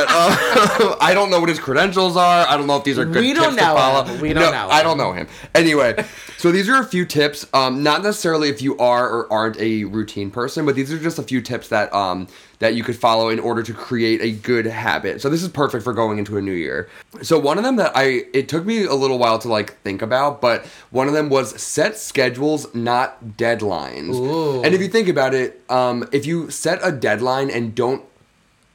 But 0.00 0.08
uh, 0.10 0.96
I 1.00 1.12
don't 1.14 1.30
know 1.30 1.40
what 1.40 1.48
his 1.48 1.58
credentials 1.58 2.16
are. 2.16 2.46
I 2.46 2.56
don't 2.56 2.66
know 2.66 2.76
if 2.76 2.84
these 2.84 2.98
are 2.98 3.04
good 3.04 3.16
We 3.22 3.32
don't 3.32 3.44
tips 3.52 3.56
to 3.56 3.62
know 3.62 3.74
follow. 3.74 4.04
him. 4.04 4.20
We 4.20 4.32
don't 4.32 4.44
No, 4.44 4.50
know 4.50 4.68
I 4.70 4.82
don't 4.82 4.96
know 4.98 5.12
him. 5.12 5.26
Anyway, 5.54 6.04
so 6.38 6.50
these 6.52 6.68
are 6.68 6.80
a 6.80 6.84
few 6.84 7.04
tips. 7.04 7.46
Um, 7.52 7.82
not 7.82 8.02
necessarily 8.02 8.48
if 8.48 8.62
you 8.62 8.76
are 8.78 9.08
or 9.08 9.32
aren't 9.32 9.58
a 9.58 9.84
routine 9.84 10.30
person, 10.30 10.64
but 10.66 10.74
these 10.74 10.92
are 10.92 10.98
just 10.98 11.18
a 11.18 11.22
few 11.22 11.40
tips 11.42 11.68
that 11.68 11.92
um 11.94 12.28
that 12.60 12.74
you 12.74 12.84
could 12.84 12.96
follow 12.96 13.30
in 13.30 13.40
order 13.40 13.62
to 13.62 13.72
create 13.72 14.20
a 14.20 14.30
good 14.32 14.66
habit. 14.66 15.20
So 15.22 15.30
this 15.30 15.42
is 15.42 15.48
perfect 15.48 15.82
for 15.82 15.94
going 15.94 16.18
into 16.18 16.36
a 16.36 16.42
new 16.42 16.52
year. 16.52 16.90
So 17.22 17.38
one 17.38 17.56
of 17.56 17.64
them 17.64 17.76
that 17.76 17.92
I 17.94 18.24
it 18.34 18.48
took 18.48 18.64
me 18.66 18.84
a 18.84 18.94
little 18.94 19.18
while 19.18 19.38
to 19.40 19.48
like 19.48 19.80
think 19.82 20.02
about, 20.02 20.40
but 20.40 20.64
one 20.90 21.08
of 21.08 21.14
them 21.14 21.28
was 21.30 21.60
set 21.60 21.96
schedules, 21.96 22.72
not 22.74 23.36
deadlines. 23.38 24.14
Ooh. 24.14 24.62
And 24.62 24.74
if 24.74 24.80
you 24.80 24.88
think 24.88 25.08
about 25.08 25.32
it, 25.34 25.62
um, 25.70 26.08
if 26.12 26.26
you 26.26 26.50
set 26.50 26.80
a 26.82 26.92
deadline 26.92 27.50
and 27.50 27.74
don't 27.74 28.04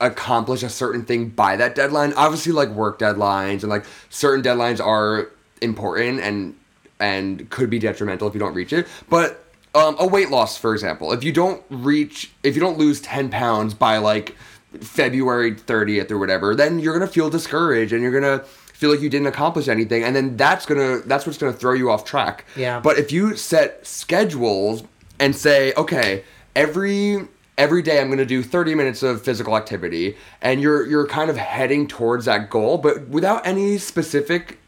accomplish 0.01 0.61
a 0.63 0.69
certain 0.69 1.05
thing 1.05 1.29
by 1.29 1.55
that 1.55 1.75
deadline. 1.75 2.13
Obviously, 2.13 2.51
like 2.51 2.69
work 2.69 2.99
deadlines 2.99 3.61
and 3.61 3.69
like 3.69 3.85
certain 4.09 4.43
deadlines 4.43 4.83
are 4.85 5.29
important 5.61 6.19
and 6.19 6.55
and 6.99 7.49
could 7.49 7.69
be 7.69 7.79
detrimental 7.79 8.27
if 8.27 8.33
you 8.33 8.39
don't 8.39 8.53
reach 8.53 8.73
it. 8.73 8.87
But 9.09 9.43
um, 9.73 9.95
a 9.99 10.07
weight 10.07 10.29
loss, 10.29 10.57
for 10.57 10.73
example, 10.73 11.11
if 11.11 11.23
you 11.23 11.31
don't 11.33 11.61
reach, 11.69 12.31
if 12.43 12.55
you 12.55 12.61
don't 12.61 12.77
lose 12.77 13.01
ten 13.01 13.29
pounds 13.29 13.73
by 13.73 13.97
like 13.97 14.35
February 14.81 15.53
thirtieth 15.55 16.11
or 16.11 16.17
whatever, 16.17 16.55
then 16.55 16.79
you're 16.79 16.93
gonna 16.93 17.07
feel 17.11 17.29
discouraged 17.29 17.93
and 17.93 18.01
you're 18.01 18.11
gonna 18.11 18.39
feel 18.73 18.91
like 18.91 18.99
you 19.01 19.09
didn't 19.09 19.27
accomplish 19.27 19.69
anything 19.69 20.03
and 20.03 20.13
then 20.13 20.35
that's 20.35 20.65
gonna 20.65 20.97
that's 21.05 21.25
what's 21.25 21.37
gonna 21.37 21.53
throw 21.53 21.71
you 21.71 21.89
off 21.89 22.03
track 22.03 22.43
Yeah. 22.57 22.81
but 22.81 22.99
if 22.99 23.09
you 23.09 23.37
set 23.37 23.87
schedules 23.87 24.83
and 25.17 25.33
say 25.33 25.71
okay 25.77 26.25
every 26.57 27.25
every 27.58 27.82
day 27.82 28.01
I'm 28.01 28.08
going 28.08 28.18
to 28.20 28.26
do 28.26 28.43
30 28.43 28.76
minutes 28.76 29.03
of 29.03 29.22
physical 29.22 29.56
activity 29.56 30.18
and 30.41 30.62
you're 30.62 30.86
you're 30.86 31.08
kind 31.08 31.30
of 31.30 31.38
heading 31.38 31.88
towards 31.88 32.26
that 32.26 32.49
goal 32.49 32.78
but 32.78 33.08
without 33.08 33.45
any 33.45 33.78
specific 33.78 34.60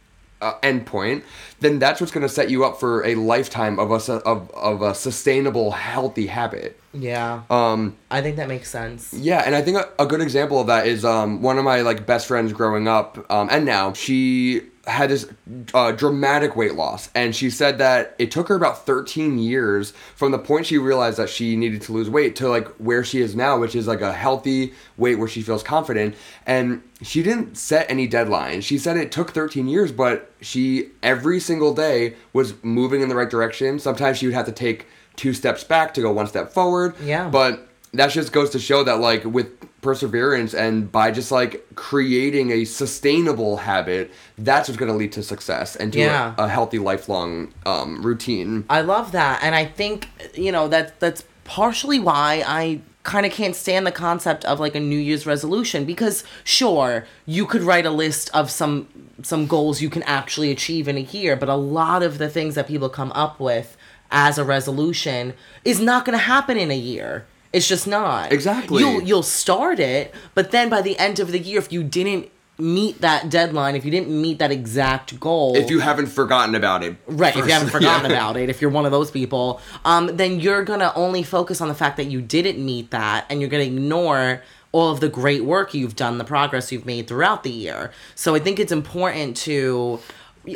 uh, 0.42 0.54
endpoint 0.62 1.24
then 1.60 1.80
that's 1.80 2.00
what's 2.00 2.12
going 2.12 2.22
to 2.26 2.30
set 2.30 2.50
you 2.50 2.64
up 2.64 2.80
for 2.80 3.04
a 3.06 3.16
lifetime 3.16 3.80
of 3.80 3.92
a 3.92 4.14
of, 4.14 4.52
of 4.52 4.82
a 4.82 4.94
sustainable 4.94 5.72
healthy 5.72 6.28
habit 6.28 6.80
yeah. 6.94 7.44
um 7.50 7.96
I 8.10 8.22
think 8.22 8.38
that 8.38 8.48
makes 8.48 8.70
sense. 8.70 9.14
yeah, 9.14 9.44
and 9.46 9.56
I 9.56 9.62
think 9.62 9.78
a, 9.78 9.90
a 10.00 10.06
good 10.06 10.22
example 10.22 10.60
of 10.60 10.68
that 10.68 10.88
is 10.88 11.04
um, 11.06 11.42
one 11.42 11.58
of 11.58 11.64
my 11.64 11.82
like 11.82 12.06
best 12.06 12.28
friends 12.28 12.54
growing 12.54 12.88
up, 12.88 13.30
um, 13.30 13.50
and 13.52 13.66
now 13.66 13.94
she 13.94 14.64
had 14.88 15.10
this 15.10 15.28
uh, 15.74 15.92
dramatic 15.92 16.56
weight 16.56 16.76
loss, 16.76 17.10
and 17.14 17.36
she 17.36 17.50
said 17.50 17.78
that 17.78 18.16
it 18.18 18.32
took 18.32 18.48
her 18.48 18.56
about 18.56 18.86
13 18.86 19.38
years 19.38 19.92
from 20.16 20.32
the 20.32 20.40
point 20.40 20.66
she 20.66 20.78
realized 20.78 21.18
that 21.18 21.30
she 21.30 21.56
needed 21.56 21.82
to 21.84 21.92
lose 21.92 22.10
weight 22.10 22.36
to 22.38 22.48
like 22.48 22.68
where 22.78 23.04
she 23.04 23.22
is 23.22 23.36
now, 23.36 23.58
which 23.58 23.76
is 23.76 23.88
like 23.88 24.02
a 24.02 24.14
healthy 24.14 24.74
weight 24.96 25.20
where 25.20 25.28
she 25.28 25.42
feels 25.42 25.62
confident, 25.62 26.16
and 26.46 26.82
she 27.02 27.22
didn't 27.22 27.58
set 27.58 27.90
any 27.90 28.08
deadline. 28.08 28.62
She 28.62 28.78
said 28.78 28.98
it 28.98 29.12
took 29.12 29.32
13 29.32 29.68
years, 29.68 29.92
but 29.92 30.32
she 30.42 30.90
every 31.04 31.40
single 31.40 31.74
day 31.74 32.16
was 32.34 32.54
moving 32.64 33.02
in 33.02 33.10
the 33.10 33.16
right 33.16 33.30
direction. 33.30 33.80
Sometimes 33.80 34.18
she 34.18 34.28
would 34.28 34.36
have 34.36 34.46
to 34.46 34.52
take 34.52 34.88
two 35.16 35.34
steps 35.34 35.64
back 35.64 35.94
to 35.96 36.02
go 36.02 36.12
one 36.12 36.28
step 36.28 36.52
forward. 36.52 36.96
Yeah. 37.02 37.28
But 37.30 37.68
that 37.94 38.12
just 38.12 38.32
goes 38.32 38.50
to 38.52 38.60
show 38.60 38.84
that 38.84 39.00
like 39.00 39.24
with 39.26 39.57
perseverance 39.88 40.54
and 40.54 40.92
by 40.92 41.10
just 41.12 41.32
like 41.32 41.66
creating 41.76 42.52
a 42.52 42.66
sustainable 42.66 43.56
habit, 43.58 44.12
that's 44.38 44.68
what's 44.68 44.78
going 44.78 44.92
to 44.92 44.98
lead 44.98 45.14
to 45.14 45.24
success 45.24 45.78
and 45.78 45.94
to 45.94 46.00
Yeah. 46.00 46.36
a, 46.38 46.44
a 46.44 46.48
healthy 46.50 46.78
lifelong 46.78 47.54
um, 47.66 48.02
routine. 48.02 48.66
I 48.70 48.82
love 48.82 49.14
that, 49.14 49.40
and 49.42 49.56
I 49.56 49.66
think 49.80 50.10
you 50.36 50.52
know 50.52 50.68
that 50.68 51.00
that's 51.00 51.24
partially 51.46 52.00
why 52.00 52.44
I 52.46 52.82
kind 53.04 53.26
of 53.26 53.32
can't 53.32 53.56
stand 53.56 53.88
the 53.88 53.92
concept 53.94 54.44
of 54.44 54.60
like 54.60 54.76
a 54.76 54.82
New 54.82 55.00
Year's 55.00 55.26
resolution 55.26 55.86
because 55.86 56.26
sure 56.44 57.06
you 57.26 57.46
could 57.46 57.62
write 57.62 57.86
a 57.86 57.90
list 58.04 58.30
of 58.34 58.52
some 58.52 58.88
some 59.24 59.48
goals 59.48 59.82
you 59.82 59.90
can 59.90 60.04
actually 60.04 60.52
achieve 60.52 60.90
in 60.90 60.98
a 60.98 61.08
year, 61.18 61.38
but 61.38 61.48
a 61.48 61.56
lot 61.56 62.04
of 62.04 62.18
the 62.18 62.30
things 62.30 62.56
that 62.56 62.68
people 62.68 62.90
come 62.90 63.12
up 63.14 63.40
with 63.40 63.78
as 64.12 64.38
a 64.38 64.44
resolution 64.44 65.34
is 65.64 65.80
not 65.80 66.04
going 66.06 66.18
to 66.18 66.24
happen 66.36 66.58
in 66.58 66.72
a 66.72 66.78
year. 66.78 67.26
It's 67.54 67.68
just 67.68 67.88
not. 67.88 68.32
Exactly. 68.32 68.82
You'll 68.82 69.02
you'll 69.02 69.24
start 69.24 69.80
it, 69.80 70.14
but 70.36 70.52
then 70.52 70.70
by 70.70 70.82
the 70.82 70.98
end 70.98 71.20
of 71.20 71.32
the 71.32 71.40
year, 71.40 71.60
if 71.60 71.72
you 71.72 71.84
didn't 71.84 72.30
meet 72.60 73.02
that 73.02 73.30
deadline, 73.30 73.76
if 73.76 73.86
you 73.86 73.92
didn't 73.92 74.10
meet 74.10 74.40
that 74.40 74.52
exact 74.52 75.20
goal, 75.20 75.56
If 75.56 75.70
you 75.70 75.80
haven't 75.80 76.08
forgotten 76.08 76.56
about 76.56 76.84
it. 76.84 76.96
Right, 77.06 77.36
if 77.36 77.46
you 77.46 77.52
haven't 77.52 77.70
forgotten 77.78 78.10
yeah. 78.10 78.18
about 78.18 78.38
it, 78.38 78.50
if 78.50 78.62
you're 78.62 78.72
one 78.72 78.86
of 78.86 78.92
those 78.92 79.12
people, 79.12 79.62
um, 79.86 80.18
then 80.18 80.40
you're 80.40 80.64
gonna 80.64 80.92
only 80.96 81.24
focus 81.24 81.62
on 81.62 81.68
the 81.68 81.76
fact 81.76 81.98
that 81.98 82.06
you 82.06 82.22
didn't 82.22 82.64
meet 82.64 82.92
that, 82.92 83.26
and 83.30 83.42
you're 83.42 83.50
gonna 83.50 83.64
ignore 83.64 84.42
all 84.72 84.92
of 84.92 85.00
the 85.00 85.10
great 85.10 85.46
work 85.46 85.74
you've 85.74 85.96
done, 85.96 86.18
the 86.18 86.24
progress 86.24 86.72
you've 86.72 86.86
made 86.86 87.08
throughout 87.08 87.44
the 87.44 87.52
year. 87.52 87.92
So 88.16 88.36
I 88.36 88.40
think 88.40 88.60
it's 88.60 88.72
important 88.72 89.38
to 89.38 90.00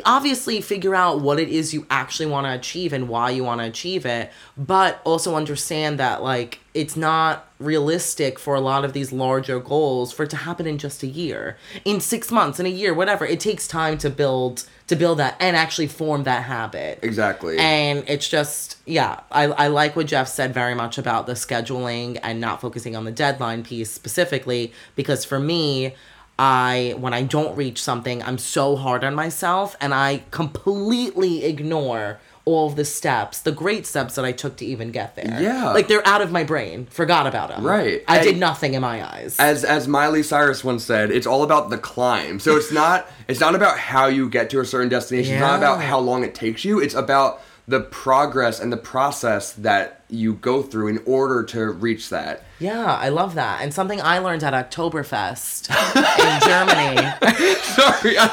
obviously 0.04 0.60
figure 0.60 0.94
out 0.94 1.20
what 1.20 1.38
it 1.38 1.48
is 1.48 1.74
you 1.74 1.86
actually 1.90 2.26
want 2.26 2.46
to 2.46 2.52
achieve 2.54 2.92
and 2.92 3.08
why 3.08 3.30
you 3.30 3.44
want 3.44 3.60
to 3.60 3.66
achieve 3.66 4.06
it, 4.06 4.32
but 4.56 5.00
also 5.04 5.34
understand 5.34 5.98
that 5.98 6.22
like 6.22 6.60
it's 6.72 6.96
not 6.96 7.48
realistic 7.58 8.38
for 8.38 8.54
a 8.54 8.60
lot 8.60 8.84
of 8.84 8.92
these 8.94 9.12
larger 9.12 9.60
goals 9.60 10.12
for 10.12 10.22
it 10.22 10.30
to 10.30 10.36
happen 10.36 10.66
in 10.66 10.78
just 10.78 11.02
a 11.02 11.06
year, 11.06 11.58
in 11.84 12.00
six 12.00 12.30
months, 12.30 12.58
in 12.58 12.66
a 12.66 12.70
year, 12.70 12.94
whatever. 12.94 13.26
It 13.26 13.40
takes 13.40 13.68
time 13.68 13.98
to 13.98 14.08
build 14.10 14.64
to 14.88 14.96
build 14.96 15.18
that 15.18 15.36
and 15.40 15.56
actually 15.56 15.86
form 15.86 16.24
that 16.24 16.42
habit. 16.42 16.98
Exactly. 17.02 17.56
And 17.58 18.04
it's 18.08 18.28
just, 18.28 18.78
yeah, 18.84 19.20
I, 19.30 19.44
I 19.44 19.68
like 19.68 19.96
what 19.96 20.06
Jeff 20.06 20.28
said 20.28 20.52
very 20.52 20.74
much 20.74 20.98
about 20.98 21.26
the 21.26 21.32
scheduling 21.34 22.18
and 22.22 22.40
not 22.40 22.60
focusing 22.60 22.96
on 22.96 23.04
the 23.04 23.12
deadline 23.12 23.62
piece 23.62 23.90
specifically, 23.90 24.72
because 24.96 25.24
for 25.24 25.38
me, 25.38 25.94
I, 26.42 26.96
when 26.98 27.14
I 27.14 27.22
don't 27.22 27.56
reach 27.56 27.80
something, 27.80 28.20
I'm 28.20 28.36
so 28.36 28.74
hard 28.74 29.04
on 29.04 29.14
myself 29.14 29.76
and 29.80 29.94
I 29.94 30.24
completely 30.32 31.44
ignore 31.44 32.18
all 32.44 32.68
the 32.70 32.84
steps, 32.84 33.38
the 33.40 33.52
great 33.52 33.86
steps 33.86 34.16
that 34.16 34.24
I 34.24 34.32
took 34.32 34.56
to 34.56 34.66
even 34.66 34.90
get 34.90 35.14
there. 35.14 35.40
Yeah. 35.40 35.70
Like 35.72 35.86
they're 35.86 36.04
out 36.04 36.20
of 36.20 36.32
my 36.32 36.42
brain, 36.42 36.86
forgot 36.86 37.28
about 37.28 37.50
them. 37.50 37.64
Right. 37.64 38.02
I 38.08 38.16
And- 38.16 38.26
did 38.26 38.38
nothing 38.38 38.74
in 38.74 38.80
my 38.82 39.06
eyes. 39.06 39.36
as 39.38 39.64
as 39.64 39.86
Miley 39.86 40.24
Cyrus 40.24 40.64
once 40.64 40.82
said, 40.84 41.12
it's 41.12 41.28
all 41.28 41.44
about 41.44 41.70
the 41.70 41.78
climb. 41.78 42.40
So 42.40 42.56
it's 42.56 42.72
not 42.72 43.08
it's 43.28 43.38
not 43.38 43.54
about 43.54 43.78
how 43.78 44.06
you 44.08 44.28
get 44.28 44.50
to 44.50 44.58
a 44.58 44.64
certain 44.64 44.88
destination. 44.88 45.34
It's 45.34 45.40
not 45.40 45.58
about 45.58 45.80
how 45.80 46.00
long 46.00 46.24
it 46.24 46.34
takes 46.34 46.64
you. 46.64 46.80
It's 46.80 46.94
about 46.94 47.40
the 47.68 47.80
progress 47.80 48.58
and 48.60 48.72
the 48.72 48.76
process 48.76 49.52
that 49.52 50.04
you 50.10 50.34
go 50.34 50.62
through 50.62 50.88
in 50.88 51.00
order 51.06 51.42
to 51.44 51.70
reach 51.70 52.08
that. 52.10 52.44
yeah, 52.58 52.84
I 52.96 53.08
love 53.08 53.34
that. 53.36 53.62
And 53.62 53.72
something 53.72 54.00
I 54.02 54.18
learned 54.18 54.42
at 54.42 54.52
Oktoberfest 54.52 55.70
in 55.70 56.40
Germany. 56.48 57.54
Sorry, 57.62 58.18
I, 58.18 58.26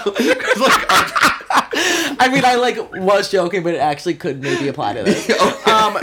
like, 0.59 0.85
I 2.21 2.29
mean, 2.31 2.43
I 2.43 2.55
like 2.55 2.77
was 2.95 3.29
joking, 3.31 3.63
but 3.63 3.75
it 3.75 3.79
actually 3.79 4.15
could 4.15 4.41
maybe 4.41 4.67
apply 4.67 4.93
to 4.95 5.03
this. 5.03 5.29
um, 5.67 5.97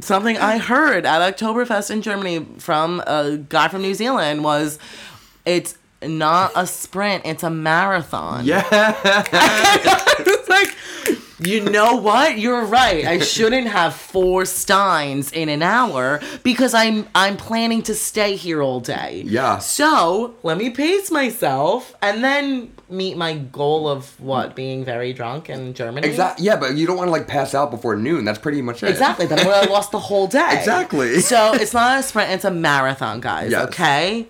something 0.00 0.36
I 0.36 0.58
heard 0.58 1.06
at 1.06 1.36
Oktoberfest 1.36 1.90
in 1.90 2.02
Germany 2.02 2.46
from 2.58 3.00
a 3.06 3.38
guy 3.48 3.68
from 3.68 3.82
New 3.82 3.94
Zealand 3.94 4.44
was, 4.44 4.78
it's 5.44 5.76
not 6.02 6.52
a 6.54 6.66
sprint, 6.66 7.24
it's 7.24 7.42
a 7.42 7.50
marathon. 7.50 8.44
Yeah. 8.44 8.64
it's 8.72 10.48
like, 10.48 10.76
you 11.38 11.60
know 11.60 11.96
what? 11.96 12.38
You're 12.38 12.64
right. 12.64 13.04
I 13.04 13.18
shouldn't 13.18 13.68
have 13.68 13.94
four 13.94 14.44
steins 14.44 15.32
in 15.32 15.48
an 15.48 15.62
hour 15.62 16.20
because 16.42 16.74
I'm 16.74 17.06
I'm 17.14 17.36
planning 17.36 17.82
to 17.82 17.94
stay 17.94 18.36
here 18.36 18.62
all 18.62 18.80
day. 18.80 19.22
Yeah. 19.26 19.58
So 19.58 20.34
let 20.42 20.56
me 20.58 20.70
pace 20.70 21.10
myself 21.10 21.94
and 22.00 22.24
then 22.24 22.72
meet 22.88 23.16
my 23.16 23.34
goal 23.34 23.88
of 23.88 24.18
what 24.20 24.54
being 24.54 24.84
very 24.84 25.12
drunk 25.12 25.50
in 25.50 25.74
Germany. 25.74 26.06
Exactly. 26.08 26.46
Yeah, 26.46 26.56
but 26.56 26.76
you 26.76 26.86
don't 26.86 26.96
want 26.96 27.08
to 27.08 27.12
like 27.12 27.26
pass 27.26 27.54
out 27.54 27.70
before 27.70 27.96
noon. 27.96 28.24
That's 28.24 28.38
pretty 28.38 28.62
much 28.62 28.82
it. 28.82 28.90
Exactly. 28.90 29.26
Then 29.26 29.40
I 29.40 29.64
lost 29.66 29.90
the 29.92 29.98
whole 29.98 30.26
day. 30.26 30.44
Exactly. 30.66 31.20
So 31.20 31.54
it's 31.54 31.74
not 31.74 32.00
a 32.00 32.02
sprint; 32.02 32.30
it's 32.30 32.44
a 32.44 32.50
marathon, 32.50 33.20
guys. 33.20 33.50
Yes. 33.50 33.68
Okay. 33.68 34.26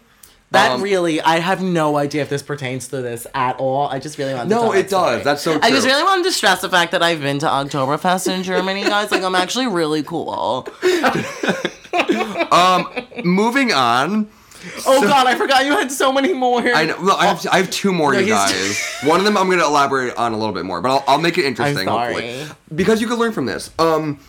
That 0.53 0.71
Um, 0.73 0.83
really, 0.83 1.21
I 1.21 1.41
have 1.41 1.61
no 1.61 1.97
idea 1.97 2.23
if 2.23 2.29
this 2.29 2.43
pertains 2.43 2.87
to 2.89 3.03
this 3.03 3.27
at 3.35 3.57
all. 3.59 3.89
I 3.89 3.99
just 3.99 4.17
really 4.17 4.33
want. 4.33 4.49
to 4.49 4.55
No, 4.55 4.73
it 4.73 4.89
does. 4.89 5.25
That's 5.25 5.43
so 5.43 5.59
I 5.61 5.71
just 5.71 5.87
really 5.87 6.05
wanted 6.05 6.25
to 6.25 6.33
stress 6.33 6.61
the 6.61 6.69
fact 6.69 6.93
that 6.93 7.03
I've 7.03 7.21
been 7.21 7.41
to 7.41 7.47
Oktoberfest 7.47 8.33
in 8.33 8.45
Germany, 8.45 8.85
guys. 8.85 9.11
Like, 9.11 9.23
I'm 9.25 9.35
actually 9.35 9.67
really 9.67 10.03
cool. 10.03 10.69
Um, 12.53 12.87
moving 13.25 13.73
on. 13.73 14.29
Oh 14.87 15.01
God, 15.03 15.27
I 15.27 15.35
forgot 15.35 15.65
you 15.65 15.73
had 15.73 15.91
so 15.93 16.13
many 16.13 16.33
more. 16.33 16.61
I 16.61 16.85
know. 16.87 16.97
Well, 17.01 17.17
I 17.17 17.27
have 17.27 17.47
I 17.51 17.57
have 17.59 17.71
two 17.71 17.93
more, 17.93 18.13
No, 18.13 18.19
you 18.19 18.27
guys. 18.29 18.81
One 19.05 19.19
of 19.19 19.25
them 19.25 19.37
I'm 19.37 19.47
going 19.47 19.59
to 19.59 19.65
elaborate 19.65 20.15
on 20.17 20.33
a 20.33 20.37
little 20.37 20.55
bit 20.55 20.65
more, 20.65 20.81
but 20.81 20.91
I'll, 20.91 21.05
I'll 21.09 21.19
make 21.21 21.39
it 21.39 21.45
interesting. 21.45 21.87
Hopefully, 21.89 22.45
because 22.75 23.01
you 23.01 23.07
can 23.09 23.17
learn 23.19 23.33
from 23.33 23.47
this. 23.47 23.71
Um, 23.79 24.21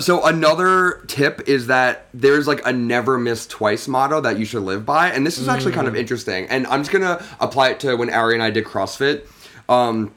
so 0.00 0.24
another 0.24 1.02
tip 1.06 1.48
is 1.48 1.66
that 1.68 2.06
there's 2.14 2.46
like 2.46 2.60
a 2.66 2.72
never 2.72 3.18
miss 3.18 3.46
twice 3.46 3.86
motto 3.88 4.20
that 4.20 4.38
you 4.38 4.44
should 4.44 4.62
live 4.62 4.84
by, 4.86 5.10
and 5.10 5.26
this 5.26 5.38
is 5.38 5.48
actually 5.48 5.72
kind 5.72 5.88
of 5.88 5.94
Mm. 5.94 5.98
interesting. 5.98 6.46
And 6.48 6.66
I'm 6.66 6.80
just 6.80 6.90
gonna 6.90 7.22
apply 7.40 7.68
it 7.70 7.80
to 7.80 7.94
when 7.96 8.10
Ari 8.10 8.34
and 8.34 8.42
I 8.42 8.50
did 8.50 8.64
CrossFit. 8.64 9.22
Um, 9.68 10.12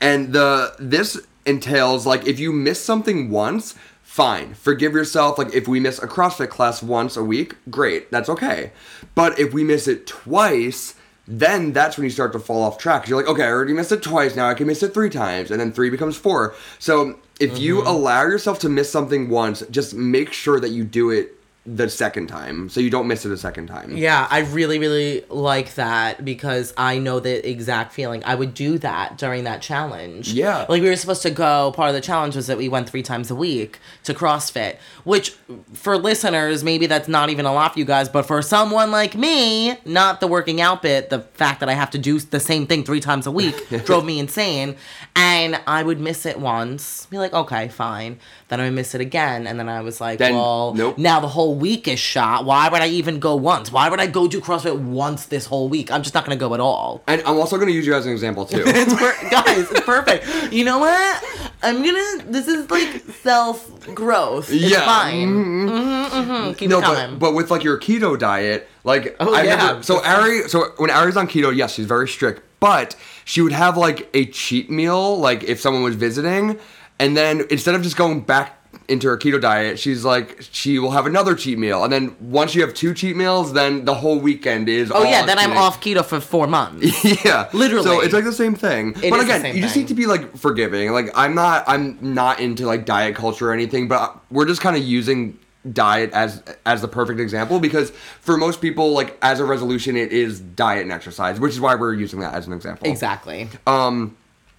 and 0.00 0.32
the 0.32 0.74
this 0.78 1.18
entails 1.46 2.06
like 2.06 2.26
if 2.26 2.38
you 2.38 2.52
miss 2.52 2.82
something 2.82 3.30
once, 3.30 3.74
fine, 4.02 4.54
forgive 4.54 4.92
yourself. 4.92 5.38
Like 5.38 5.54
if 5.54 5.66
we 5.68 5.80
miss 5.80 5.98
a 5.98 6.06
CrossFit 6.06 6.48
class 6.50 6.82
once 6.82 7.16
a 7.16 7.24
week, 7.24 7.54
great, 7.70 8.10
that's 8.10 8.28
okay. 8.28 8.72
But 9.14 9.38
if 9.38 9.52
we 9.52 9.64
miss 9.64 9.88
it 9.88 10.06
twice, 10.06 10.94
then 11.26 11.72
that's 11.72 11.96
when 11.96 12.04
you 12.04 12.10
start 12.10 12.32
to 12.32 12.38
fall 12.40 12.62
off 12.62 12.76
track. 12.78 13.08
You're 13.08 13.18
like, 13.20 13.28
okay, 13.30 13.44
I 13.44 13.48
already 13.50 13.72
missed 13.72 13.92
it 13.92 14.02
twice. 14.02 14.34
Now 14.34 14.48
I 14.48 14.54
can 14.54 14.66
miss 14.66 14.82
it 14.82 14.92
three 14.92 15.10
times, 15.10 15.50
and 15.50 15.60
then 15.60 15.70
three 15.72 15.88
becomes 15.90 16.16
four. 16.16 16.54
So 16.78 17.18
if 17.40 17.58
you 17.58 17.78
mm-hmm. 17.78 17.88
allow 17.88 18.22
yourself 18.22 18.58
to 18.60 18.68
miss 18.68 18.92
something 18.92 19.28
once, 19.28 19.62
just 19.70 19.94
make 19.94 20.32
sure 20.32 20.60
that 20.60 20.68
you 20.68 20.84
do 20.84 21.10
it 21.10 21.39
the 21.66 21.90
second 21.90 22.26
time, 22.26 22.70
so 22.70 22.80
you 22.80 22.88
don't 22.88 23.06
miss 23.06 23.26
it 23.26 23.30
a 23.32 23.36
second 23.36 23.66
time. 23.66 23.94
Yeah, 23.94 24.26
I 24.30 24.38
really, 24.40 24.78
really 24.78 25.24
like 25.28 25.74
that 25.74 26.24
because 26.24 26.72
I 26.76 26.98
know 26.98 27.20
the 27.20 27.46
exact 27.48 27.92
feeling. 27.92 28.24
I 28.24 28.34
would 28.34 28.54
do 28.54 28.78
that 28.78 29.18
during 29.18 29.44
that 29.44 29.60
challenge. 29.60 30.32
Yeah. 30.32 30.64
Like 30.70 30.80
we 30.82 30.88
were 30.88 30.96
supposed 30.96 31.20
to 31.22 31.30
go, 31.30 31.70
part 31.72 31.90
of 31.90 31.94
the 31.94 32.00
challenge 32.00 32.34
was 32.34 32.46
that 32.46 32.56
we 32.56 32.68
went 32.70 32.88
three 32.88 33.02
times 33.02 33.30
a 33.30 33.34
week 33.34 33.78
to 34.04 34.14
CrossFit, 34.14 34.78
which 35.04 35.32
for 35.74 35.98
listeners, 35.98 36.64
maybe 36.64 36.86
that's 36.86 37.08
not 37.08 37.28
even 37.28 37.44
a 37.44 37.52
lot 37.52 37.74
for 37.74 37.78
you 37.78 37.84
guys, 37.84 38.08
but 38.08 38.22
for 38.22 38.40
someone 38.40 38.90
like 38.90 39.14
me, 39.14 39.76
not 39.84 40.20
the 40.20 40.26
working 40.26 40.62
out 40.62 40.80
bit, 40.80 41.10
the 41.10 41.20
fact 41.34 41.60
that 41.60 41.68
I 41.68 41.74
have 41.74 41.90
to 41.90 41.98
do 41.98 42.18
the 42.20 42.40
same 42.40 42.66
thing 42.66 42.84
three 42.84 43.00
times 43.00 43.26
a 43.26 43.30
week 43.30 43.68
drove 43.84 44.06
me 44.06 44.18
insane. 44.18 44.76
And 45.14 45.60
I 45.66 45.82
would 45.82 46.00
miss 46.00 46.24
it 46.24 46.40
once, 46.40 47.04
be 47.06 47.18
like, 47.18 47.34
okay, 47.34 47.68
fine. 47.68 48.18
Then 48.48 48.60
I 48.60 48.64
would 48.64 48.72
miss 48.74 48.94
it 48.94 49.00
again. 49.02 49.46
And 49.46 49.58
then 49.60 49.68
I 49.68 49.82
was 49.82 50.00
like, 50.00 50.18
Then- 50.18 50.34
well, 50.34 50.72
nope. 50.74 50.96
now 50.96 51.20
the 51.20 51.28
whole 51.28 51.49
week 51.54 51.86
is 51.88 51.98
shot. 51.98 52.44
Why 52.44 52.68
would 52.68 52.80
I 52.82 52.88
even 52.88 53.18
go 53.20 53.36
once? 53.36 53.70
Why 53.72 53.88
would 53.88 54.00
I 54.00 54.06
go 54.06 54.26
do 54.28 54.40
CrossFit 54.40 54.78
once 54.78 55.26
this 55.26 55.46
whole 55.46 55.68
week? 55.68 55.90
I'm 55.92 56.02
just 56.02 56.14
not 56.14 56.24
gonna 56.24 56.36
go 56.36 56.54
at 56.54 56.60
all. 56.60 57.02
And 57.06 57.20
I'm 57.22 57.36
also 57.38 57.56
going 57.56 57.68
to 57.68 57.74
use 57.74 57.86
you 57.86 57.94
as 57.94 58.06
an 58.06 58.12
example 58.12 58.46
too. 58.46 58.62
It's 58.66 58.94
per- 58.94 59.30
guys, 59.30 59.70
it's 59.70 59.80
perfect. 59.80 60.52
You 60.52 60.64
know 60.64 60.78
what? 60.78 61.24
I'm 61.62 61.82
gonna. 61.84 62.24
This 62.30 62.48
is 62.48 62.70
like 62.70 63.02
self 63.22 63.68
growth. 63.94 64.50
It's 64.50 64.62
Yeah. 64.70 64.84
fine. 64.84 65.28
Mm-hmm, 65.28 66.30
mm-hmm. 66.30 66.52
Keep 66.54 66.70
no, 66.70 66.80
but 66.80 67.18
but 67.18 67.34
with 67.34 67.50
like 67.50 67.62
your 67.64 67.78
keto 67.78 68.18
diet, 68.18 68.68
like 68.84 69.16
Oh, 69.20 69.34
I 69.34 69.42
yeah. 69.42 69.56
remember. 69.56 69.82
So 69.82 70.02
Ari, 70.04 70.48
so 70.48 70.72
when 70.78 70.90
Ari's 70.90 71.16
on 71.16 71.28
keto, 71.28 71.54
yes, 71.54 71.74
she's 71.74 71.86
very 71.86 72.08
strict, 72.08 72.42
but 72.60 72.96
she 73.24 73.40
would 73.42 73.52
have 73.52 73.76
like 73.76 74.08
a 74.14 74.26
cheat 74.26 74.70
meal, 74.70 75.18
like 75.18 75.42
if 75.44 75.60
someone 75.60 75.82
was 75.82 75.94
visiting, 75.96 76.58
and 76.98 77.16
then 77.16 77.42
instead 77.50 77.74
of 77.74 77.82
just 77.82 77.96
going 77.96 78.20
back 78.22 78.56
into 78.90 79.08
her 79.08 79.16
keto 79.16 79.40
diet, 79.40 79.78
she's 79.78 80.04
like 80.04 80.38
she 80.50 80.78
will 80.78 80.90
have 80.90 81.06
another 81.06 81.34
cheat 81.34 81.58
meal, 81.58 81.84
and 81.84 81.92
then 81.92 82.16
once 82.20 82.54
you 82.54 82.62
have 82.62 82.74
two 82.74 82.92
cheat 82.92 83.16
meals, 83.16 83.52
then 83.52 83.84
the 83.84 83.94
whole 83.94 84.18
weekend 84.18 84.68
is. 84.68 84.90
oh 84.92 85.04
yeah, 85.04 85.24
then 85.24 85.38
I'm 85.38 85.56
off 85.56 85.80
keto 85.80 86.04
for 86.04 86.20
four 86.20 86.46
months. 86.46 87.04
yeah, 87.24 87.48
Literally. 87.52 87.84
So 87.84 88.00
it's 88.00 88.12
like 88.12 88.24
the 88.24 88.32
same 88.32 88.54
thing. 88.54 88.92
but 88.92 89.04
is 89.04 89.10
the 89.10 89.20
again, 89.20 89.54
you 89.54 89.62
just 89.62 89.74
thing. 89.74 89.84
need 89.84 89.88
to 89.88 89.94
be 89.94 90.06
like 90.06 90.36
forgiving. 90.36 90.92
Like 90.92 91.10
I'm 91.14 91.34
not, 91.34 91.64
I'm 91.66 91.98
not 92.00 92.40
into 92.40 92.66
like 92.66 92.84
diet 92.84 93.14
culture 93.14 93.48
or 93.50 93.52
anything, 93.52 93.88
but 93.88 94.18
we're 94.30 94.46
just 94.46 94.60
kind 94.60 94.76
of 94.76 94.82
using 94.82 95.38
diet 95.72 96.10
as 96.12 96.42
as 96.64 96.80
the 96.80 96.88
perfect 96.88 97.20
example 97.20 97.60
because 97.60 97.90
for 98.20 98.36
most 98.36 98.60
people, 98.60 98.92
like 98.92 99.16
as 99.22 99.40
a 99.40 99.44
resolution, 99.44 99.96
it 99.96 100.12
is 100.12 100.40
diet 100.40 100.82
and 100.82 100.92
exercise, 100.92 101.38
which 101.38 101.52
is 101.52 101.60
why 101.60 101.74
we're 101.74 101.94
using 101.94 102.20
that 102.20 102.34
as 102.34 102.46
an 102.46 102.52
example. 102.52 102.88
exactly. 102.88 103.48
Um, 103.66 104.16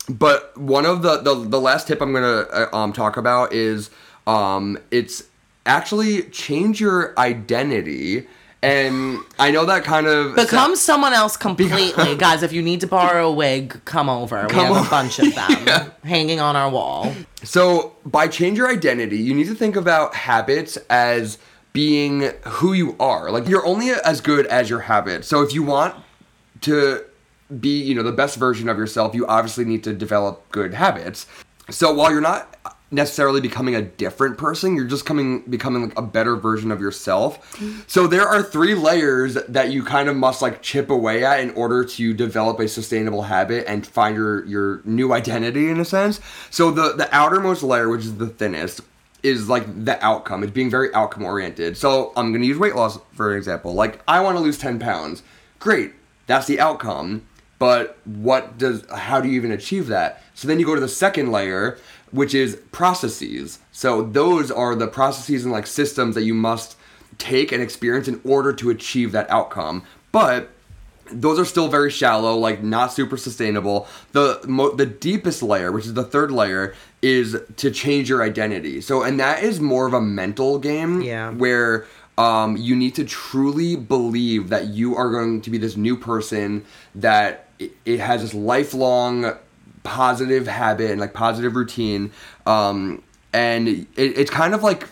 but 0.09 0.55
one 0.57 0.85
of 0.85 1.01
the 1.01 1.17
the, 1.17 1.35
the 1.35 1.59
last 1.59 1.87
tip 1.87 2.01
I'm 2.01 2.13
gonna 2.13 2.45
uh, 2.51 2.69
um 2.73 2.93
talk 2.93 3.17
about 3.17 3.53
is 3.53 3.89
um 4.27 4.77
it's 4.91 5.23
actually 5.65 6.23
change 6.23 6.79
your 6.81 7.17
identity. 7.19 8.27
And 8.63 9.17
I 9.39 9.49
know 9.49 9.65
that 9.65 9.83
kind 9.83 10.05
of 10.05 10.35
Become 10.35 10.75
someone 10.75 11.13
else 11.13 11.35
completely, 11.35 12.15
guys. 12.17 12.43
If 12.43 12.53
you 12.53 12.61
need 12.61 12.81
to 12.81 12.87
borrow 12.87 13.29
a 13.29 13.31
wig, 13.31 13.83
come 13.85 14.07
over. 14.07 14.45
We 14.47 14.55
have 14.55 14.69
over. 14.71 14.85
a 14.85 14.89
bunch 14.89 15.17
of 15.17 15.33
them 15.33 15.91
hanging 16.03 16.39
on 16.39 16.55
our 16.55 16.69
wall. 16.69 17.11
So, 17.43 17.95
by 18.05 18.27
change 18.27 18.59
your 18.59 18.69
identity, 18.69 19.17
you 19.17 19.33
need 19.33 19.47
to 19.47 19.55
think 19.55 19.75
about 19.75 20.13
habits 20.13 20.77
as 20.91 21.39
being 21.73 22.31
who 22.45 22.73
you 22.73 22.95
are. 22.99 23.31
Like 23.31 23.47
you're 23.47 23.65
only 23.65 23.89
as 23.89 24.21
good 24.21 24.45
as 24.45 24.69
your 24.69 24.81
habits. 24.81 25.27
So, 25.27 25.41
if 25.41 25.55
you 25.55 25.63
want 25.63 25.95
to 26.61 27.03
be, 27.59 27.81
you 27.81 27.95
know, 27.95 28.03
the 28.03 28.11
best 28.11 28.37
version 28.37 28.69
of 28.69 28.77
yourself, 28.77 29.15
you 29.15 29.25
obviously 29.25 29.65
need 29.65 29.83
to 29.85 29.93
develop 29.93 30.47
good 30.51 30.75
habits. 30.75 31.25
So, 31.71 31.91
while 31.93 32.11
you're 32.11 32.21
not 32.21 32.70
necessarily 32.91 33.41
becoming 33.41 33.73
a 33.75 33.81
different 33.81 34.37
person, 34.37 34.75
you're 34.75 34.85
just 34.85 35.05
coming 35.05 35.41
becoming 35.49 35.83
like 35.83 35.97
a 35.97 36.01
better 36.01 36.35
version 36.35 36.71
of 36.71 36.81
yourself. 36.81 37.57
So, 37.87 38.05
there 38.07 38.27
are 38.27 38.43
three 38.43 38.75
layers 38.75 39.33
that 39.33 39.71
you 39.71 39.83
kind 39.83 40.09
of 40.09 40.15
must 40.15 40.41
like 40.41 40.61
chip 40.61 40.89
away 40.89 41.23
at 41.23 41.39
in 41.39 41.51
order 41.51 41.83
to 41.85 42.13
develop 42.13 42.59
a 42.59 42.67
sustainable 42.67 43.23
habit 43.23 43.65
and 43.67 43.85
find 43.85 44.15
your 44.15 44.45
your 44.45 44.81
new 44.85 45.13
identity 45.13 45.69
in 45.69 45.79
a 45.79 45.85
sense. 45.85 46.19
So, 46.49 46.71
the 46.71 46.93
the 46.93 47.13
outermost 47.15 47.63
layer, 47.63 47.89
which 47.89 48.01
is 48.01 48.17
the 48.17 48.27
thinnest, 48.27 48.81
is 49.23 49.49
like 49.49 49.85
the 49.85 50.03
outcome. 50.03 50.43
It's 50.43 50.51
being 50.51 50.69
very 50.69 50.93
outcome 50.93 51.23
oriented. 51.23 51.77
So 51.77 52.11
I'm 52.15 52.31
gonna 52.31 52.45
use 52.45 52.57
weight 52.57 52.75
loss 52.75 52.99
for 53.13 53.35
example. 53.35 53.73
Like 53.73 54.01
I 54.07 54.19
want 54.21 54.37
to 54.37 54.43
lose 54.43 54.57
10 54.57 54.79
pounds. 54.79 55.23
Great, 55.59 55.93
that's 56.27 56.47
the 56.47 56.59
outcome. 56.59 57.23
But 57.59 57.99
what 58.05 58.57
does? 58.57 58.83
How 58.89 59.21
do 59.21 59.29
you 59.29 59.35
even 59.35 59.51
achieve 59.51 59.85
that? 59.87 60.23
So 60.33 60.47
then 60.47 60.59
you 60.59 60.65
go 60.65 60.73
to 60.73 60.81
the 60.81 60.87
second 60.87 61.31
layer, 61.31 61.77
which 62.11 62.33
is 62.33 62.57
processes. 62.71 63.59
So 63.71 64.01
those 64.03 64.51
are 64.51 64.75
the 64.75 64.87
processes 64.87 65.43
and 65.43 65.51
like 65.51 65.67
systems 65.67 66.15
that 66.15 66.23
you 66.23 66.33
must 66.33 66.77
take 67.17 67.51
and 67.51 67.61
experience 67.61 68.07
in 68.07 68.19
order 68.23 68.53
to 68.53 68.69
achieve 68.69 69.11
that 69.13 69.29
outcome. 69.29 69.83
But 70.11 70.49
those 71.13 71.37
are 71.39 71.45
still 71.45 71.67
very 71.67 71.91
shallow, 71.91 72.35
like 72.37 72.63
not 72.63 72.93
super 72.93 73.17
sustainable. 73.17 73.87
The 74.13 74.39
mo- 74.47 74.71
the 74.75 74.85
deepest 74.85 75.43
layer, 75.43 75.71
which 75.71 75.85
is 75.85 75.93
the 75.93 76.03
third 76.05 76.31
layer, 76.31 76.73
is 77.01 77.37
to 77.57 77.69
change 77.71 78.07
your 78.09 78.23
identity. 78.23 78.79
So, 78.81 79.03
and 79.03 79.19
that 79.19 79.43
is 79.43 79.59
more 79.59 79.85
of 79.87 79.93
a 79.93 80.01
mental 80.01 80.57
game, 80.59 81.01
Yeah. 81.01 81.31
where 81.31 81.85
um, 82.17 82.55
you 82.57 82.75
need 82.75 82.95
to 82.95 83.03
truly 83.03 83.75
believe 83.75 84.49
that 84.49 84.67
you 84.67 84.95
are 84.95 85.09
going 85.09 85.41
to 85.41 85.49
be 85.49 85.57
this 85.57 85.75
new 85.75 85.97
person 85.97 86.63
that 86.95 87.47
it, 87.59 87.71
it 87.85 87.99
has 87.99 88.21
this 88.21 88.33
lifelong 88.33 89.33
positive 89.83 90.47
habit 90.47 90.91
and 90.91 90.99
like 90.99 91.13
positive 91.13 91.55
routine, 91.55 92.11
um, 92.45 93.03
and 93.33 93.67
it, 93.67 93.87
it's 93.95 94.31
kind 94.31 94.53
of 94.53 94.63
like 94.63 94.87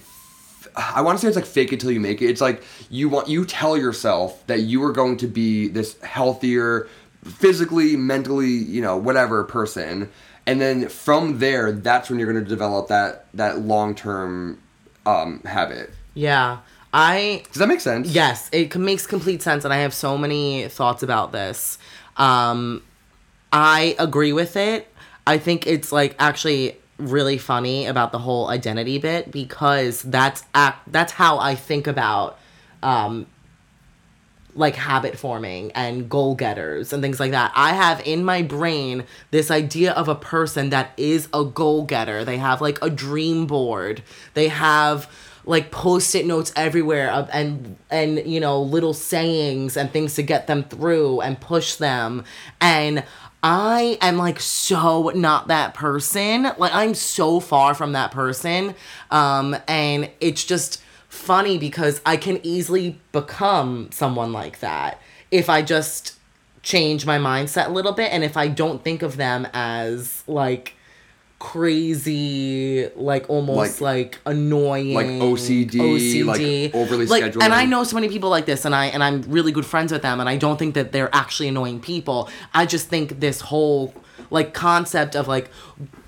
I 0.75 1.01
want 1.01 1.17
to 1.17 1.21
say 1.21 1.27
it's 1.27 1.35
like 1.35 1.45
fake 1.45 1.73
it 1.73 1.79
till 1.79 1.91
you 1.91 1.99
make 1.99 2.21
it. 2.21 2.29
It's 2.29 2.41
like 2.41 2.63
you 2.89 3.09
want 3.09 3.27
you 3.27 3.45
tell 3.45 3.77
yourself 3.77 4.45
that 4.47 4.61
you 4.61 4.83
are 4.83 4.91
going 4.91 5.17
to 5.17 5.27
be 5.27 5.67
this 5.67 5.99
healthier, 6.01 6.87
physically, 7.23 7.95
mentally, 7.95 8.49
you 8.49 8.81
know, 8.81 8.97
whatever 8.97 9.43
person, 9.43 10.09
and 10.45 10.59
then 10.61 10.89
from 10.89 11.39
there, 11.39 11.71
that's 11.71 12.09
when 12.09 12.19
you're 12.19 12.31
going 12.31 12.43
to 12.43 12.49
develop 12.49 12.87
that 12.87 13.25
that 13.33 13.59
long 13.59 13.95
term 13.95 14.59
um, 15.05 15.41
habit. 15.41 15.91
Yeah. 16.13 16.59
I 16.91 17.43
Does 17.51 17.59
that 17.59 17.67
make 17.67 17.81
sense? 17.81 18.09
Yes, 18.09 18.49
it 18.51 18.75
makes 18.75 19.05
complete 19.05 19.41
sense, 19.41 19.63
and 19.63 19.73
I 19.73 19.77
have 19.77 19.93
so 19.93 20.17
many 20.17 20.67
thoughts 20.69 21.03
about 21.03 21.31
this. 21.31 21.77
Um, 22.17 22.81
I 23.51 23.95
agree 23.97 24.33
with 24.33 24.55
it. 24.55 24.87
I 25.25 25.37
think 25.37 25.67
it's 25.67 25.91
like 25.91 26.15
actually 26.19 26.77
really 26.97 27.37
funny 27.37 27.85
about 27.85 28.11
the 28.11 28.19
whole 28.19 28.49
identity 28.49 28.97
bit 28.97 29.31
because 29.31 30.01
that's 30.01 30.43
act 30.53 30.91
that's 30.91 31.13
how 31.13 31.39
I 31.39 31.55
think 31.55 31.87
about 31.87 32.37
um 32.83 33.25
like 34.55 34.75
habit 34.75 35.17
forming 35.17 35.71
and 35.71 36.09
goal 36.09 36.35
getters 36.35 36.91
and 36.91 37.01
things 37.01 37.19
like 37.19 37.31
that. 37.31 37.51
I 37.55 37.73
have 37.73 38.01
in 38.05 38.25
my 38.25 38.41
brain 38.41 39.05
this 39.31 39.51
idea 39.51 39.93
of 39.93 40.07
a 40.07 40.15
person 40.15 40.71
that 40.71 40.91
is 40.97 41.29
a 41.33 41.45
goal 41.45 41.83
getter. 41.85 42.25
They 42.25 42.37
have 42.37 42.59
like 42.59 42.81
a 42.81 42.89
dream 42.89 43.45
board. 43.45 44.03
They 44.33 44.49
have 44.49 45.09
like 45.45 45.71
post-it 45.71 46.25
notes 46.25 46.51
everywhere 46.55 47.11
of, 47.11 47.29
and 47.31 47.77
and 47.89 48.25
you 48.25 48.39
know 48.39 48.61
little 48.61 48.93
sayings 48.93 49.77
and 49.77 49.91
things 49.91 50.15
to 50.15 50.23
get 50.23 50.47
them 50.47 50.63
through 50.63 51.21
and 51.21 51.39
push 51.39 51.75
them 51.75 52.23
and 52.59 53.03
I 53.41 53.97
am 54.01 54.17
like 54.17 54.39
so 54.39 55.09
not 55.09 55.47
that 55.47 55.73
person. 55.73 56.43
Like 56.57 56.73
I'm 56.73 56.93
so 56.93 57.39
far 57.39 57.73
from 57.73 57.93
that 57.93 58.11
person. 58.11 58.75
Um 59.11 59.55
and 59.67 60.09
it's 60.19 60.43
just 60.43 60.81
funny 61.07 61.57
because 61.57 62.01
I 62.05 62.17
can 62.17 62.39
easily 62.43 62.99
become 63.11 63.89
someone 63.91 64.31
like 64.31 64.59
that 64.59 65.01
if 65.31 65.49
I 65.49 65.61
just 65.61 66.15
change 66.61 67.05
my 67.05 67.17
mindset 67.17 67.67
a 67.67 67.71
little 67.71 67.93
bit 67.93 68.11
and 68.11 68.23
if 68.23 68.37
I 68.37 68.47
don't 68.47 68.83
think 68.83 69.01
of 69.01 69.17
them 69.17 69.47
as 69.53 70.23
like 70.27 70.75
crazy 71.39 72.89
like 72.95 73.29
almost 73.29 73.79
like, 73.81 74.19
annoying 74.25 74.93
Like 74.93 75.07
OCD, 75.07 76.25
like 76.25 76.75
overly 76.75 77.05
like, 77.05 77.21
scheduled. 77.23 77.43
and 77.43 77.53
I 77.53 77.65
know 77.65 77.83
so 77.85 77.95
many 77.95 78.09
people 78.09 78.29
like 78.29 78.45
this 78.45 78.65
and 78.65 78.75
I 78.75 78.87
and 78.87 79.01
I'm 79.01 79.21
really 79.23 79.51
good 79.51 79.65
friends 79.65 79.91
with 79.91 80.01
them 80.01 80.19
and 80.19 80.27
I 80.27 80.35
don't 80.35 80.59
think 80.59 80.75
that 80.75 80.91
they're 80.91 81.13
actually 81.15 81.47
annoying 81.47 81.79
people. 81.79 82.29
I 82.53 82.65
just 82.65 82.89
think 82.89 83.21
this 83.21 83.41
whole 83.41 83.93
like 84.29 84.53
concept 84.53 85.15
of 85.15 85.27
like 85.27 85.49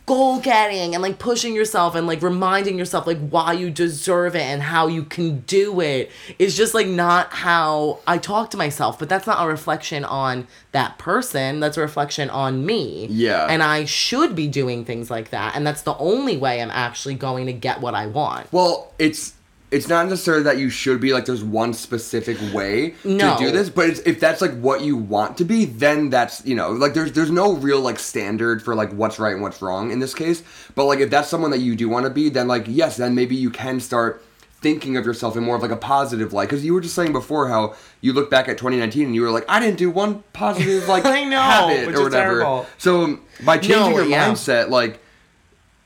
goal 0.05 0.39
getting 0.39 0.93
and 0.93 1.01
like 1.01 1.19
pushing 1.19 1.53
yourself 1.53 1.95
and 1.95 2.07
like 2.07 2.21
reminding 2.21 2.77
yourself 2.77 3.07
like 3.07 3.19
why 3.29 3.53
you 3.53 3.69
deserve 3.69 4.35
it 4.35 4.41
and 4.41 4.61
how 4.61 4.87
you 4.87 5.03
can 5.03 5.39
do 5.41 5.79
it 5.79 6.11
is 6.39 6.57
just 6.57 6.73
like 6.73 6.87
not 6.87 7.31
how 7.31 7.99
I 8.07 8.17
talk 8.17 8.51
to 8.51 8.57
myself. 8.57 8.99
But 8.99 9.09
that's 9.09 9.27
not 9.27 9.43
a 9.43 9.47
reflection 9.47 10.03
on 10.03 10.47
that 10.71 10.97
person. 10.97 11.59
That's 11.59 11.77
a 11.77 11.81
reflection 11.81 12.29
on 12.29 12.65
me. 12.65 13.07
Yeah. 13.09 13.47
and 13.49 13.61
I 13.63 13.85
should 13.85 14.35
be 14.35 14.47
doing 14.47 14.85
things 14.85 15.09
like 15.09 15.29
that. 15.29 15.55
And 15.55 15.65
that's 15.65 15.83
the 15.83 15.97
only 15.97 16.37
way 16.37 16.61
I'm 16.61 16.71
actually 16.71 17.15
going 17.15 17.45
to 17.45 17.53
get 17.53 17.81
what 17.81 17.95
I 17.95 18.07
want. 18.07 18.51
Well, 18.51 18.91
it's 18.99 19.33
it's 19.71 19.87
not 19.87 20.07
necessarily 20.09 20.43
that 20.43 20.57
you 20.57 20.69
should 20.69 20.99
be 20.99 21.13
like 21.13 21.25
there's 21.25 21.43
one 21.43 21.73
specific 21.73 22.37
way 22.53 22.93
No. 23.05 23.37
to 23.37 23.43
do 23.45 23.51
this, 23.51 23.69
but 23.69 23.89
it's, 23.89 23.99
if 24.01 24.19
that's 24.19 24.41
like 24.41 24.53
what 24.59 24.81
you 24.81 24.97
want 24.97 25.37
to 25.37 25.45
be, 25.45 25.63
then 25.65 26.09
that's 26.09 26.45
you 26.45 26.55
know 26.55 26.71
like 26.71 26.93
there's 26.93 27.13
there's 27.13 27.31
no 27.31 27.53
real 27.53 27.79
like 27.79 27.97
standard 27.97 28.61
for 28.61 28.75
like 28.75 28.91
what's 28.91 29.17
right 29.17 29.33
and 29.33 29.41
what's 29.41 29.61
wrong 29.61 29.91
in 29.91 29.99
this 29.99 30.13
case. 30.13 30.43
But 30.75 30.85
like 30.85 30.99
if 30.99 31.09
that's 31.09 31.29
someone 31.29 31.51
that 31.51 31.59
you 31.59 31.75
do 31.75 31.87
want 31.89 32.05
to 32.05 32.09
be, 32.09 32.29
then 32.29 32.47
like 32.47 32.65
yes, 32.67 32.97
then 32.97 33.15
maybe 33.15 33.35
you 33.35 33.49
can 33.49 33.79
start 33.79 34.21
thinking 34.61 34.95
of 34.95 35.05
yourself 35.07 35.35
in 35.35 35.43
more 35.43 35.55
of 35.55 35.61
like 35.63 35.71
a 35.71 35.75
positive 35.75 36.33
light 36.33 36.47
because 36.47 36.63
you 36.63 36.71
were 36.73 36.81
just 36.81 36.93
saying 36.93 37.11
before 37.11 37.47
how 37.47 37.73
you 38.01 38.13
look 38.13 38.29
back 38.29 38.47
at 38.47 38.59
2019 38.59 39.07
and 39.07 39.15
you 39.15 39.21
were 39.23 39.31
like 39.31 39.43
i 39.49 39.59
didn't 39.59 39.75
do 39.79 39.89
one 39.89 40.21
positive 40.33 40.87
like 40.87 41.03
I 41.03 41.23
know, 41.23 41.41
habit 41.41 41.87
which 41.87 41.95
or 41.95 42.03
whatever 42.03 42.41
terrible. 42.41 42.67
so 42.77 43.17
by 43.43 43.57
changing 43.57 43.79
No, 43.89 43.89
your 43.97 44.05
yeah. 44.05 44.29
mindset 44.29 44.69
like 44.69 45.01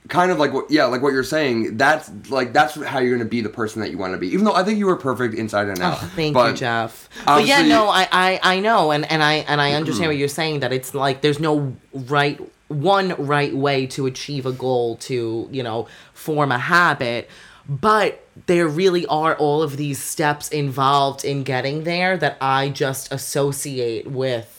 kind 0.07 0.29
of 0.29 0.37
like 0.37 0.53
what 0.53 0.69
yeah 0.69 0.85
like 0.85 1.01
what 1.01 1.13
you're 1.13 1.23
saying 1.23 1.77
that's 1.77 2.11
like 2.29 2.53
that's 2.53 2.75
how 2.83 2.99
you're 2.99 3.17
gonna 3.17 3.27
be 3.27 3.41
the 3.41 3.49
person 3.49 3.81
that 3.81 3.89
you 3.89 3.97
want 3.97 4.13
to 4.13 4.19
be 4.19 4.27
even 4.27 4.45
though 4.45 4.53
i 4.53 4.63
think 4.63 4.77
you 4.77 4.85
were 4.85 4.95
perfect 4.95 5.33
inside 5.33 5.67
and 5.67 5.81
oh, 5.81 5.85
out 5.85 5.95
Oh, 6.05 6.11
thank 6.15 6.33
but 6.33 6.51
you, 6.51 6.57
Jeff. 6.57 7.09
But 7.25 7.45
yeah, 7.45 7.61
no, 7.61 7.87
I, 7.87 8.07
I, 8.11 8.39
I 8.43 8.59
know, 8.59 8.91
and, 8.91 9.09
and 9.09 9.23
I 9.23 9.35
and 9.35 9.61
I 9.61 9.73
understand 9.73 10.03
mm-hmm. 10.03 10.09
what 10.09 10.17
you're 10.17 10.27
saying. 10.27 10.59
That 10.59 10.73
it's 10.73 10.93
like 10.93 11.21
there's 11.21 11.39
no 11.39 11.75
right 11.93 12.39
one 12.67 13.15
right 13.17 13.55
way 13.55 13.87
to 13.87 14.05
achieve 14.05 14.45
a 14.45 14.51
goal 14.51 14.97
to 14.97 15.47
you 15.51 15.63
know 15.63 15.87
form 16.13 16.51
a 16.51 16.57
habit, 16.57 17.29
but 17.67 18.21
there 18.47 18.67
really 18.67 19.05
are 19.07 19.35
all 19.35 19.63
of 19.63 19.77
these 19.77 20.01
steps 20.01 20.49
involved 20.49 21.23
in 21.23 21.43
getting 21.43 21.83
there 21.83 22.17
that 22.17 22.37
I 22.41 22.69
just 22.69 23.11
associate 23.11 24.07
with 24.07 24.51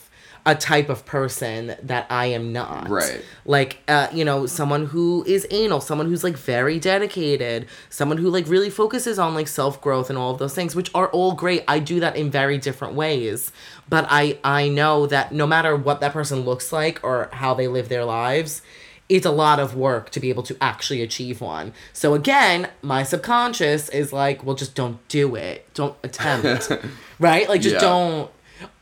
a 0.46 0.54
type 0.54 0.88
of 0.88 1.04
person 1.04 1.74
that 1.82 2.06
I 2.08 2.26
am 2.26 2.52
not. 2.52 2.88
Right. 2.88 3.20
Like, 3.44 3.78
uh, 3.88 4.06
you 4.12 4.24
know, 4.24 4.46
someone 4.46 4.86
who 4.86 5.24
is 5.26 5.44
anal, 5.50 5.80
someone 5.80 6.06
who's 6.08 6.22
like 6.22 6.36
very 6.36 6.78
dedicated, 6.78 7.66
someone 7.90 8.16
who 8.18 8.30
like 8.30 8.46
really 8.48 8.70
focuses 8.70 9.18
on 9.18 9.34
like 9.34 9.48
self 9.48 9.80
growth 9.82 10.08
and 10.08 10.16
all 10.16 10.30
of 10.30 10.38
those 10.38 10.54
things, 10.54 10.76
which 10.76 10.90
are 10.94 11.08
all 11.08 11.32
great. 11.34 11.64
I 11.66 11.80
do 11.80 11.98
that 12.00 12.14
in 12.16 12.30
very 12.30 12.58
different 12.58 12.94
ways, 12.94 13.50
but 13.88 14.06
I 14.08 14.38
I 14.44 14.68
know 14.68 15.06
that 15.08 15.32
no 15.32 15.46
matter 15.46 15.74
what 15.76 16.00
that 16.00 16.12
person 16.12 16.40
looks 16.40 16.72
like 16.72 17.00
or 17.02 17.28
how 17.32 17.52
they 17.52 17.66
live 17.68 17.88
their 17.88 18.04
lives. 18.04 18.62
It's 19.08 19.24
a 19.24 19.30
lot 19.30 19.60
of 19.60 19.76
work 19.76 20.10
to 20.10 20.18
be 20.18 20.30
able 20.30 20.42
to 20.42 20.56
actually 20.60 21.00
achieve 21.00 21.40
one. 21.40 21.72
So 21.92 22.14
again, 22.14 22.68
my 22.82 23.04
subconscious 23.04 23.88
is 23.90 24.12
like, 24.12 24.42
well, 24.42 24.56
just 24.56 24.74
don't 24.74 24.98
do 25.06 25.36
it. 25.36 25.64
Don't 25.74 25.94
attempt. 26.02 26.72
right? 27.20 27.48
Like 27.48 27.60
just 27.60 27.74
Yeah. 27.74 27.80
don't 27.82 28.30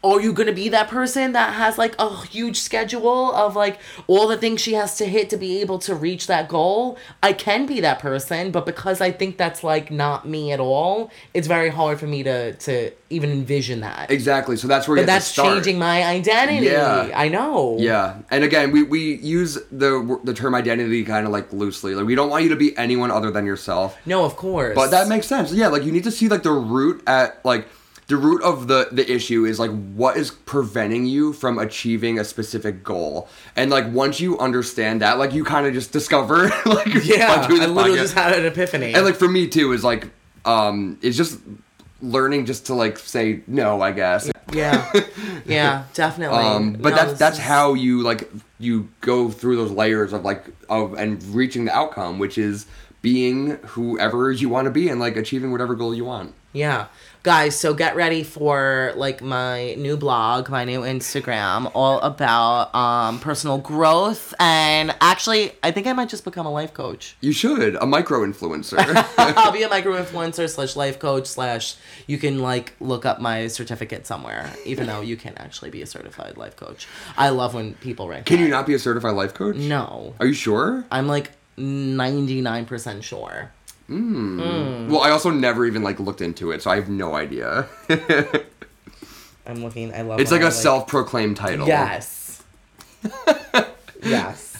are 0.03 0.20
you 0.20 0.33
gonna 0.33 0.53
be 0.53 0.68
that 0.68 0.89
person 0.89 1.33
that 1.33 1.55
has 1.55 1.79
like 1.79 1.95
a 1.99 2.25
huge 2.27 2.59
schedule 2.59 3.33
of 3.35 3.57
like 3.57 3.79
all 4.07 4.29
the 4.29 4.37
things 4.37 4.61
she 4.61 4.75
has 4.75 4.97
to 4.99 5.07
hit 5.07 5.31
to 5.31 5.37
be 5.37 5.61
able 5.61 5.79
to 5.81 5.95
reach 5.95 6.27
that 6.27 6.49
goal? 6.49 6.99
I 7.22 7.33
can 7.33 7.66
be 7.66 7.81
that 7.81 7.99
person, 7.99 8.51
but 8.51 8.66
because 8.66 9.01
I 9.01 9.11
think 9.11 9.37
that's 9.39 9.64
like 9.64 9.91
not 9.91 10.29
me 10.29 10.53
at 10.53 10.61
all, 10.61 11.11
it's 11.33 11.47
very 11.49 11.70
hard 11.70 11.99
for 11.99 12.07
me 12.07 12.22
to 12.22 12.55
to 12.55 12.91
even 13.11 13.31
envision 13.31 13.81
that. 13.81 14.11
exactly 14.11 14.57
so 14.57 14.66
that's 14.66 14.89
where 14.89 14.97
But 14.97 15.07
that's 15.07 15.35
to 15.37 15.43
changing 15.43 15.79
my 15.79 16.03
identity. 16.05 16.66
Yeah. 16.66 17.11
I 17.14 17.29
know. 17.29 17.77
yeah 17.79 18.18
and 18.31 18.43
again 18.43 18.72
we, 18.72 18.83
we 18.83 19.14
use 19.16 19.55
the 19.70 20.18
the 20.25 20.35
term 20.35 20.55
identity 20.55 21.05
kind 21.05 21.25
of 21.27 21.33
like 21.33 21.53
loosely 21.53 21.95
like 21.95 22.07
we 22.07 22.14
don't 22.16 22.29
want 22.31 22.43
you 22.43 22.49
to 22.51 22.57
be 22.57 22.77
anyone 22.77 23.11
other 23.12 23.31
than 23.31 23.47
yourself 23.47 23.97
No, 24.05 24.25
of 24.25 24.37
course. 24.37 24.75
But 24.75 24.91
that 24.91 25.07
makes 25.09 25.27
sense. 25.27 25.53
Yeah, 25.53 25.68
like 25.68 25.85
you 25.85 25.93
need 25.93 26.05
to 26.05 26.11
see 26.11 26.29
like 26.29 26.43
the 26.43 26.53
root 26.53 27.03
at 27.07 27.45
like 27.45 27.68
the 28.07 28.16
root 28.16 28.42
of 28.42 28.68
the 28.68 28.88
the 28.92 29.11
issue 29.11 29.44
is 29.44 29.59
like 29.59 29.70
what 29.94 30.16
is 30.16 30.30
preventing 30.30 31.07
you 31.07 31.32
from 31.32 31.59
achieving 31.59 32.18
a 32.18 32.24
specific 32.24 32.84
goal. 32.84 33.28
And 33.57 33.70
like 33.70 33.90
once 33.92 34.20
you 34.20 34.38
understand 34.38 35.00
that, 35.02 35.18
like 35.18 35.32
you 35.32 35.44
kind 35.44 35.66
of 35.66 35.72
just 35.74 35.92
discover 35.92 36.48
like 36.66 36.86
yeah, 37.05 37.46
I 37.48 37.48
literally 37.48 37.92
podcast. 37.92 37.96
just 37.96 38.14
had 38.14 38.38
an 38.38 38.44
epiphany. 38.46 38.94
and 38.94 39.05
like 39.05 39.16
for 39.16 39.28
me 39.28 39.48
too 39.48 39.72
is 39.72 39.82
like 39.84 40.11
um 40.44 40.98
it's 41.02 41.16
just 41.16 41.38
learning 42.02 42.44
just 42.44 42.66
to 42.66 42.74
like 42.74 42.98
say 42.98 43.40
no, 43.46 43.80
I 43.80 43.92
guess. 43.92 44.30
yeah, 44.52 44.92
yeah, 45.46 45.84
definitely. 45.94 46.38
Um, 46.38 46.74
but 46.74 46.90
No, 46.90 46.96
that's 46.96 47.18
that's 47.18 47.38
is- 47.38 47.44
how 47.44 47.72
you 47.74 48.02
like 48.02 48.30
you 48.59 48.88
go 49.00 49.30
through 49.30 49.57
those 49.57 49.70
layers 49.70 50.12
of 50.12 50.24
like 50.24 50.44
of 50.68 50.94
and 50.94 51.22
reaching 51.34 51.64
the 51.64 51.72
outcome, 51.74 52.18
which 52.18 52.36
is 52.36 52.66
being 53.00 53.57
whoever 53.66 54.30
you 54.32 54.48
want 54.48 54.66
to 54.66 54.70
be 54.70 54.88
and 54.88 55.00
like 55.00 55.16
achieving 55.16 55.52
whatever 55.52 55.74
goal 55.74 55.94
you 55.94 56.05
want. 56.05 56.34
Yeah. 56.52 56.86
Guys, 57.25 57.59
so 57.59 57.72
get 57.72 57.97
ready 57.97 58.22
for 58.22 58.93
like 58.97 59.22
my 59.22 59.72
new 59.77 59.97
blog, 59.97 60.51
my 60.51 60.66
new 60.66 60.83
Instagram, 60.83 61.70
all 61.75 61.99
about 62.01 62.75
um 62.75 63.18
personal 63.18 63.57
growth 63.57 64.35
and 64.39 64.95
actually 65.01 65.53
I 65.62 65.70
think 65.70 65.87
I 65.87 65.95
might 65.95 66.11
just 66.11 66.22
become 66.22 66.45
a 66.45 66.51
life 66.53 66.75
coach. 66.75 67.16
You 67.22 67.33
should 67.33 67.77
a 67.77 67.87
micro 67.87 68.27
influencer. 68.27 68.77
I'll 69.18 69.53
be 69.53 69.62
a 69.62 69.68
micro 69.77 69.95
influencer 69.95 70.51
slash 70.51 70.77
life 70.77 70.99
coach 70.99 71.27
slash 71.27 71.77
you 72.07 72.18
can 72.18 72.41
like 72.41 72.75
look 72.79 73.07
up 73.07 73.22
my 73.22 73.47
certificate 73.47 74.07
somewhere, 74.07 74.53
even 74.66 74.87
though 74.87 75.01
you 75.01 75.16
can't 75.16 75.41
actually 75.41 75.70
be 75.70 75.81
a 75.81 75.87
certified 75.87 76.37
life 76.37 76.57
coach. 76.57 76.87
I 77.16 77.31
love 77.31 77.55
when 77.55 77.72
people 77.77 78.07
rank. 78.07 78.27
Can 78.27 78.39
you 78.39 78.49
not 78.49 78.66
be 78.66 78.75
a 78.75 78.79
certified 78.79 79.14
life 79.14 79.33
coach? 79.33 79.57
No. 79.57 80.14
Are 80.20 80.27
you 80.27 80.35
sure? 80.35 80.85
I'm 80.91 81.09
like 81.09 81.31
ninety 81.57 82.43
nine 82.43 82.66
percent 83.87 84.41
sure. 84.41 84.89
Well, 84.89 85.01
I 85.01 85.11
also 85.11 85.30
never 85.30 85.66
even 85.66 85.82
like 85.82 86.01
looked 86.01 86.20
into 86.20 86.51
it, 86.51 86.62
so 86.62 86.70
I 86.70 86.76
have 86.76 86.89
no 86.89 87.14
idea. 87.14 87.66
I'm 89.47 89.62
looking 89.62 89.93
I 89.95 90.03
love 90.03 90.20
it's 90.20 90.30
like 90.30 90.43
a 90.43 90.51
self-proclaimed 90.51 91.37
title. 91.37 91.66
Yes. 91.66 92.43
yes. 94.03 94.55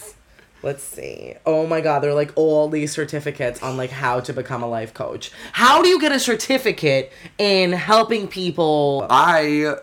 Let's 0.61 0.83
see. 0.83 1.35
Oh 1.45 1.67
my 1.67 1.79
god, 1.79 1.99
there 1.99 2.09
are 2.09 2.15
like 2.15 2.31
all 2.35 2.69
these 2.69 2.91
certificates 2.91 3.61
on 3.61 3.77
like 3.77 3.91
how 3.91 4.19
to 4.21 4.33
become 4.33 4.63
a 4.63 4.67
life 4.67 4.93
coach. 4.95 5.31
How 5.51 5.83
do 5.83 5.89
you 5.89 5.99
get 5.99 6.11
a 6.11 6.19
certificate 6.19 7.11
in 7.37 7.71
helping 7.71 8.27
people? 8.27 9.05
I 9.09 9.75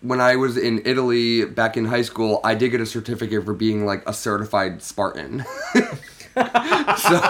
when 0.00 0.20
I 0.20 0.36
was 0.36 0.56
in 0.56 0.82
Italy 0.84 1.44
back 1.44 1.76
in 1.76 1.84
high 1.84 2.02
school, 2.02 2.40
I 2.42 2.54
did 2.54 2.70
get 2.70 2.80
a 2.80 2.86
certificate 2.86 3.44
for 3.44 3.54
being 3.54 3.84
like 3.84 4.02
a 4.08 4.12
certified 4.12 4.82
Spartan. 4.82 5.44
so 6.34 7.20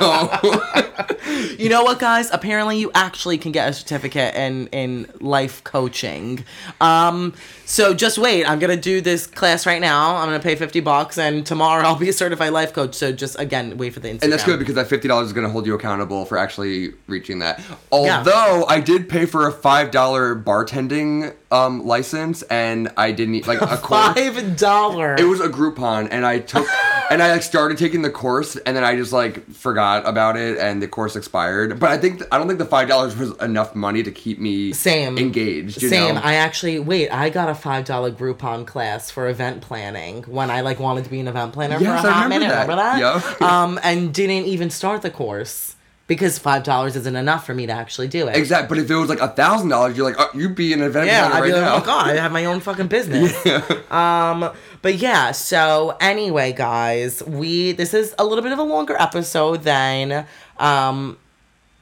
You 1.58 1.68
know 1.68 1.82
what, 1.82 1.98
guys? 1.98 2.30
Apparently, 2.32 2.78
you 2.78 2.90
actually 2.94 3.38
can 3.38 3.52
get 3.52 3.68
a 3.68 3.72
certificate 3.72 4.34
in 4.34 4.66
in 4.68 5.10
life 5.20 5.62
coaching. 5.64 6.44
Um, 6.80 7.34
so 7.66 7.94
just 7.94 8.18
wait. 8.18 8.44
I'm 8.48 8.58
gonna 8.58 8.76
do 8.76 9.00
this 9.00 9.26
class 9.26 9.66
right 9.66 9.80
now. 9.80 10.16
I'm 10.16 10.26
gonna 10.26 10.40
pay 10.40 10.54
fifty 10.56 10.80
bucks, 10.80 11.18
and 11.18 11.44
tomorrow 11.46 11.82
I'll 11.86 11.96
be 11.96 12.08
a 12.08 12.12
certified 12.12 12.52
life 12.52 12.72
coach. 12.72 12.94
So 12.94 13.12
just 13.12 13.38
again, 13.38 13.76
wait 13.78 13.92
for 13.94 14.00
the 14.00 14.08
Instagram. 14.08 14.22
and 14.22 14.32
that's 14.32 14.44
good 14.44 14.58
because 14.58 14.74
that 14.76 14.86
fifty 14.88 15.08
dollars 15.08 15.26
is 15.28 15.32
going 15.32 15.46
to 15.46 15.50
hold 15.52 15.66
you 15.66 15.74
accountable 15.74 16.24
for 16.24 16.38
actually 16.38 16.92
reaching 17.06 17.38
that. 17.40 17.60
Although 17.92 18.64
I 18.68 18.80
did 18.80 19.08
pay 19.08 19.26
for 19.26 19.46
a 19.46 19.52
five 19.52 19.90
dollar 19.90 20.34
bartending 20.34 21.34
um, 21.50 21.84
license, 21.84 22.42
and 22.42 22.90
I 22.96 23.12
didn't 23.12 23.46
like 23.46 23.60
a 23.62 23.76
course. 23.76 24.14
five 24.14 24.56
dollar. 24.56 25.16
It 25.18 25.24
was 25.24 25.40
a 25.40 25.48
Groupon, 25.48 26.08
and 26.10 26.24
I 26.24 26.38
took 26.38 26.66
and 27.10 27.22
I 27.22 27.32
like 27.32 27.42
started 27.42 27.76
taking 27.78 28.02
the 28.02 28.10
course, 28.10 28.56
and 28.56 28.76
then 28.76 28.84
I 28.84 28.96
just 28.96 29.12
like 29.12 29.50
forgot 29.52 30.06
about 30.06 30.36
it, 30.36 30.58
and 30.58 30.80
the 30.82 30.88
course 30.90 31.16
expired. 31.16 31.78
But 31.80 31.90
I 31.90 31.98
think 31.98 32.22
I 32.32 32.38
don't 32.38 32.46
think 32.46 32.58
the 32.58 32.64
five 32.66 32.88
dollars 32.88 33.16
was 33.16 33.36
enough 33.38 33.74
money 33.74 34.02
to 34.02 34.10
keep 34.10 34.38
me 34.38 34.72
Same. 34.72 35.16
engaged. 35.18 35.82
You 35.82 35.88
Same. 35.88 36.14
know? 36.16 36.20
I 36.22 36.34
actually 36.34 36.78
wait. 36.78 37.10
I 37.10 37.30
got 37.30 37.48
a 37.48 37.54
five 37.54 37.84
dollar 37.84 38.10
Groupon 38.10 38.66
class 38.66 39.10
for 39.10 39.28
event 39.28 39.60
planning 39.62 40.22
when 40.24 40.50
I 40.50 40.60
like 40.62 40.78
wanted 40.80 41.04
to 41.04 41.10
be 41.10 41.20
an 41.20 41.28
event 41.28 41.52
planner 41.52 41.78
Yes, 41.80 42.00
for 42.02 42.06
a 42.08 42.10
I 42.10 42.14
hot 42.14 42.22
remember 42.24 42.46
minute. 42.46 42.54
that. 42.54 42.62
Remember 42.68 42.82
that? 42.82 42.98
Yeah. 43.40 43.46
Um, 43.62 43.80
and 43.82 44.12
didn't 44.14 44.46
even 44.46 44.70
start 44.70 45.02
the 45.02 45.10
course 45.10 45.76
because 46.06 46.38
five 46.40 46.64
dollars 46.64 46.96
isn't 46.96 47.14
enough 47.14 47.46
for 47.46 47.54
me 47.54 47.66
to 47.66 47.72
actually 47.72 48.08
do 48.08 48.26
it. 48.26 48.36
Exactly, 48.36 48.68
but 48.68 48.82
if 48.84 48.90
it 48.90 48.96
was 48.96 49.08
like 49.08 49.20
a 49.20 49.28
thousand 49.28 49.68
dollars, 49.68 49.96
you're 49.96 50.04
like, 50.04 50.16
oh, 50.18 50.28
you'd 50.36 50.56
be 50.56 50.72
an 50.72 50.82
event 50.82 51.06
Yeah, 51.06 51.28
planner 51.28 51.34
I'd 51.36 51.40
right 51.40 51.46
be 51.46 51.52
like, 51.52 51.62
now. 51.62 51.76
oh 51.76 51.80
god, 51.84 52.08
I 52.10 52.16
have 52.16 52.32
my 52.32 52.44
own 52.46 52.58
fucking 52.60 52.88
business. 52.96 53.32
yeah. 53.46 53.62
Um, 53.90 54.50
but 54.82 54.96
yeah, 54.96 55.30
so 55.30 55.96
anyway, 56.00 56.52
guys, 56.52 57.22
we 57.24 57.72
this 57.72 57.94
is 57.94 58.12
a 58.18 58.24
little 58.24 58.42
bit 58.42 58.50
of 58.52 58.58
a 58.58 58.62
longer 58.64 58.96
episode 58.98 59.62
than 59.62 60.26
um 60.60 61.16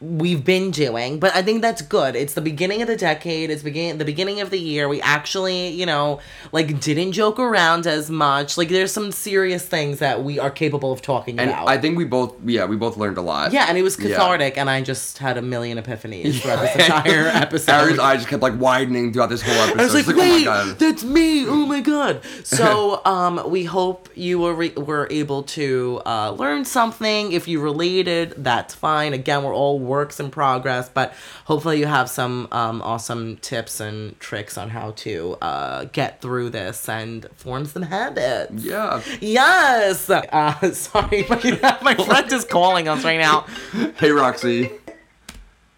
we've 0.00 0.44
been 0.44 0.70
doing, 0.70 1.18
but 1.18 1.34
I 1.34 1.42
think 1.42 1.60
that's 1.60 1.82
good. 1.82 2.14
It's 2.14 2.34
the 2.34 2.40
beginning 2.40 2.82
of 2.82 2.88
the 2.88 2.96
decade. 2.96 3.50
It's 3.50 3.62
begin 3.64 3.98
the 3.98 4.04
beginning 4.04 4.40
of 4.40 4.50
the 4.50 4.58
year. 4.58 4.88
We 4.88 5.00
actually, 5.02 5.70
you 5.70 5.86
know, 5.86 6.20
like 6.52 6.78
didn't 6.80 7.12
joke 7.12 7.40
around 7.40 7.86
as 7.86 8.08
much. 8.08 8.56
Like 8.56 8.68
there's 8.68 8.92
some 8.92 9.10
serious 9.10 9.66
things 9.66 9.98
that 9.98 10.22
we 10.22 10.38
are 10.38 10.50
capable 10.50 10.92
of 10.92 11.02
talking 11.02 11.40
And 11.40 11.50
about. 11.50 11.68
I 11.68 11.78
think 11.78 11.98
we 11.98 12.04
both, 12.04 12.36
yeah, 12.44 12.64
we 12.66 12.76
both 12.76 12.96
learned 12.96 13.18
a 13.18 13.22
lot. 13.22 13.52
yeah, 13.52 13.66
and 13.68 13.76
it 13.76 13.82
was 13.82 13.98
Yeah. 13.98 14.10
cathartic, 14.10 14.56
and 14.56 14.70
I 14.70 14.82
just 14.82 15.18
had 15.18 15.36
a 15.36 15.42
million 15.42 15.78
epiphanies 15.82 16.38
throughout 16.42 16.60
this 16.60 16.76
entire 16.76 17.26
episode. 17.34 17.72
Ari's 17.72 17.98
eyes 17.98 18.18
just 18.18 18.28
kept 18.28 18.42
like 18.42 18.58
widening 18.60 19.12
throughout 19.12 19.30
this 19.30 19.42
whole 19.42 19.54
episode. 19.54 19.80
I 19.80 19.84
was 19.84 19.94
like, 19.94 20.06
wait, 20.16 20.18
oh 20.18 20.38
my 20.38 20.44
god. 20.44 20.78
that's 20.78 21.02
me. 21.02 21.44
Oh 21.46 21.66
my 21.66 21.80
god. 21.88 22.22
So, 22.44 23.04
um, 23.04 23.50
we 23.50 23.64
hope 23.64 24.08
you 24.14 24.38
were 24.38 24.54
re- 24.54 24.74
were 24.76 25.08
able 25.10 25.42
to 25.42 26.00
uh, 26.06 26.30
learn 26.32 26.64
something. 26.64 27.32
If 27.32 27.48
you 27.48 27.60
related, 27.60 28.34
that's 28.38 28.74
fine. 28.74 29.12
Again, 29.12 29.42
we're 29.42 29.54
all 29.54 29.80
works 29.88 30.20
in 30.20 30.30
progress, 30.30 30.88
but 30.88 31.12
hopefully 31.46 31.80
you 31.80 31.86
have 31.86 32.08
some 32.08 32.46
um, 32.52 32.80
awesome 32.82 33.36
tips 33.38 33.80
and 33.80 34.18
tricks 34.20 34.56
on 34.56 34.70
how 34.70 34.92
to 34.92 35.36
uh, 35.42 35.84
get 35.92 36.20
through 36.20 36.50
this 36.50 36.88
and 36.88 37.26
form 37.34 37.64
some 37.64 37.82
habits. 37.82 38.52
Yeah. 38.62 39.02
Yes. 39.20 40.08
Uh, 40.08 40.72
sorry, 40.72 41.26
my, 41.28 41.78
my 41.82 41.94
friend 41.94 42.32
is 42.32 42.44
calling 42.44 42.86
us 42.88 43.04
right 43.04 43.18
now. 43.18 43.46
Hey, 43.98 44.10
Roxy. 44.10 44.70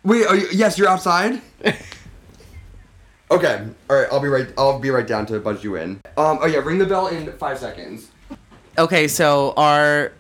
Wait, 0.03 0.27
are 0.27 0.37
you, 0.37 0.49
yes, 0.53 0.77
you're 0.79 0.89
outside? 0.89 1.41
okay. 3.31 3.67
All 3.89 3.97
right, 3.97 4.09
I'll 4.11 4.21
be 4.21 4.29
right 4.29 4.49
I'll 4.59 4.79
be 4.79 4.91
right 4.91 5.07
down 5.07 5.27
to 5.27 5.39
budge 5.41 5.63
you 5.65 5.77
in. 5.77 6.01
Um 6.17 6.39
oh 6.43 6.47
yeah, 6.47 6.59
ring 6.59 6.79
the 6.79 6.87
bell 6.87 7.07
in 7.07 7.33
5 7.33 7.59
seconds. 7.59 8.11
Okay, 8.79 9.09
so 9.09 9.53
our 9.57 10.13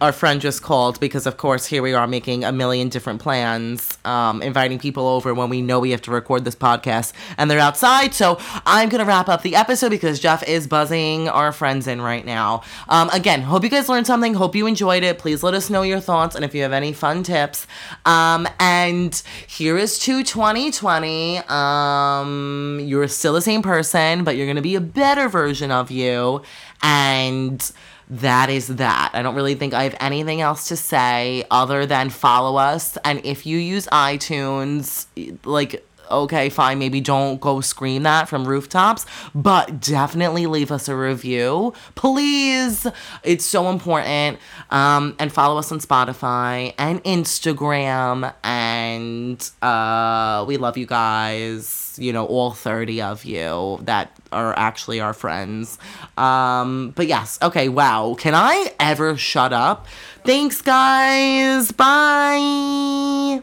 our 0.00 0.12
friend 0.12 0.40
just 0.40 0.62
called 0.62 1.00
because 1.00 1.26
of 1.26 1.36
course 1.36 1.66
here 1.66 1.82
we 1.82 1.92
are 1.92 2.06
making 2.06 2.44
a 2.44 2.52
million 2.52 2.88
different 2.88 3.20
plans, 3.20 3.98
um, 4.04 4.42
inviting 4.42 4.78
people 4.78 5.08
over 5.08 5.34
when 5.34 5.48
we 5.48 5.60
know 5.60 5.80
we 5.80 5.90
have 5.90 6.02
to 6.02 6.10
record 6.10 6.44
this 6.44 6.54
podcast 6.54 7.12
and 7.36 7.50
they're 7.50 7.58
outside. 7.58 8.14
So 8.14 8.38
I'm 8.64 8.88
gonna 8.88 9.04
wrap 9.04 9.28
up 9.28 9.42
the 9.42 9.56
episode 9.56 9.90
because 9.90 10.20
Jeff 10.20 10.46
is 10.46 10.66
buzzing 10.66 11.28
our 11.28 11.52
friends 11.52 11.88
in 11.88 12.00
right 12.00 12.24
now. 12.24 12.62
Um, 12.88 13.10
again, 13.10 13.42
hope 13.42 13.64
you 13.64 13.70
guys 13.70 13.88
learned 13.88 14.06
something. 14.06 14.34
Hope 14.34 14.54
you 14.54 14.66
enjoyed 14.66 15.02
it. 15.02 15.18
Please 15.18 15.42
let 15.42 15.54
us 15.54 15.68
know 15.68 15.82
your 15.82 16.00
thoughts 16.00 16.36
and 16.36 16.44
if 16.44 16.54
you 16.54 16.62
have 16.62 16.72
any 16.72 16.92
fun 16.92 17.24
tips. 17.24 17.66
Um, 18.06 18.46
and 18.60 19.20
here 19.48 19.76
is 19.76 19.98
to 20.00 20.22
2020. 20.22 21.38
Um, 21.48 22.80
you're 22.84 23.08
still 23.08 23.32
the 23.32 23.42
same 23.42 23.62
person, 23.62 24.22
but 24.22 24.36
you're 24.36 24.46
gonna 24.46 24.62
be 24.62 24.76
a 24.76 24.80
better 24.80 25.28
version 25.28 25.72
of 25.72 25.90
you. 25.90 26.42
And 26.82 27.72
that 28.10 28.48
is 28.48 28.68
that. 28.68 29.10
I 29.12 29.22
don't 29.22 29.34
really 29.34 29.54
think 29.54 29.74
I 29.74 29.84
have 29.84 29.96
anything 30.00 30.40
else 30.40 30.68
to 30.68 30.76
say 30.76 31.44
other 31.50 31.86
than 31.86 32.10
follow 32.10 32.56
us. 32.56 32.96
And 33.04 33.20
if 33.24 33.46
you 33.46 33.58
use 33.58 33.86
iTunes, 33.88 35.06
like, 35.44 35.84
okay, 36.10 36.48
fine, 36.48 36.78
maybe 36.78 37.00
don't 37.00 37.40
go 37.40 37.60
scream 37.60 38.02
that 38.04 38.28
from 38.28 38.46
rooftops, 38.46 39.06
but 39.34 39.80
definitely 39.80 40.46
leave 40.46 40.70
us 40.70 40.88
a 40.88 40.96
review. 40.96 41.72
Please. 41.94 42.86
It's 43.22 43.44
so 43.44 43.70
important. 43.70 44.38
Um, 44.70 45.16
and 45.18 45.32
follow 45.32 45.58
us 45.58 45.72
on 45.72 45.80
Spotify 45.80 46.74
and 46.78 47.02
Instagram. 47.04 48.32
And 48.44 49.50
uh, 49.62 50.44
we 50.46 50.56
love 50.56 50.76
you 50.76 50.86
guys. 50.86 51.96
You 52.00 52.12
know, 52.12 52.26
all 52.26 52.52
30 52.52 53.02
of 53.02 53.24
you 53.24 53.80
that 53.82 54.16
are 54.30 54.56
actually 54.56 55.00
our 55.00 55.12
friends. 55.12 55.78
Um, 56.16 56.92
but 56.94 57.08
yes, 57.08 57.38
okay, 57.42 57.68
wow. 57.68 58.14
Can 58.18 58.34
I 58.34 58.72
ever 58.78 59.16
shut 59.16 59.52
up? 59.52 59.86
Thanks, 60.24 60.60
guys. 60.60 61.72
Bye. 61.72 63.42